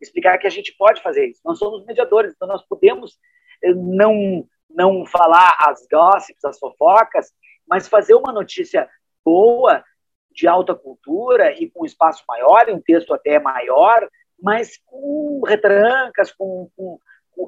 explicar 0.00 0.36
que 0.38 0.46
a 0.48 0.50
gente 0.50 0.74
pode 0.76 1.00
fazer 1.00 1.26
isso. 1.26 1.40
Nós 1.44 1.56
somos 1.56 1.86
mediadores, 1.86 2.32
então 2.34 2.48
nós 2.48 2.66
podemos 2.66 3.16
eh, 3.62 3.72
não 3.72 4.44
não 4.74 5.04
falar 5.04 5.54
as 5.60 5.86
gossips, 5.86 6.44
as 6.44 6.58
fofocas, 6.58 7.30
mas 7.68 7.88
fazer 7.88 8.14
uma 8.14 8.32
notícia 8.32 8.88
boa, 9.24 9.84
de 10.30 10.48
alta 10.48 10.74
cultura 10.74 11.52
e 11.52 11.70
com 11.70 11.84
espaço 11.84 12.24
maior, 12.26 12.68
e 12.68 12.72
um 12.72 12.80
texto 12.80 13.12
até 13.12 13.38
maior, 13.38 14.08
mas 14.40 14.78
com 14.86 15.42
retrancas, 15.46 16.32
com, 16.32 16.70
com 16.74 16.98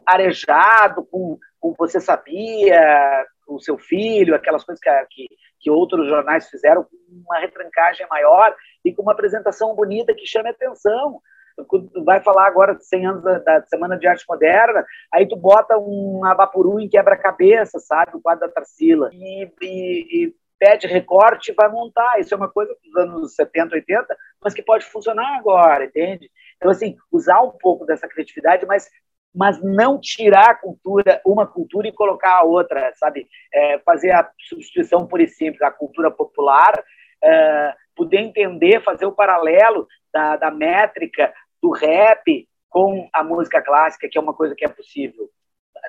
arejado, 0.07 1.05
com, 1.05 1.39
com 1.61 1.75
você 1.79 2.01
sabia, 2.01 3.27
o 3.47 3.61
seu 3.61 3.79
filho, 3.79 4.35
aquelas 4.35 4.65
coisas 4.65 4.81
que, 5.11 5.29
que, 5.61 5.71
outros 5.71 6.09
jornais 6.09 6.49
fizeram, 6.49 6.85
com 6.85 6.97
uma 7.27 7.39
retrancagem 7.39 8.07
maior 8.09 8.55
e 8.85 8.93
com 8.93 9.03
uma 9.03 9.13
apresentação 9.13 9.75
bonita 9.75 10.15
que 10.15 10.27
chame 10.27 10.49
atenção 10.49 11.21
vai 12.05 12.21
falar 12.21 12.47
agora 12.47 12.75
de 12.75 12.85
100 12.85 13.07
anos 13.07 13.23
da, 13.23 13.39
da, 13.39 13.67
Semana 13.67 13.97
de 13.97 14.07
Arte 14.07 14.25
Moderna, 14.29 14.85
aí 15.13 15.27
tu 15.27 15.37
bota 15.37 15.79
um 15.79 16.25
Abapuru 16.25 16.81
em 16.81 16.89
quebra-cabeça, 16.89 17.79
sabe? 17.79 18.17
O 18.17 18.21
quadro 18.21 18.47
da 18.47 18.53
Tarsila. 18.53 19.11
E, 19.13 19.45
e, 19.63 20.27
e, 20.27 20.35
pede 20.59 20.87
recorte 20.87 21.51
e 21.51 21.55
vai 21.55 21.69
montar. 21.69 22.19
Isso 22.19 22.35
é 22.35 22.37
uma 22.37 22.49
coisa 22.49 22.75
dos 22.83 22.97
anos 22.97 23.35
70, 23.35 23.75
80, 23.75 24.17
mas 24.43 24.55
que 24.55 24.63
pode 24.63 24.85
funcionar 24.87 25.37
agora, 25.37 25.85
entende? 25.85 26.31
Então, 26.57 26.71
assim, 26.71 26.97
usar 27.13 27.41
um 27.43 27.51
pouco 27.51 27.85
dessa 27.85 28.09
criatividade, 28.09 28.67
mas 28.67 28.89
mas 29.35 29.61
não 29.61 29.99
tirar 30.01 30.51
a 30.51 30.55
cultura, 30.55 31.21
uma 31.27 31.47
cultura 31.47 31.89
e 31.89 31.93
colocar 31.93 32.39
a 32.39 32.45
outra, 32.45 32.93
sabe? 32.95 33.27
É, 33.53 33.79
fazer 33.81 34.13
a 34.13 34.31
substituição 34.39 35.07
por 35.07 35.21
e 35.21 35.27
simples, 35.27 35.61
cultura 35.77 36.11
popular, 36.11 36.73
é, 37.23 37.75
poder 37.97 38.19
entender, 38.19 38.83
fazer 38.83 39.07
o 39.07 39.13
paralelo 39.13 39.89
da, 40.13 40.37
da 40.37 40.51
métrica 40.51 41.33
do 41.61 41.71
rap 41.71 42.49
com 42.69 43.09
a 43.13 43.25
música 43.25 43.61
clássica, 43.61 44.09
que 44.09 44.19
é 44.19 44.21
uma 44.21 44.35
coisa 44.35 44.55
que 44.55 44.65
é 44.65 44.69
possível. 44.69 45.29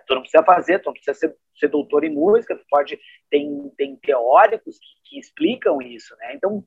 Tu 0.08 0.14
não 0.14 0.22
precisa 0.22 0.44
fazer, 0.44 0.80
tu 0.80 0.88
não 0.88 0.94
precisa 0.94 1.14
ser, 1.14 1.36
ser 1.56 1.68
doutor 1.68 2.04
em 2.04 2.14
música, 2.14 2.56
tu 2.56 2.66
pode 2.70 3.00
tem, 3.30 3.72
tem 3.78 3.96
teóricos 3.98 4.78
que, 4.80 5.10
que 5.10 5.20
explicam 5.20 5.82
isso, 5.82 6.16
né? 6.18 6.34
Então 6.34 6.64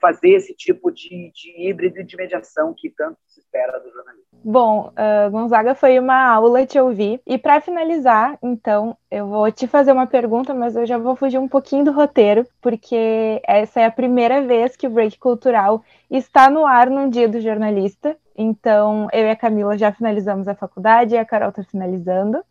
fazer 0.00 0.30
esse 0.30 0.54
tipo 0.54 0.90
de, 0.90 1.32
de 1.32 1.68
híbrido 1.68 2.04
de 2.04 2.16
mediação 2.16 2.74
que 2.76 2.90
tanto 2.90 3.18
se 3.26 3.40
espera 3.40 3.78
do 3.78 3.90
jornalismo. 3.90 4.26
Bom, 4.44 4.92
uh, 4.92 5.30
Gonzaga, 5.30 5.74
foi 5.74 5.98
uma 5.98 6.30
aula 6.30 6.66
te 6.66 6.78
ouvir. 6.78 7.20
E 7.26 7.38
para 7.38 7.60
finalizar, 7.60 8.38
então, 8.42 8.96
eu 9.10 9.26
vou 9.26 9.50
te 9.50 9.66
fazer 9.66 9.92
uma 9.92 10.06
pergunta, 10.06 10.54
mas 10.54 10.76
eu 10.76 10.86
já 10.86 10.98
vou 10.98 11.16
fugir 11.16 11.38
um 11.38 11.48
pouquinho 11.48 11.84
do 11.84 11.92
roteiro, 11.92 12.46
porque 12.60 13.40
essa 13.46 13.80
é 13.80 13.86
a 13.86 13.90
primeira 13.90 14.42
vez 14.42 14.76
que 14.76 14.86
o 14.86 14.90
Break 14.90 15.18
Cultural 15.18 15.82
está 16.10 16.50
no 16.50 16.66
ar 16.66 16.88
num 16.90 17.08
dia 17.08 17.28
do 17.28 17.40
jornalista. 17.40 18.16
Então, 18.36 19.08
eu 19.12 19.26
e 19.26 19.30
a 19.30 19.36
Camila 19.36 19.76
já 19.78 19.90
finalizamos 19.90 20.46
a 20.46 20.54
faculdade 20.54 21.14
e 21.14 21.18
a 21.18 21.24
Carol 21.24 21.48
está 21.48 21.64
finalizando. 21.64 22.44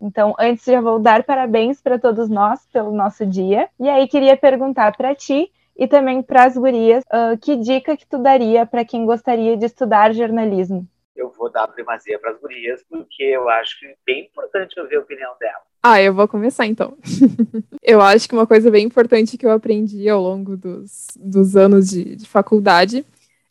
Então, 0.00 0.34
antes 0.38 0.64
já 0.64 0.80
vou 0.80 0.98
dar 0.98 1.22
parabéns 1.22 1.80
para 1.80 1.98
todos 1.98 2.28
nós 2.28 2.66
pelo 2.72 2.92
nosso 2.92 3.24
dia. 3.26 3.68
E 3.78 3.88
aí 3.88 4.08
queria 4.08 4.36
perguntar 4.36 4.96
para 4.96 5.14
ti 5.14 5.50
e 5.78 5.86
também 5.86 6.22
para 6.22 6.44
as 6.44 6.56
gurias, 6.56 7.04
uh, 7.04 7.36
que 7.38 7.56
dica 7.56 7.96
que 7.96 8.06
tu 8.06 8.18
daria 8.18 8.64
para 8.64 8.84
quem 8.84 9.04
gostaria 9.04 9.56
de 9.56 9.66
estudar 9.66 10.14
jornalismo? 10.14 10.86
Eu 11.14 11.30
vou 11.30 11.50
dar 11.50 11.68
primazia 11.68 12.18
para 12.18 12.30
as 12.30 12.40
gurias, 12.40 12.82
porque 12.88 13.22
eu 13.22 13.48
acho 13.48 13.78
que 13.78 13.86
é 13.86 13.94
bem 14.04 14.24
importante 14.24 14.78
ouvir 14.78 14.96
a 14.96 15.00
opinião 15.00 15.32
dela. 15.40 15.62
Ah, 15.82 16.02
eu 16.02 16.12
vou 16.12 16.26
começar 16.26 16.66
então. 16.66 16.96
eu 17.82 18.00
acho 18.00 18.28
que 18.28 18.34
uma 18.34 18.46
coisa 18.46 18.70
bem 18.70 18.84
importante 18.84 19.38
que 19.38 19.46
eu 19.46 19.50
aprendi 19.50 20.08
ao 20.08 20.20
longo 20.20 20.56
dos, 20.56 21.08
dos 21.16 21.56
anos 21.56 21.90
de, 21.90 22.16
de 22.16 22.28
faculdade 22.28 23.04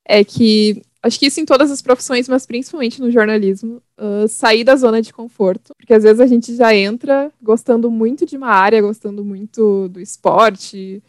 é 0.03 0.23
que 0.23 0.81
acho 1.01 1.19
que 1.19 1.27
isso 1.27 1.39
em 1.39 1.45
todas 1.45 1.71
as 1.71 1.81
profissões, 1.81 2.27
mas 2.27 2.45
principalmente 2.45 2.99
no 2.99 3.11
jornalismo, 3.11 3.81
uh, 3.97 4.27
sair 4.27 4.63
da 4.63 4.75
zona 4.75 5.01
de 5.01 5.13
conforto. 5.13 5.73
Porque 5.77 5.93
às 5.93 6.03
vezes 6.03 6.19
a 6.19 6.27
gente 6.27 6.55
já 6.55 6.73
entra 6.75 7.31
gostando 7.41 7.89
muito 7.89 8.25
de 8.25 8.37
uma 8.37 8.49
área, 8.49 8.81
gostando 8.81 9.23
muito 9.23 9.87
do 9.89 9.99
esporte, 9.99 11.01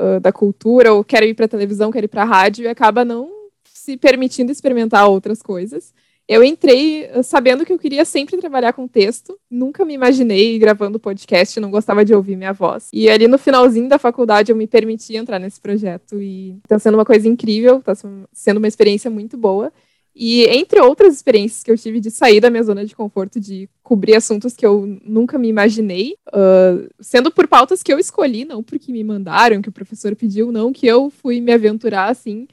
uh, 0.00 0.20
da 0.20 0.32
cultura, 0.32 0.92
ou 0.92 1.04
quer 1.04 1.22
ir 1.22 1.34
para 1.34 1.46
televisão, 1.46 1.90
quer 1.90 2.04
ir 2.04 2.08
para 2.08 2.24
rádio, 2.24 2.64
e 2.64 2.68
acaba 2.68 3.04
não 3.04 3.30
se 3.64 3.96
permitindo 3.96 4.50
experimentar 4.50 5.08
outras 5.08 5.42
coisas. 5.42 5.92
Eu 6.26 6.44
entrei 6.44 7.10
uh, 7.12 7.22
sabendo 7.22 7.66
que 7.66 7.72
eu 7.72 7.78
queria 7.78 8.04
sempre 8.04 8.36
trabalhar 8.36 8.72
com 8.72 8.86
texto, 8.86 9.38
nunca 9.50 9.84
me 9.84 9.94
imaginei 9.94 10.58
gravando 10.58 10.98
podcast, 10.98 11.58
não 11.58 11.70
gostava 11.70 12.04
de 12.04 12.14
ouvir 12.14 12.36
minha 12.36 12.52
voz. 12.52 12.88
E 12.92 13.10
ali 13.10 13.26
no 13.26 13.36
finalzinho 13.36 13.88
da 13.88 13.98
faculdade 13.98 14.52
eu 14.52 14.56
me 14.56 14.66
permiti 14.66 15.16
entrar 15.16 15.38
nesse 15.38 15.60
projeto 15.60 16.22
e 16.22 16.56
está 16.62 16.78
sendo 16.78 16.94
uma 16.94 17.04
coisa 17.04 17.28
incrível, 17.28 17.78
está 17.78 17.94
sendo 18.32 18.58
uma 18.58 18.68
experiência 18.68 19.10
muito 19.10 19.36
boa. 19.36 19.72
E 20.14 20.44
entre 20.46 20.80
outras 20.80 21.14
experiências 21.14 21.62
que 21.62 21.70
eu 21.70 21.78
tive 21.78 22.00
de 22.00 22.10
sair 22.10 22.40
da 22.40 22.50
minha 22.50 22.62
zona 22.62 22.84
de 22.84 22.96
conforto, 22.96 23.38
de 23.38 23.68
cobrir 23.82 24.16
assuntos 24.16 24.54
que 24.54 24.66
eu 24.66 24.98
nunca 25.04 25.38
me 25.38 25.48
imaginei, 25.48 26.16
uh, 26.28 26.88
sendo 27.00 27.30
por 27.30 27.46
pautas 27.46 27.82
que 27.82 27.92
eu 27.92 27.98
escolhi, 27.98 28.44
não 28.44 28.62
porque 28.62 28.92
me 28.92 29.04
mandaram, 29.04 29.62
que 29.62 29.68
o 29.68 29.72
professor 29.72 30.14
pediu, 30.16 30.50
não 30.50 30.72
que 30.72 30.86
eu 30.86 31.10
fui 31.10 31.40
me 31.40 31.52
aventurar 31.52 32.08
assim. 32.10 32.48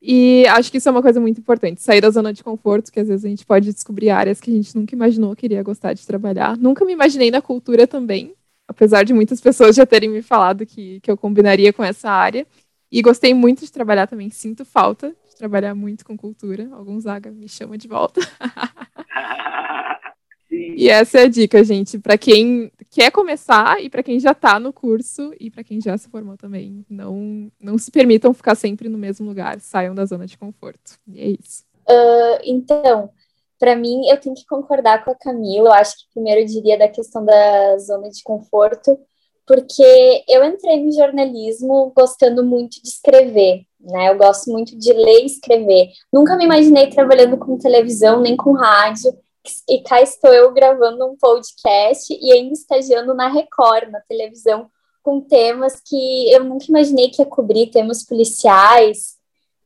E 0.00 0.46
acho 0.48 0.70
que 0.70 0.78
isso 0.78 0.88
é 0.88 0.92
uma 0.92 1.02
coisa 1.02 1.20
muito 1.20 1.40
importante, 1.40 1.82
sair 1.82 2.00
da 2.00 2.10
zona 2.10 2.32
de 2.32 2.44
conforto, 2.44 2.92
que 2.92 3.00
às 3.00 3.08
vezes 3.08 3.24
a 3.24 3.28
gente 3.28 3.44
pode 3.44 3.72
descobrir 3.72 4.10
áreas 4.10 4.40
que 4.40 4.50
a 4.50 4.54
gente 4.54 4.76
nunca 4.76 4.94
imaginou 4.94 5.34
que 5.34 5.46
iria 5.46 5.62
gostar 5.62 5.94
de 5.94 6.06
trabalhar. 6.06 6.56
Nunca 6.56 6.84
me 6.84 6.92
imaginei 6.92 7.30
na 7.30 7.42
cultura 7.42 7.86
também, 7.86 8.34
apesar 8.68 9.02
de 9.02 9.12
muitas 9.12 9.40
pessoas 9.40 9.74
já 9.74 9.84
terem 9.86 10.10
me 10.10 10.22
falado 10.22 10.64
que, 10.66 11.00
que 11.00 11.10
eu 11.10 11.16
combinaria 11.16 11.72
com 11.72 11.82
essa 11.82 12.10
área. 12.10 12.46
E 12.92 13.02
gostei 13.02 13.34
muito 13.34 13.64
de 13.64 13.72
trabalhar 13.72 14.06
também, 14.06 14.30
sinto 14.30 14.64
falta 14.64 15.14
trabalhar 15.38 15.74
muito 15.74 16.04
com 16.04 16.16
cultura. 16.16 16.68
Alguns 16.72 17.04
Zaga 17.04 17.30
me 17.30 17.48
chama 17.48 17.78
de 17.78 17.86
volta. 17.86 18.20
e 20.50 20.88
essa 20.88 21.20
é 21.20 21.22
a 21.22 21.28
dica, 21.28 21.62
gente, 21.62 21.98
para 21.98 22.18
quem 22.18 22.72
quer 22.90 23.10
começar 23.10 23.82
e 23.82 23.88
para 23.88 24.02
quem 24.02 24.18
já 24.18 24.32
está 24.32 24.58
no 24.58 24.72
curso 24.72 25.32
e 25.38 25.50
para 25.50 25.62
quem 25.62 25.80
já 25.80 25.96
se 25.96 26.08
formou 26.08 26.36
também. 26.36 26.84
Não, 26.90 27.50
não 27.60 27.78
se 27.78 27.90
permitam 27.90 28.34
ficar 28.34 28.54
sempre 28.54 28.88
no 28.88 28.98
mesmo 28.98 29.26
lugar, 29.26 29.60
saiam 29.60 29.94
da 29.94 30.04
zona 30.04 30.26
de 30.26 30.36
conforto. 30.36 30.98
E 31.06 31.20
é 31.20 31.28
isso. 31.28 31.64
Uh, 31.88 32.38
então, 32.44 33.10
para 33.58 33.74
mim, 33.74 34.08
eu 34.08 34.20
tenho 34.20 34.34
que 34.34 34.46
concordar 34.46 35.04
com 35.04 35.10
a 35.10 35.14
Camila. 35.14 35.68
Eu 35.68 35.72
acho 35.72 35.96
que 35.96 36.12
primeiro 36.12 36.40
eu 36.40 36.46
diria 36.46 36.78
da 36.78 36.88
questão 36.88 37.24
da 37.24 37.78
zona 37.78 38.10
de 38.10 38.22
conforto, 38.22 38.98
porque 39.48 40.24
eu 40.28 40.44
entrei 40.44 40.84
no 40.84 40.92
jornalismo 40.92 41.92
gostando 41.96 42.44
muito 42.44 42.80
de 42.82 42.88
escrever 42.88 43.66
né? 43.80 44.10
Eu 44.10 44.18
gosto 44.18 44.50
muito 44.50 44.76
de 44.76 44.92
ler 44.92 45.22
e 45.22 45.26
escrever. 45.26 45.90
Nunca 46.12 46.36
me 46.36 46.44
imaginei 46.44 46.88
trabalhando 46.88 47.36
com 47.36 47.58
televisão 47.58 48.20
nem 48.20 48.36
com 48.36 48.52
rádio. 48.52 49.16
E 49.68 49.80
cá 49.80 50.02
estou 50.02 50.32
eu 50.32 50.52
gravando 50.52 51.06
um 51.06 51.16
podcast 51.16 52.12
e 52.12 52.32
ainda 52.32 52.52
estagiando 52.52 53.14
na 53.14 53.28
Record, 53.28 53.90
na 53.90 54.00
televisão, 54.00 54.68
com 55.02 55.20
temas 55.20 55.80
que 55.80 56.30
eu 56.30 56.44
nunca 56.44 56.66
imaginei 56.68 57.08
que 57.08 57.22
ia 57.22 57.26
cobrir, 57.26 57.70
temas 57.70 58.04
policiais, 58.04 59.16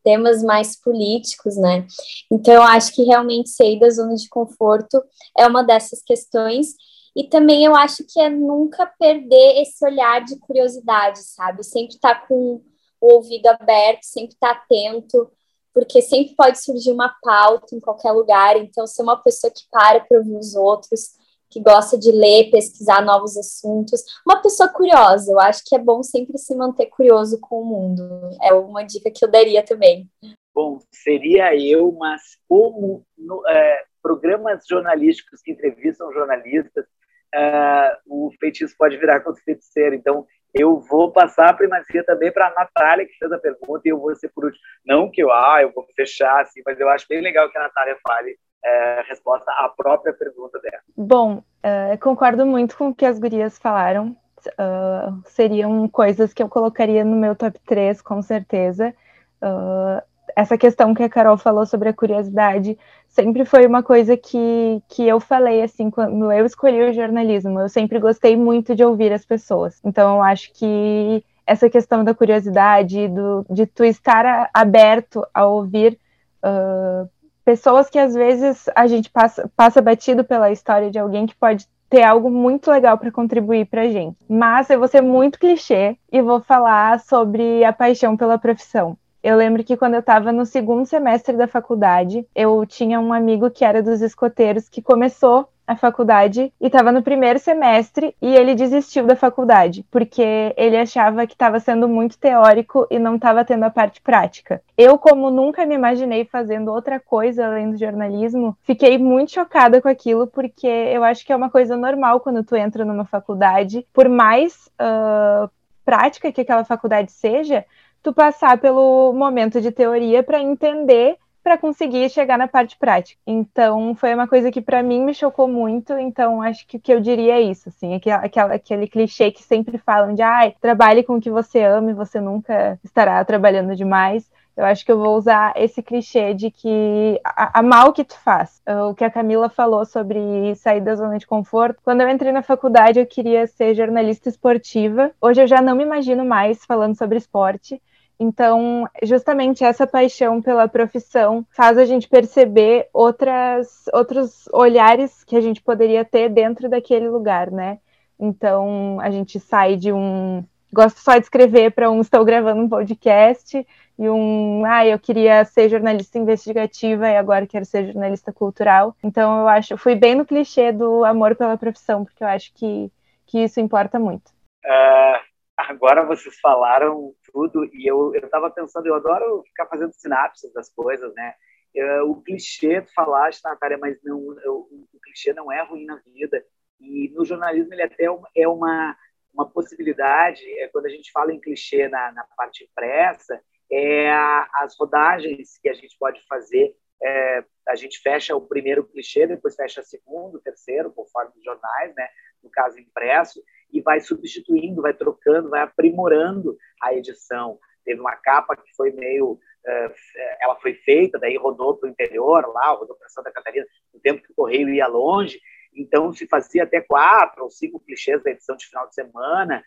temas 0.05 0.43
mais 0.43 0.81
políticos, 0.81 1.57
né? 1.57 1.85
Então, 2.31 2.55
eu 2.55 2.63
acho 2.63 2.95
que 2.95 3.03
realmente 3.03 3.51
sair 3.51 3.81
da 3.81 3.91
zona 3.91 4.15
de 4.15 4.29
conforto 4.29 5.03
é 5.37 5.47
uma 5.49 5.65
dessas 5.65 6.01
questões. 6.03 6.77
E 7.15 7.25
também 7.25 7.65
eu 7.65 7.75
acho 7.75 8.05
que 8.09 8.21
é 8.21 8.31
nunca 8.31 8.87
perder 8.99 9.61
esse 9.63 9.85
olhar 9.85 10.25
de 10.25 10.39
curiosidade, 10.39 11.19
sabe? 11.19 11.63
Sempre 11.63 11.95
estar 11.95 12.15
tá 12.15 12.27
com 12.27 12.63
o 13.01 13.15
ouvido 13.15 13.47
aberto, 13.49 14.05
sempre 14.05 14.35
estar 14.35 14.55
tá 14.55 14.61
atento, 14.63 15.31
porque 15.75 16.01
sempre 16.01 16.35
pode 16.35 16.63
surgir 16.63 16.93
uma 16.93 17.15
pauta 17.23 17.75
em 17.75 17.81
qualquer 17.81 18.13
lugar, 18.13 18.57
então 18.57 18.87
ser 18.87 19.03
uma 19.03 19.17
pessoa 19.17 19.51
que 19.51 19.65
para 19.71 20.01
para 20.01 20.19
ouvir 20.19 20.37
os 20.37 20.55
outros, 20.55 21.13
que 21.51 21.61
gosta 21.61 21.99
de 21.99 22.11
ler, 22.11 22.51
pesquisar 22.51 23.05
novos 23.05 23.37
assuntos, 23.37 24.03
uma 24.27 24.41
pessoa 24.41 24.69
curiosa, 24.71 25.31
eu 25.31 25.39
acho 25.39 25.63
que 25.67 25.77
é 25.77 25.79
bom 25.79 26.03
sempre 26.03 26.39
se 26.39 26.55
manter 26.55 26.87
curioso 26.87 27.39
com 27.41 27.61
o 27.61 27.65
mundo, 27.65 28.03
é 28.43 28.55
uma 28.55 28.83
dica 28.83 29.11
que 29.11 29.23
eu 29.23 29.31
daria 29.31 29.63
também. 29.63 30.09
Bom, 30.55 30.79
seria 30.91 31.55
eu, 31.57 31.93
mas 31.93 32.39
como 32.49 33.05
no, 33.17 33.47
é, 33.49 33.85
programas 34.03 34.65
jornalísticos 34.67 35.41
que 35.43 35.53
entrevistam 35.53 36.13
jornalistas, 36.13 36.87
uh, 37.35 37.97
o 38.07 38.31
feitiço 38.39 38.75
pode 38.79 38.97
virar 38.97 39.21
contra 39.21 39.41
o 39.41 39.45
feiticeiro. 39.45 39.95
Então, 39.95 40.27
eu 40.55 40.81
vou 40.81 41.11
passar 41.11 41.49
a 41.49 41.55
primazia 41.55 42.05
também 42.05 42.31
para 42.31 42.49
a 42.49 42.55
Natália, 42.55 43.07
que 43.07 43.17
fez 43.19 43.33
a 43.33 43.39
pergunta, 43.39 43.83
e 43.85 43.89
eu 43.89 43.99
vou 43.99 44.15
ser 44.15 44.29
por 44.29 44.45
último. 44.45 44.63
Não 44.85 45.11
que 45.11 45.23
eu, 45.23 45.33
ah, 45.33 45.63
eu 45.63 45.73
vou 45.73 45.87
fechar, 45.97 46.43
assim, 46.43 46.61
mas 46.65 46.79
eu 46.79 46.89
acho 46.89 47.07
bem 47.09 47.21
legal 47.21 47.51
que 47.51 47.57
a 47.57 47.63
Natália 47.63 47.97
fale 48.07 48.37
é, 48.65 49.01
a 49.01 49.03
resposta 49.03 49.51
à 49.51 49.69
própria 49.69 50.13
pergunta 50.13 50.59
dela. 50.61 50.83
Bom, 50.97 51.39
uh, 51.39 51.99
concordo 52.01 52.45
muito 52.45 52.77
com 52.77 52.89
o 52.89 52.95
que 52.95 53.07
as 53.07 53.19
gurias 53.19 53.59
falaram. 53.59 54.17
Uh, 54.47 55.23
seriam 55.27 55.89
coisas 55.89 56.33
que 56.35 56.43
eu 56.43 56.49
colocaria 56.49 57.05
no 57.05 57.17
meu 57.17 57.35
top 57.35 57.59
3, 57.67 58.03
com 58.03 58.21
certeza. 58.21 58.95
Uh, 59.43 60.03
essa 60.37 60.57
questão 60.59 60.95
que 60.95 61.03
a 61.03 61.09
Carol 61.09 61.37
falou 61.37 61.67
sobre 61.67 61.89
a 61.89 61.93
curiosidade 61.93 62.79
sempre 63.09 63.45
foi 63.45 63.67
uma 63.67 63.83
coisa 63.83 64.17
que, 64.17 64.83
que 64.89 65.07
eu 65.07 65.21
falei 65.21 65.63
assim 65.63 65.91
quando 65.91 66.33
eu 66.33 66.47
escolhi 66.47 66.83
o 66.83 66.93
jornalismo. 66.93 67.61
Eu 67.61 67.69
sempre 67.69 67.99
gostei 67.99 68.37
muito 68.37 68.75
de 68.75 68.85
ouvir 68.85 69.13
as 69.13 69.25
pessoas. 69.25 69.81
Então 69.85 70.17
eu 70.17 70.23
acho 70.23 70.53
que 70.55 71.25
essa 71.47 71.69
questão 71.69 72.05
da 72.05 72.15
curiosidade, 72.15 73.09
do, 73.09 73.45
de 73.51 73.67
tu 73.67 73.85
estar 73.85 74.49
aberto 74.55 75.27
a 75.35 75.45
ouvir 75.45 75.99
uh, 76.45 77.09
pessoas 77.45 77.91
que 77.91 77.99
às 77.99 78.15
vezes 78.15 78.67
a 78.75 78.87
gente 78.87 79.11
passa, 79.11 79.51
passa 79.57 79.83
batido 79.83 80.25
pela 80.25 80.51
história 80.51 80.91
de 80.91 80.99
alguém 80.99 81.27
que 81.27 81.35
pode 81.35 81.67
ter 81.91 82.03
algo 82.03 82.31
muito 82.31 82.71
legal 82.71 82.97
para 82.97 83.11
contribuir 83.11 83.67
para 83.67 83.83
a 83.83 83.89
gente. 83.89 84.17
Mas 84.27 84.71
eu 84.71 84.79
vou 84.79 84.89
ser 84.89 85.03
muito 85.03 85.39
clichê 85.39 85.99
e 86.11 86.23
vou 86.23 86.41
falar 86.41 86.99
sobre 87.01 87.63
a 87.65 87.73
paixão 87.73 88.17
pela 88.17 88.39
profissão. 88.39 88.97
Eu 89.23 89.37
lembro 89.37 89.63
que 89.63 89.77
quando 89.77 89.95
eu 89.95 90.01
estava 90.01 90.33
no 90.33 90.45
segundo 90.45 90.85
semestre 90.85 91.37
da 91.37 91.47
faculdade, 91.47 92.27
eu 92.35 92.67
tinha 92.67 92.99
um 92.99 93.13
amigo 93.13 93.51
que 93.51 93.65
era 93.65 93.83
dos 93.83 94.03
escoteiros 94.03 94.69
que 94.69 94.83
começou 94.83 95.49
a 95.65 95.77
faculdade 95.77 96.53
e 96.61 96.67
estava 96.67 96.91
no 96.91 97.03
primeiro 97.03 97.39
semestre 97.39 98.15
e 98.21 98.35
ele 98.35 98.55
desistiu 98.55 99.07
da 99.07 99.15
faculdade 99.15 99.85
porque 99.91 100.53
ele 100.57 100.77
achava 100.77 101.27
que 101.27 101.35
estava 101.35 101.61
sendo 101.61 101.89
muito 101.89 102.19
teórico 102.19 102.87
e 102.91 102.99
não 102.99 103.15
estava 103.15 103.45
tendo 103.45 103.65
a 103.65 103.71
parte 103.71 104.01
prática. 104.01 104.61
Eu, 104.77 104.99
como 104.99 105.31
nunca 105.31 105.65
me 105.65 105.75
imaginei 105.75 106.25
fazendo 106.25 106.73
outra 106.73 106.99
coisa 106.99 107.47
além 107.47 107.71
do 107.71 107.77
jornalismo, 107.77 108.57
fiquei 108.65 108.99
muito 108.99 109.33
chocada 109.33 109.81
com 109.81 109.89
aquilo 109.89 110.27
porque 110.27 110.67
eu 110.67 111.05
acho 111.05 111.25
que 111.25 111.33
é 111.33 111.37
uma 111.37 111.51
coisa 111.51 111.77
normal 111.77 112.21
quando 112.21 112.43
tu 112.43 112.57
entra 112.57 112.85
numa 112.85 113.05
faculdade, 113.05 113.87
por 113.93 114.09
mais 114.09 114.69
uh, 114.81 115.49
prática 115.85 116.33
que 116.33 116.41
aquela 116.41 116.65
faculdade 116.65 117.13
seja, 117.13 117.65
tu 118.03 118.13
passar 118.13 118.59
pelo 118.59 119.13
momento 119.13 119.61
de 119.61 119.71
teoria 119.71 120.23
para 120.23 120.41
entender 120.41 121.17
para 121.43 121.59
conseguir 121.59 122.09
chegar 122.09 122.39
na 122.39 122.47
parte 122.47 122.77
prática. 122.79 123.21
Então, 123.27 123.95
foi 123.97 124.15
uma 124.15 124.29
coisa 124.29 124.51
que 124.51 124.61
para 124.61 124.83
mim 124.83 125.05
me 125.05 125.13
chocou 125.13 125.49
muito. 125.49 125.93
Então, 125.95 126.41
acho 126.41 126.67
que 126.67 126.77
o 126.77 126.81
que 126.81 126.93
eu 126.93 127.01
diria 127.01 127.35
é 127.35 127.41
isso, 127.41 127.69
assim, 127.69 127.95
aquele, 127.95 128.15
aquele 128.55 128.87
clichê 128.87 129.31
que 129.31 129.43
sempre 129.43 129.77
falam 129.79 130.15
de, 130.15 130.23
ai, 130.23 130.55
trabalhe 130.61 131.03
com 131.03 131.17
o 131.17 131.21
que 131.21 131.31
você 131.31 131.63
ama 131.63 131.91
e 131.91 131.95
você 131.95 132.21
nunca 132.21 132.79
estará 132.85 133.25
trabalhando 133.25 133.75
demais. 133.75 134.31
Eu 134.57 134.67
acho 134.67 134.85
que 134.85 134.93
eu 134.93 134.99
vou 134.99 135.17
usar 135.17 135.55
esse 135.57 135.83
clichê 135.83 136.35
de 136.35 136.51
que 136.51 137.19
a, 137.25 137.63
mal 137.63 137.91
que 137.93 138.05
tu 138.05 138.15
faz. 138.19 138.61
O 138.91 138.95
que 138.95 139.03
a 139.03 139.11
Camila 139.11 139.49
falou 139.49 139.85
sobre 139.87 140.55
sair 140.57 140.83
da 140.83 140.95
zona 140.95 141.19
de 141.19 141.27
conforto. 141.27 141.81
Quando 141.83 142.03
eu 142.03 142.09
entrei 142.09 142.33
na 142.33 142.43
faculdade, 142.43 143.01
eu 143.01 143.07
queria 143.07 143.47
ser 143.47 143.75
jornalista 143.75 144.29
esportiva. 144.29 145.11
Hoje 145.21 145.43
eu 145.43 145.47
já 145.47 145.63
não 145.63 145.75
me 145.75 145.85
imagino 145.85 146.23
mais 146.23 146.65
falando 146.67 146.97
sobre 146.97 147.17
esporte. 147.17 147.81
Então, 148.23 148.89
justamente 149.03 149.65
essa 149.65 149.85
paixão 149.85 150.41
pela 150.41 150.69
profissão 150.69 151.45
faz 151.51 151.77
a 151.77 151.85
gente 151.85 152.09
perceber 152.09 152.89
outras, 152.93 153.87
outros 153.93 154.49
olhares 154.53 155.25
que 155.25 155.35
a 155.35 155.41
gente 155.41 155.61
poderia 155.61 156.05
ter 156.05 156.29
dentro 156.29 156.69
daquele 156.69 157.09
lugar, 157.09 157.51
né? 157.51 157.81
Então, 158.21 159.01
a 159.01 159.11
gente 159.11 159.41
sai 159.41 159.75
de 159.75 159.93
um 159.93 160.45
gosto 160.73 160.99
só 161.01 161.19
de 161.19 161.25
escrever 161.25 161.73
para 161.73 161.91
um 161.91 162.01
estou 162.01 162.25
gravando 162.25 162.63
um 162.63 162.69
podcast 162.69 163.67
e 163.99 164.09
um 164.09 164.65
ah, 164.65 164.87
eu 164.87 165.01
queria 165.01 165.45
ser 165.45 165.69
jornalista 165.69 166.17
investigativa 166.17 167.09
e 167.09 167.17
agora 167.17 167.45
quero 167.45 167.65
ser 167.65 167.87
jornalista 167.87 168.33
cultural. 168.33 168.95
Então, 169.03 169.41
eu 169.41 169.49
acho, 169.49 169.77
fui 169.77 169.97
bem 169.97 170.15
no 170.15 170.25
clichê 170.25 170.71
do 170.71 171.05
amor 171.05 171.35
pela 171.35 171.59
profissão, 171.59 172.05
porque 172.05 172.23
eu 172.23 172.29
acho 172.29 172.55
que, 172.55 172.89
que 173.27 173.43
isso 173.43 173.61
importa 173.61 173.99
muito. 173.99 174.29
Uh, 174.65 175.19
agora 175.57 176.07
vocês 176.07 176.39
falaram 176.39 177.13
tudo 177.33 177.65
e 177.73 177.87
eu 177.87 178.15
estava 178.15 178.51
pensando, 178.51 178.87
eu 178.87 178.95
adoro 178.95 179.43
ficar 179.45 179.67
fazendo 179.67 179.93
sinapses 179.93 180.53
das 180.53 180.69
coisas, 180.73 181.13
né? 181.15 181.35
Uh, 181.75 182.11
o 182.11 182.23
clichê, 182.23 182.83
tu 182.83 182.93
falaste, 182.95 183.43
Natália, 183.43 183.79
mas 183.79 183.99
não, 184.03 184.39
eu, 184.41 184.69
o 184.71 185.01
clichê 185.03 185.33
não 185.33 185.51
é 185.51 185.63
ruim 185.63 185.87
na 185.87 185.97
vida. 186.05 186.45
E 186.79 187.11
no 187.15 187.25
jornalismo 187.25 187.73
ele 187.73 187.83
até 187.83 188.05
é 188.37 188.49
uma, 188.49 188.97
uma 189.33 189.49
possibilidade, 189.49 190.43
é, 190.61 190.69
quando 190.69 190.87
a 190.87 190.91
gente 190.91 191.11
fala 191.11 191.33
em 191.33 191.41
clichê 191.41 191.89
na, 191.89 192.13
na 192.13 192.27
parte 192.37 192.65
impressa, 192.65 193.41
é 193.71 194.11
a, 194.11 194.49
as 194.57 194.77
rodagens 194.79 195.59
que 195.63 195.69
a 195.69 195.75
gente 195.75 195.97
pode 195.99 196.21
fazer. 196.27 196.77
É, 197.03 197.45
a 197.69 197.75
gente 197.75 197.99
fecha 198.01 198.37
o 198.37 198.47
primeiro 198.47 198.85
clichê, 198.85 199.27
depois 199.27 199.57
fecha 199.57 199.81
o 199.81 199.85
segundo, 199.85 200.37
o 200.37 200.41
terceiro, 200.41 200.93
conforme 200.93 201.33
os 201.37 201.43
jornais, 201.43 201.95
né? 201.97 202.07
no 202.43 202.51
caso 202.51 202.79
impresso, 202.79 203.43
e 203.73 203.81
vai 203.81 204.01
substituindo, 204.01 204.83
vai 204.83 204.93
trocando, 204.93 205.51
vai 205.51 205.63
aprimorando 205.63 206.57
a 206.81 206.95
edição. 206.95 207.59
Teve 207.85 208.01
uma 208.01 208.17
capa 208.17 208.57
que 208.57 208.75
foi 208.77 208.93
meio. 208.93 209.33
Uh, 209.33 209.95
ela 210.41 210.57
foi 210.57 210.75
feita, 210.75 211.19
daí 211.19 211.37
rodou 211.37 211.77
para 211.77 211.89
o 211.89 211.91
interior, 211.91 212.45
lá, 212.53 212.73
rodou 212.73 212.97
para 212.97 213.09
Santa 213.09 213.31
Catarina, 213.31 213.65
no 213.95 214.01
tempo 214.01 214.21
que 214.21 214.33
o 214.33 214.35
correio 214.35 214.69
ia 214.69 214.89
longe, 214.89 215.41
então 215.73 216.13
se 216.13 216.27
fazia 216.27 216.65
até 216.65 216.81
quatro 216.81 217.45
ou 217.45 217.51
cinco 217.51 217.79
clichês 217.79 218.21
da 218.25 218.33
edição 218.33 218.57
de 218.57 218.67
final 218.67 218.89
de 218.89 218.95
semana, 218.97 219.63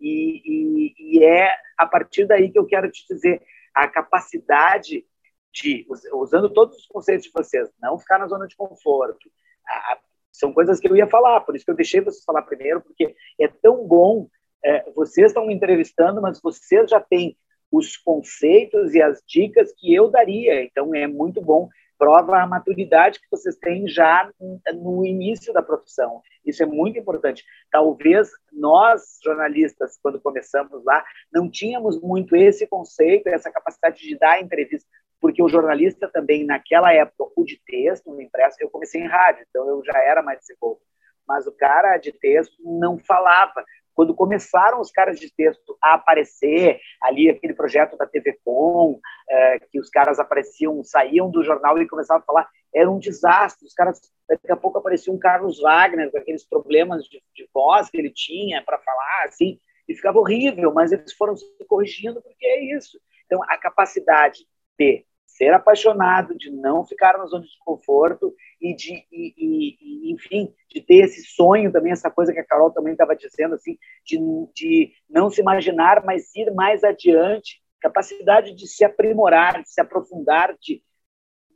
e, 0.00 0.40
e, 0.44 0.94
e 1.18 1.24
é 1.24 1.52
a 1.76 1.84
partir 1.84 2.26
daí 2.26 2.48
que 2.50 2.60
eu 2.60 2.64
quero 2.64 2.88
te 2.92 3.04
dizer 3.08 3.42
a 3.74 3.88
capacidade 3.88 5.04
de, 5.52 5.84
usando 6.14 6.48
todos 6.48 6.78
os 6.78 6.86
conceitos 6.86 7.26
de 7.26 7.32
vocês, 7.32 7.68
não 7.82 7.98
ficar 7.98 8.18
na 8.18 8.28
zona 8.28 8.46
de 8.46 8.54
conforto, 8.54 9.28
a, 9.66 9.98
são 10.40 10.52
coisas 10.52 10.80
que 10.80 10.88
eu 10.88 10.96
ia 10.96 11.06
falar, 11.06 11.40
por 11.42 11.54
isso 11.54 11.64
que 11.64 11.70
eu 11.70 11.76
deixei 11.76 12.00
vocês 12.00 12.24
falar 12.24 12.42
primeiro, 12.42 12.80
porque 12.80 13.14
é 13.38 13.46
tão 13.46 13.86
bom. 13.86 14.26
É, 14.64 14.90
vocês 14.92 15.28
estão 15.28 15.46
me 15.46 15.54
entrevistando, 15.54 16.20
mas 16.20 16.40
vocês 16.42 16.90
já 16.90 17.00
têm 17.00 17.36
os 17.70 17.96
conceitos 17.96 18.94
e 18.94 19.02
as 19.02 19.22
dicas 19.26 19.72
que 19.76 19.94
eu 19.94 20.10
daria. 20.10 20.64
Então 20.64 20.94
é 20.94 21.06
muito 21.06 21.40
bom. 21.40 21.68
Prova 21.96 22.38
a 22.38 22.46
maturidade 22.46 23.20
que 23.20 23.26
vocês 23.30 23.56
têm 23.56 23.86
já 23.86 24.30
no 24.74 25.04
início 25.04 25.52
da 25.52 25.62
profissão. 25.62 26.22
Isso 26.44 26.62
é 26.62 26.66
muito 26.66 26.98
importante. 26.98 27.44
Talvez 27.70 28.30
nós, 28.50 29.18
jornalistas, 29.22 29.98
quando 30.02 30.20
começamos 30.20 30.82
lá, 30.82 31.04
não 31.30 31.50
tínhamos 31.50 32.00
muito 32.00 32.34
esse 32.34 32.66
conceito, 32.66 33.28
essa 33.28 33.50
capacidade 33.52 34.00
de 34.00 34.18
dar 34.18 34.40
entrevista 34.40 34.88
porque 35.20 35.42
o 35.42 35.48
jornalista 35.48 36.08
também, 36.08 36.44
naquela 36.44 36.92
época, 36.92 37.30
o 37.36 37.44
de 37.44 37.60
texto, 37.66 38.10
no 38.10 38.20
impresso, 38.20 38.56
eu 38.60 38.70
comecei 38.70 39.02
em 39.02 39.06
rádio, 39.06 39.44
então 39.48 39.68
eu 39.68 39.82
já 39.84 39.98
era 40.02 40.22
mais 40.22 40.40
desenvolto. 40.40 40.80
Mas 41.28 41.46
o 41.46 41.52
cara 41.52 41.98
de 41.98 42.10
texto 42.12 42.56
não 42.64 42.98
falava. 42.98 43.64
Quando 43.94 44.14
começaram 44.14 44.80
os 44.80 44.90
caras 44.90 45.20
de 45.20 45.30
texto 45.32 45.76
a 45.82 45.94
aparecer, 45.94 46.80
ali 47.02 47.28
aquele 47.28 47.52
projeto 47.52 47.96
da 47.96 48.06
TV 48.06 48.38
Com, 48.42 48.98
é, 49.28 49.58
que 49.58 49.78
os 49.78 49.90
caras 49.90 50.18
apareciam, 50.18 50.82
saíam 50.82 51.30
do 51.30 51.44
jornal 51.44 51.78
e 51.78 51.86
começavam 51.86 52.22
a 52.22 52.26
falar, 52.26 52.48
era 52.74 52.90
um 52.90 52.98
desastre. 52.98 53.66
Os 53.66 53.74
caras, 53.74 54.00
daqui 54.28 54.50
a 54.50 54.56
pouco 54.56 54.78
aparecia 54.78 55.12
um 55.12 55.18
Carlos 55.18 55.60
Wagner 55.60 56.10
com 56.10 56.18
aqueles 56.18 56.48
problemas 56.48 57.04
de, 57.04 57.22
de 57.34 57.48
voz 57.52 57.90
que 57.90 57.98
ele 57.98 58.10
tinha 58.10 58.64
para 58.64 58.78
falar, 58.78 59.24
assim, 59.26 59.60
e 59.86 59.94
ficava 59.94 60.18
horrível, 60.18 60.72
mas 60.72 60.92
eles 60.92 61.12
foram 61.12 61.36
se 61.36 61.44
corrigindo 61.68 62.22
porque 62.22 62.46
é 62.46 62.76
isso. 62.76 62.98
Então, 63.26 63.42
a 63.44 63.58
capacidade 63.58 64.46
de 64.78 65.04
ser 65.40 65.54
apaixonado, 65.54 66.36
de 66.36 66.50
não 66.50 66.84
ficar 66.84 67.16
na 67.16 67.24
zona 67.24 67.44
de 67.44 67.58
conforto 67.64 68.34
e 68.60 68.76
de, 68.76 68.92
e, 69.10 69.34
e, 69.38 70.12
enfim, 70.12 70.52
de 70.68 70.82
ter 70.82 71.04
esse 71.04 71.24
sonho 71.24 71.72
também, 71.72 71.92
essa 71.92 72.10
coisa 72.10 72.30
que 72.30 72.40
a 72.40 72.44
Carol 72.44 72.70
também 72.70 72.92
estava 72.92 73.16
dizendo, 73.16 73.54
assim, 73.54 73.78
de, 74.04 74.18
de 74.54 74.92
não 75.08 75.30
se 75.30 75.40
imaginar, 75.40 76.04
mas 76.04 76.34
ir 76.36 76.52
mais 76.52 76.84
adiante, 76.84 77.58
capacidade 77.80 78.54
de 78.54 78.66
se 78.68 78.84
aprimorar, 78.84 79.62
de 79.62 79.70
se 79.70 79.80
aprofundar, 79.80 80.54
de 80.60 80.82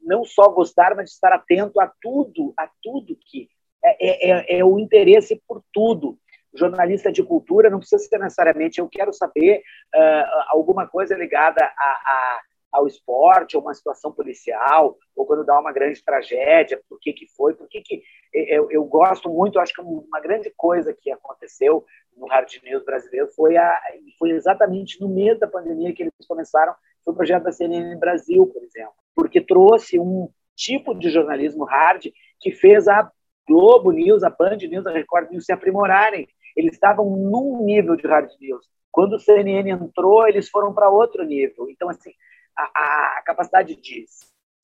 não 0.03 0.25
só 0.25 0.49
gostar, 0.49 0.97
mas 0.97 1.11
de 1.11 1.15
estar 1.17 1.35
atento 1.35 1.79
a 1.79 1.93
tudo, 2.01 2.55
a 2.57 2.67
tudo 2.83 3.19
que 3.21 3.51
é, 3.85 4.07
é, 4.07 4.31
é, 4.31 4.59
é 4.61 4.65
o 4.65 4.79
interesse 4.79 5.43
por 5.47 5.63
tudo. 5.71 6.19
Jornalista 6.55 7.13
de 7.13 7.23
cultura 7.23 7.69
não 7.69 7.81
precisa 7.81 8.03
ser 8.03 8.19
necessariamente, 8.19 8.79
eu 8.79 8.89
quero 8.89 9.13
saber 9.13 9.59
uh, 9.95 10.45
alguma 10.49 10.87
coisa 10.87 11.15
ligada 11.15 11.63
a, 11.63 11.69
a 11.69 12.41
ao 12.75 12.89
esporte, 12.89 13.57
ou 13.57 13.63
uma 13.63 13.73
situação 13.73 14.13
policial, 14.13 14.99
ou 15.15 15.25
quando 15.25 15.45
dá 15.45 15.59
uma 15.59 15.73
grande 15.73 16.03
tragédia, 16.05 16.81
por 16.89 16.99
que 16.99 17.13
que 17.13 17.27
foi, 17.37 17.55
por 17.55 17.69
que 17.69 17.81
que... 17.81 18.03
Eu, 18.33 18.69
eu 18.69 18.85
gosto 18.85 19.31
muito, 19.31 19.61
acho 19.61 19.73
que 19.73 19.81
uma 19.81 20.21
grande 20.21 20.53
coisa 20.57 20.93
que 20.93 21.09
aconteceu 21.11 21.85
no 22.17 22.27
Hard 22.27 22.51
News 22.65 22.85
brasileiro 22.85 23.29
foi, 23.29 23.57
a, 23.57 23.81
foi 24.19 24.31
exatamente 24.31 25.01
no 25.01 25.09
mês 25.09 25.39
da 25.39 25.47
pandemia 25.47 25.95
que 25.95 26.03
eles 26.03 26.13
começaram, 26.27 26.75
foi 27.05 27.15
o 27.15 27.17
projeto 27.17 27.45
da 27.45 27.53
CNN 27.53 27.97
Brasil, 27.97 28.45
por 28.47 28.63
exemplo, 28.65 28.95
porque 29.15 29.41
trouxe 29.41 30.01
um 30.01 30.29
tipo 30.57 30.95
de 30.95 31.11
jornalismo 31.11 31.65
hard 31.65 32.07
que 32.41 32.51
fez 32.51 32.89
a 32.89 33.09
Globo 33.47 33.93
News, 33.93 34.25
a 34.25 34.31
Band 34.31 34.57
News, 34.57 34.87
a 34.87 34.91
Record 34.91 35.31
News 35.31 35.45
se 35.45 35.53
aprimorarem. 35.53 36.27
Eles 36.57 36.73
estavam 36.73 37.09
num 37.11 37.65
nível 37.65 37.95
de 37.95 38.07
hard 38.07 38.31
news. 38.41 38.67
Quando 38.91 39.15
o 39.15 39.19
CNN 39.19 39.71
entrou, 39.71 40.27
eles 40.27 40.49
foram 40.49 40.73
para 40.73 40.89
outro 40.89 41.25
nível. 41.25 41.69
Então, 41.69 41.89
assim, 41.89 42.13
a, 42.57 43.19
a 43.19 43.23
capacidade 43.25 43.77
de 43.77 44.05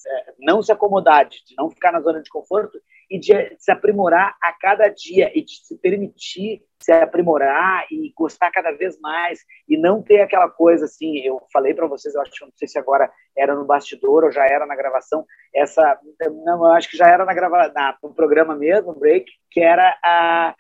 é, 0.06 0.32
não 0.38 0.62
se 0.62 0.72
acomodar, 0.72 1.28
de 1.28 1.38
não 1.58 1.70
ficar 1.70 1.92
na 1.92 2.00
zona 2.00 2.22
de 2.22 2.30
conforto 2.30 2.80
e 3.10 3.18
de 3.18 3.32
se 3.58 3.70
aprimorar 3.70 4.36
a 4.40 4.52
cada 4.52 4.88
dia 4.88 5.30
e 5.34 5.44
de 5.44 5.52
se 5.66 5.76
permitir 5.78 6.62
se 6.80 6.92
aprimorar 6.92 7.86
e 7.90 8.10
gostar 8.16 8.50
cada 8.50 8.72
vez 8.72 8.98
mais 9.00 9.40
e 9.68 9.76
não 9.76 10.02
ter 10.02 10.22
aquela 10.22 10.48
coisa 10.48 10.86
assim, 10.86 11.18
eu 11.18 11.42
falei 11.52 11.74
para 11.74 11.86
vocês, 11.86 12.14
eu 12.14 12.22
acho 12.22 12.30
que 12.30 12.44
não 12.44 12.52
sei 12.54 12.68
se 12.68 12.78
agora 12.78 13.12
era 13.36 13.54
no 13.54 13.66
bastidor 13.66 14.24
ou 14.24 14.32
já 14.32 14.46
era 14.46 14.64
na 14.64 14.74
gravação, 14.74 15.26
essa 15.54 15.98
não, 16.44 16.66
eu 16.66 16.72
acho 16.72 16.88
que 16.88 16.96
já 16.96 17.06
era 17.06 17.24
na 17.26 17.34
grava, 17.34 17.70
na, 17.74 17.98
no 18.02 18.14
programa 18.14 18.56
mesmo, 18.56 18.94
break, 18.94 19.30
que 19.50 19.60
era 19.60 19.98
a, 20.02 20.54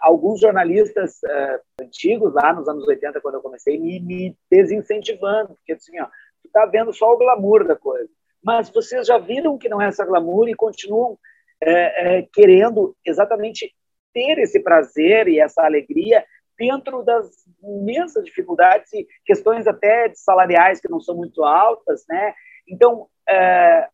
alguns 0.00 0.40
jornalistas 0.40 1.18
uh, 1.24 1.82
antigos 1.82 2.32
lá 2.34 2.52
nos 2.52 2.68
anos 2.68 2.86
80 2.86 3.20
quando 3.20 3.34
eu 3.34 3.42
comecei 3.42 3.78
me, 3.78 4.00
me 4.00 4.36
desincentivando, 4.50 5.54
porque 5.54 5.72
assim, 5.72 6.00
ó, 6.00 6.08
tu 6.50 6.52
tá 6.52 6.66
vendo 6.66 6.92
só 6.92 7.12
o 7.12 7.16
glamour 7.16 7.66
da 7.66 7.76
coisa. 7.76 8.08
Mas 8.42 8.70
vocês 8.70 9.06
já 9.06 9.18
viram 9.18 9.58
que 9.58 9.68
não 9.68 9.80
é 9.80 9.86
essa 9.86 10.04
glamour 10.04 10.48
e 10.48 10.54
continuam 10.54 11.18
é, 11.62 12.18
é, 12.18 12.28
querendo 12.32 12.96
exatamente 13.04 13.74
ter 14.12 14.38
esse 14.38 14.60
prazer 14.60 15.28
e 15.28 15.38
essa 15.38 15.62
alegria 15.62 16.24
dentro 16.58 17.02
das 17.02 17.30
imensas 17.62 18.24
dificuldades 18.24 18.92
e 18.92 19.06
questões 19.24 19.66
até 19.66 20.12
salariais 20.14 20.80
que 20.80 20.90
não 20.90 21.00
são 21.00 21.16
muito 21.16 21.44
altas, 21.44 22.04
né? 22.08 22.34
Então, 22.68 23.08
é, 23.28 23.88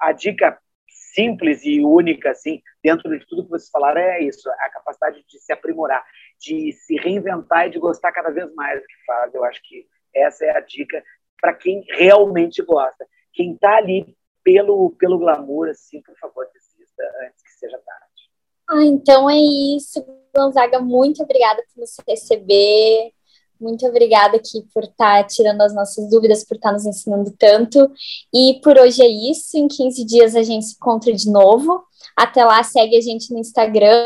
a 0.00 0.12
dica 0.12 0.58
simples 1.14 1.62
e 1.64 1.80
única, 1.80 2.30
assim, 2.30 2.60
dentro 2.82 3.08
de 3.10 3.24
tudo 3.26 3.44
que 3.44 3.50
vocês 3.50 3.70
falaram, 3.70 4.00
é 4.00 4.22
isso, 4.22 4.48
a 4.50 4.70
capacidade 4.70 5.22
de 5.28 5.38
se 5.38 5.52
aprimorar, 5.52 6.02
de 6.40 6.72
se 6.72 6.96
reinventar 6.96 7.66
e 7.66 7.70
de 7.70 7.78
gostar 7.78 8.12
cada 8.12 8.30
vez 8.30 8.52
mais 8.54 8.80
do 8.80 8.86
que 8.86 9.04
faz. 9.06 9.34
Eu 9.34 9.44
acho 9.44 9.60
que 9.62 9.86
essa 10.14 10.44
é 10.44 10.56
a 10.56 10.60
dica 10.60 11.02
para 11.42 11.54
quem 11.54 11.84
realmente 11.88 12.62
gosta. 12.62 13.04
Quem 13.34 13.54
está 13.54 13.76
ali 13.76 14.16
pelo, 14.44 14.90
pelo 14.90 15.18
glamour, 15.18 15.68
assim, 15.68 16.00
por 16.00 16.16
favor, 16.16 16.46
desista 16.54 17.02
antes 17.26 17.42
que 17.42 17.50
seja 17.58 17.78
tarde. 17.84 18.02
Ah, 18.70 18.84
então 18.84 19.28
é 19.28 19.36
isso, 19.36 20.04
Gonzaga. 20.34 20.78
Muito 20.78 21.20
obrigada 21.22 21.62
por 21.74 21.80
nos 21.80 21.96
receber. 22.08 23.12
Muito 23.60 23.84
obrigada 23.86 24.36
aqui 24.36 24.62
por 24.72 24.84
estar 24.84 25.22
tá 25.22 25.24
tirando 25.24 25.62
as 25.62 25.74
nossas 25.74 26.08
dúvidas, 26.08 26.44
por 26.44 26.54
estar 26.56 26.70
tá 26.70 26.74
nos 26.74 26.86
ensinando 26.86 27.34
tanto. 27.36 27.90
E 28.32 28.60
por 28.62 28.78
hoje 28.78 29.02
é 29.02 29.08
isso. 29.08 29.58
Em 29.58 29.66
15 29.66 30.04
dias 30.04 30.36
a 30.36 30.42
gente 30.42 30.66
se 30.66 30.76
encontra 30.76 31.12
de 31.12 31.30
novo. 31.30 31.84
Até 32.16 32.44
lá, 32.44 32.62
segue 32.62 32.96
a 32.96 33.00
gente 33.00 33.32
no 33.32 33.38
Instagram, 33.38 34.04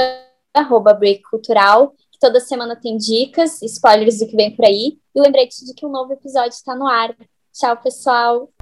arroba 0.54 0.94
Break 0.94 1.22
Cultural, 1.22 1.94
toda 2.18 2.40
semana 2.40 2.76
tem 2.76 2.96
dicas, 2.96 3.62
spoilers 3.62 4.18
do 4.18 4.26
que 4.26 4.36
vem 4.36 4.54
por 4.54 4.64
aí. 4.64 4.98
E 5.16 5.20
lembrete 5.20 5.64
de 5.64 5.72
que 5.72 5.86
um 5.86 5.90
novo 5.90 6.12
episódio 6.12 6.50
está 6.50 6.76
no 6.76 6.86
ar. 6.86 7.16
Tchau, 7.50 7.74
pessoal! 7.78 8.52